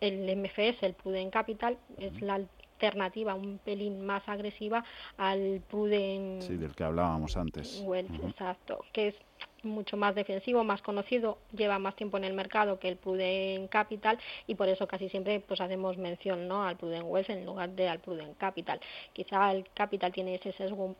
el 0.00 0.36
MFS, 0.36 0.82
el 0.82 0.94
Prudent 0.94 1.32
Capital, 1.32 1.78
es 1.98 2.20
la 2.22 2.34
alternativa 2.80 3.34
un 3.34 3.58
pelín 3.58 4.04
más 4.04 4.26
agresiva 4.26 4.84
al 5.18 5.60
Prudent. 5.68 6.42
Sí, 6.42 6.56
del 6.56 6.74
que 6.74 6.84
hablábamos 6.84 7.36
antes. 7.36 7.84
exacto, 8.22 8.84
que 8.92 9.08
es 9.08 9.14
mucho 9.62 9.98
más 9.98 10.14
defensivo, 10.14 10.64
más 10.64 10.80
conocido, 10.80 11.38
lleva 11.52 11.78
más 11.78 11.94
tiempo 11.94 12.16
en 12.16 12.24
el 12.24 12.32
mercado 12.32 12.78
que 12.78 12.88
el 12.88 12.96
Prudent 12.96 13.68
Capital 13.68 14.18
y 14.46 14.54
por 14.54 14.68
eso 14.68 14.86
casi 14.86 15.10
siempre 15.10 15.40
pues 15.40 15.60
hacemos 15.60 15.98
mención 15.98 16.48
¿no? 16.48 16.64
al 16.64 16.76
Prudent 16.76 17.04
Wealth 17.06 17.28
en 17.28 17.44
lugar 17.44 17.70
de 17.70 17.88
al 17.88 18.00
Prudent 18.00 18.38
Capital. 18.38 18.80
Quizá 19.12 19.52
el 19.52 19.68
Capital 19.74 20.12
tiene 20.12 20.36
ese 20.36 20.52
sesgo 20.52 20.96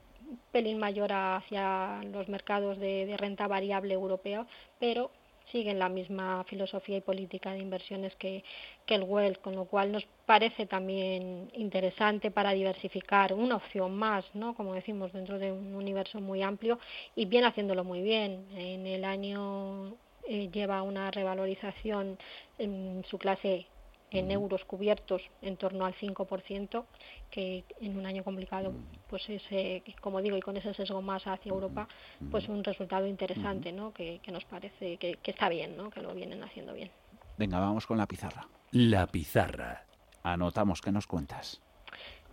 pelín 0.52 0.78
mayor 0.78 1.12
hacia 1.12 2.02
los 2.04 2.28
mercados 2.28 2.78
de, 2.78 3.14
renta 3.18 3.46
variable 3.46 3.94
europeo, 3.94 4.46
pero 4.78 5.10
siguen 5.50 5.78
la 5.78 5.88
misma 5.88 6.44
filosofía 6.44 6.98
y 6.98 7.00
política 7.00 7.52
de 7.52 7.58
inversiones 7.58 8.14
que, 8.16 8.44
que 8.86 8.94
el 8.94 9.02
Wealth, 9.02 9.40
con 9.40 9.56
lo 9.56 9.64
cual 9.64 9.90
nos 9.90 10.06
parece 10.24 10.66
también 10.66 11.50
interesante 11.54 12.30
para 12.30 12.52
diversificar 12.52 13.32
una 13.32 13.56
opción 13.56 13.96
más, 13.96 14.24
¿no? 14.34 14.54
como 14.54 14.74
decimos, 14.74 15.12
dentro 15.12 15.38
de 15.38 15.50
un 15.50 15.74
universo 15.74 16.20
muy 16.20 16.42
amplio 16.42 16.78
y 17.16 17.24
bien 17.24 17.44
haciéndolo 17.44 17.82
muy 17.82 18.00
bien. 18.00 18.46
En 18.54 18.86
el 18.86 19.04
año 19.04 19.96
eh, 20.28 20.48
lleva 20.52 20.82
una 20.82 21.10
revalorización 21.10 22.16
en 22.58 23.04
su 23.08 23.18
clase 23.18 23.66
en 24.10 24.30
euros 24.30 24.64
cubiertos 24.64 25.22
en 25.42 25.56
torno 25.56 25.84
al 25.84 25.94
5%, 25.94 26.84
que 27.30 27.64
en 27.80 27.98
un 27.98 28.06
año 28.06 28.24
complicado, 28.24 28.72
pues 29.08 29.28
ese, 29.28 29.82
como 30.00 30.20
digo, 30.20 30.36
y 30.36 30.40
con 30.40 30.56
ese 30.56 30.74
sesgo 30.74 31.02
más 31.02 31.26
hacia 31.26 31.50
Europa, 31.50 31.88
pues 32.30 32.48
un 32.48 32.64
resultado 32.64 33.06
interesante, 33.06 33.72
¿no? 33.72 33.92
Que, 33.92 34.20
nos 34.30 34.44
parece 34.44 34.96
que, 34.96 35.16
que 35.16 35.30
está 35.30 35.48
bien, 35.48 35.76
¿no? 35.76 35.90
Que 35.90 36.00
lo 36.00 36.14
vienen 36.14 36.42
haciendo 36.42 36.72
bien. 36.72 36.90
Venga, 37.36 37.58
vamos 37.58 37.86
con 37.86 37.98
la 37.98 38.06
pizarra. 38.06 38.46
La 38.72 39.06
pizarra. 39.06 39.84
Anotamos, 40.22 40.80
¿qué 40.80 40.92
nos 40.92 41.06
cuentas? 41.06 41.60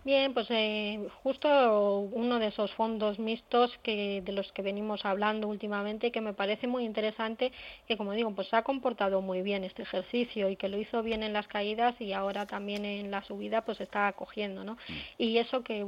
Bien, 0.08 0.32
pues 0.32 0.46
eh, 0.48 1.06
justo 1.22 2.00
uno 2.00 2.38
de 2.38 2.46
esos 2.46 2.72
fondos 2.72 3.18
mixtos 3.18 3.76
que 3.82 4.22
de 4.22 4.32
los 4.32 4.50
que 4.52 4.62
venimos 4.62 5.04
hablando 5.04 5.48
últimamente 5.48 6.10
que 6.10 6.22
me 6.22 6.32
parece 6.32 6.66
muy 6.66 6.86
interesante 6.86 7.52
que 7.86 7.98
como 7.98 8.14
digo 8.14 8.30
pues 8.34 8.54
ha 8.54 8.62
comportado 8.62 9.20
muy 9.20 9.42
bien 9.42 9.64
este 9.64 9.82
ejercicio 9.82 10.48
y 10.48 10.56
que 10.56 10.70
lo 10.70 10.78
hizo 10.78 11.02
bien 11.02 11.22
en 11.22 11.34
las 11.34 11.46
caídas 11.46 12.00
y 12.00 12.14
ahora 12.14 12.46
también 12.46 12.86
en 12.86 13.10
la 13.10 13.22
subida 13.22 13.66
pues 13.66 13.82
está 13.82 14.08
acogiendo, 14.08 14.64
¿no? 14.64 14.76
Mm. 14.76 14.92
Y 15.18 15.36
eso 15.36 15.62
que 15.62 15.84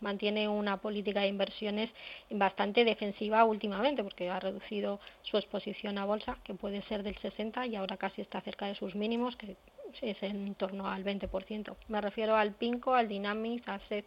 mantiene 0.00 0.48
una 0.48 0.78
política 0.78 1.20
de 1.20 1.28
inversiones 1.28 1.88
bastante 2.30 2.84
defensiva 2.84 3.44
últimamente 3.44 4.02
porque 4.02 4.28
ha 4.28 4.40
reducido 4.40 4.98
su 5.22 5.36
exposición 5.36 5.98
a 5.98 6.04
bolsa 6.04 6.36
que 6.42 6.54
puede 6.54 6.82
ser 6.82 7.04
del 7.04 7.16
60 7.18 7.64
y 7.66 7.76
ahora 7.76 7.96
casi 7.96 8.22
está 8.22 8.40
cerca 8.40 8.66
de 8.66 8.74
sus 8.74 8.96
mínimos 8.96 9.36
que 9.36 9.56
es 10.02 10.22
en 10.22 10.54
torno 10.54 10.88
al 10.88 11.04
20%. 11.04 11.74
Me 11.88 12.00
refiero 12.00 12.36
al 12.36 12.52
PINCO, 12.52 12.94
al 12.94 13.08
Dynamics 13.08 13.68
Asset. 13.68 14.06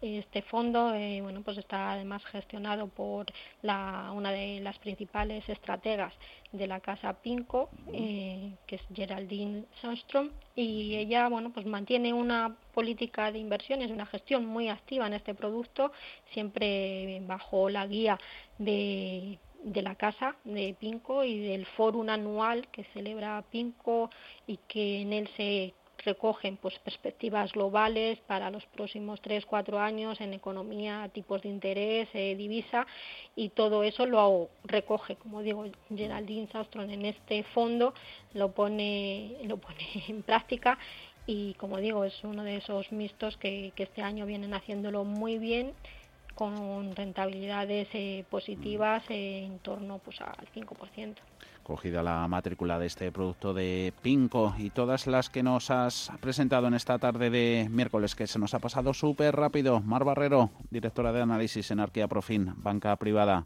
Este 0.00 0.42
fondo, 0.42 0.94
eh, 0.94 1.20
bueno, 1.22 1.42
pues 1.42 1.58
está 1.58 1.92
además 1.92 2.24
gestionado 2.26 2.88
por 2.88 3.26
la, 3.62 4.12
una 4.14 4.30
de 4.32 4.60
las 4.60 4.78
principales 4.78 5.48
estrategas 5.48 6.12
de 6.52 6.66
la 6.66 6.80
casa 6.80 7.14
PINCO, 7.14 7.70
eh, 7.92 8.52
que 8.66 8.76
es 8.76 8.82
Geraldine 8.94 9.64
Sandstrom, 9.80 10.30
y 10.54 10.96
ella, 10.96 11.28
bueno, 11.28 11.50
pues 11.52 11.66
mantiene 11.66 12.12
una 12.12 12.56
política 12.72 13.30
de 13.32 13.38
inversiones, 13.38 13.90
una 13.90 14.06
gestión 14.06 14.46
muy 14.46 14.68
activa 14.68 15.06
en 15.06 15.14
este 15.14 15.34
producto, 15.34 15.92
siempre 16.32 17.20
bajo 17.26 17.68
la 17.68 17.86
guía 17.86 18.18
de 18.58 19.38
de 19.66 19.82
la 19.82 19.96
casa 19.96 20.36
de 20.44 20.76
Pinco 20.78 21.24
y 21.24 21.40
del 21.40 21.66
foro 21.66 22.00
anual 22.08 22.68
que 22.68 22.84
celebra 22.94 23.44
Pinco 23.50 24.10
y 24.46 24.58
que 24.68 25.00
en 25.02 25.12
él 25.12 25.28
se 25.36 25.74
recogen 26.04 26.56
pues 26.56 26.78
perspectivas 26.78 27.52
globales 27.52 28.20
para 28.28 28.48
los 28.50 28.64
próximos 28.66 29.20
tres 29.20 29.44
cuatro 29.44 29.80
años 29.80 30.20
en 30.20 30.34
economía, 30.34 31.10
tipos 31.12 31.42
de 31.42 31.48
interés, 31.48 32.08
eh, 32.14 32.36
divisa 32.36 32.86
y 33.34 33.48
todo 33.48 33.82
eso 33.82 34.06
lo 34.06 34.48
recoge, 34.64 35.16
como 35.16 35.42
digo, 35.42 35.64
Geraldine 35.94 36.46
Sastron 36.46 36.90
en 36.90 37.04
este 37.04 37.42
fondo 37.42 37.92
lo 38.34 38.52
pone 38.52 39.36
lo 39.44 39.56
pone 39.56 39.84
en 40.08 40.22
práctica 40.22 40.78
y 41.26 41.54
como 41.54 41.78
digo 41.78 42.04
es 42.04 42.22
uno 42.22 42.44
de 42.44 42.58
esos 42.58 42.92
mixtos 42.92 43.36
que, 43.36 43.72
que 43.74 43.82
este 43.82 44.00
año 44.02 44.26
vienen 44.26 44.54
haciéndolo 44.54 45.02
muy 45.02 45.38
bien 45.38 45.72
con 46.36 46.94
rentabilidades 46.94 47.88
eh, 47.94 48.24
positivas 48.30 49.02
en 49.08 49.58
torno 49.58 49.98
pues, 49.98 50.20
al 50.20 50.46
5%. 50.54 51.14
Cogida 51.62 52.02
la 52.02 52.28
matrícula 52.28 52.78
de 52.78 52.86
este 52.86 53.10
producto 53.10 53.52
de 53.52 53.92
Pinco 54.02 54.54
y 54.56 54.70
todas 54.70 55.08
las 55.08 55.30
que 55.30 55.42
nos 55.42 55.70
has 55.72 56.12
presentado 56.20 56.68
en 56.68 56.74
esta 56.74 56.98
tarde 56.98 57.30
de 57.30 57.66
miércoles, 57.70 58.14
que 58.14 58.28
se 58.28 58.38
nos 58.38 58.54
ha 58.54 58.60
pasado 58.60 58.94
súper 58.94 59.34
rápido. 59.34 59.80
Mar 59.80 60.04
Barrero, 60.04 60.50
directora 60.70 61.10
de 61.10 61.22
análisis 61.22 61.70
en 61.72 61.80
Arquea 61.80 62.06
Profin, 62.06 62.52
banca 62.58 62.94
privada. 62.96 63.44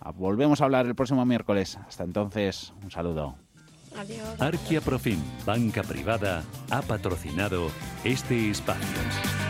Ah, 0.00 0.12
volvemos 0.12 0.62
a 0.62 0.64
hablar 0.64 0.86
el 0.86 0.94
próximo 0.94 1.26
miércoles. 1.26 1.78
Hasta 1.86 2.04
entonces, 2.04 2.72
un 2.82 2.90
saludo. 2.90 3.34
Adiós. 3.98 4.40
Arquia 4.40 4.80
Profin, 4.80 5.22
banca 5.44 5.82
privada, 5.82 6.44
ha 6.70 6.80
patrocinado 6.80 7.70
este 8.04 8.50
espacio. 8.50 9.49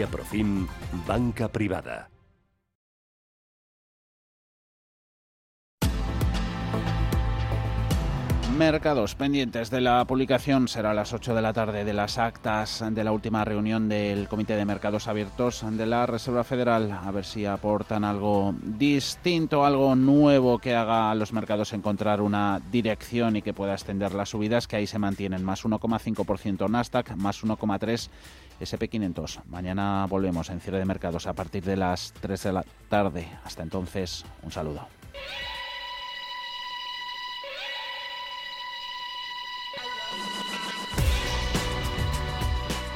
Profim 0.07 0.67
Banca 1.07 1.49
Privada. 1.49 2.10
Mercados 8.57 9.15
pendientes 9.15 9.69
de 9.69 9.81
la 9.81 10.05
publicación 10.05 10.67
será 10.67 10.91
a 10.91 10.93
las 10.93 11.13
8 11.13 11.33
de 11.33 11.41
la 11.41 11.53
tarde 11.53 11.83
de 11.83 11.93
las 11.93 12.17
actas 12.17 12.83
de 12.91 13.03
la 13.03 13.11
última 13.11 13.43
reunión 13.43 13.89
del 13.89 14.27
Comité 14.27 14.55
de 14.55 14.65
Mercados 14.65 15.07
Abiertos 15.07 15.65
de 15.69 15.85
la 15.85 16.05
Reserva 16.05 16.43
Federal. 16.43 16.91
A 16.91 17.09
ver 17.11 17.25
si 17.25 17.45
aportan 17.45 18.03
algo 18.03 18.53
distinto, 18.61 19.65
algo 19.65 19.95
nuevo 19.95 20.59
que 20.59 20.75
haga 20.75 21.11
a 21.11 21.15
los 21.15 21.33
mercados 21.33 21.73
encontrar 21.73 22.21
una 22.21 22.61
dirección 22.71 23.35
y 23.35 23.41
que 23.41 23.53
pueda 23.53 23.73
extender 23.73 24.13
las 24.13 24.29
subidas, 24.29 24.67
que 24.67 24.75
ahí 24.75 24.87
se 24.87 24.99
mantienen 24.99 25.43
más 25.43 25.63
1,5% 25.63 26.69
Nasdaq, 26.69 27.15
más 27.15 27.43
1,3% 27.43 28.09
SP500. 28.59 29.41
Mañana 29.47 30.05
volvemos 30.07 30.49
en 30.49 30.59
cierre 30.59 30.79
de 30.79 30.85
mercados 30.85 31.25
a 31.25 31.33
partir 31.33 31.63
de 31.63 31.77
las 31.77 32.13
3 32.21 32.43
de 32.43 32.53
la 32.53 32.65
tarde. 32.89 33.27
Hasta 33.43 33.63
entonces, 33.63 34.23
un 34.43 34.51
saludo. 34.51 34.87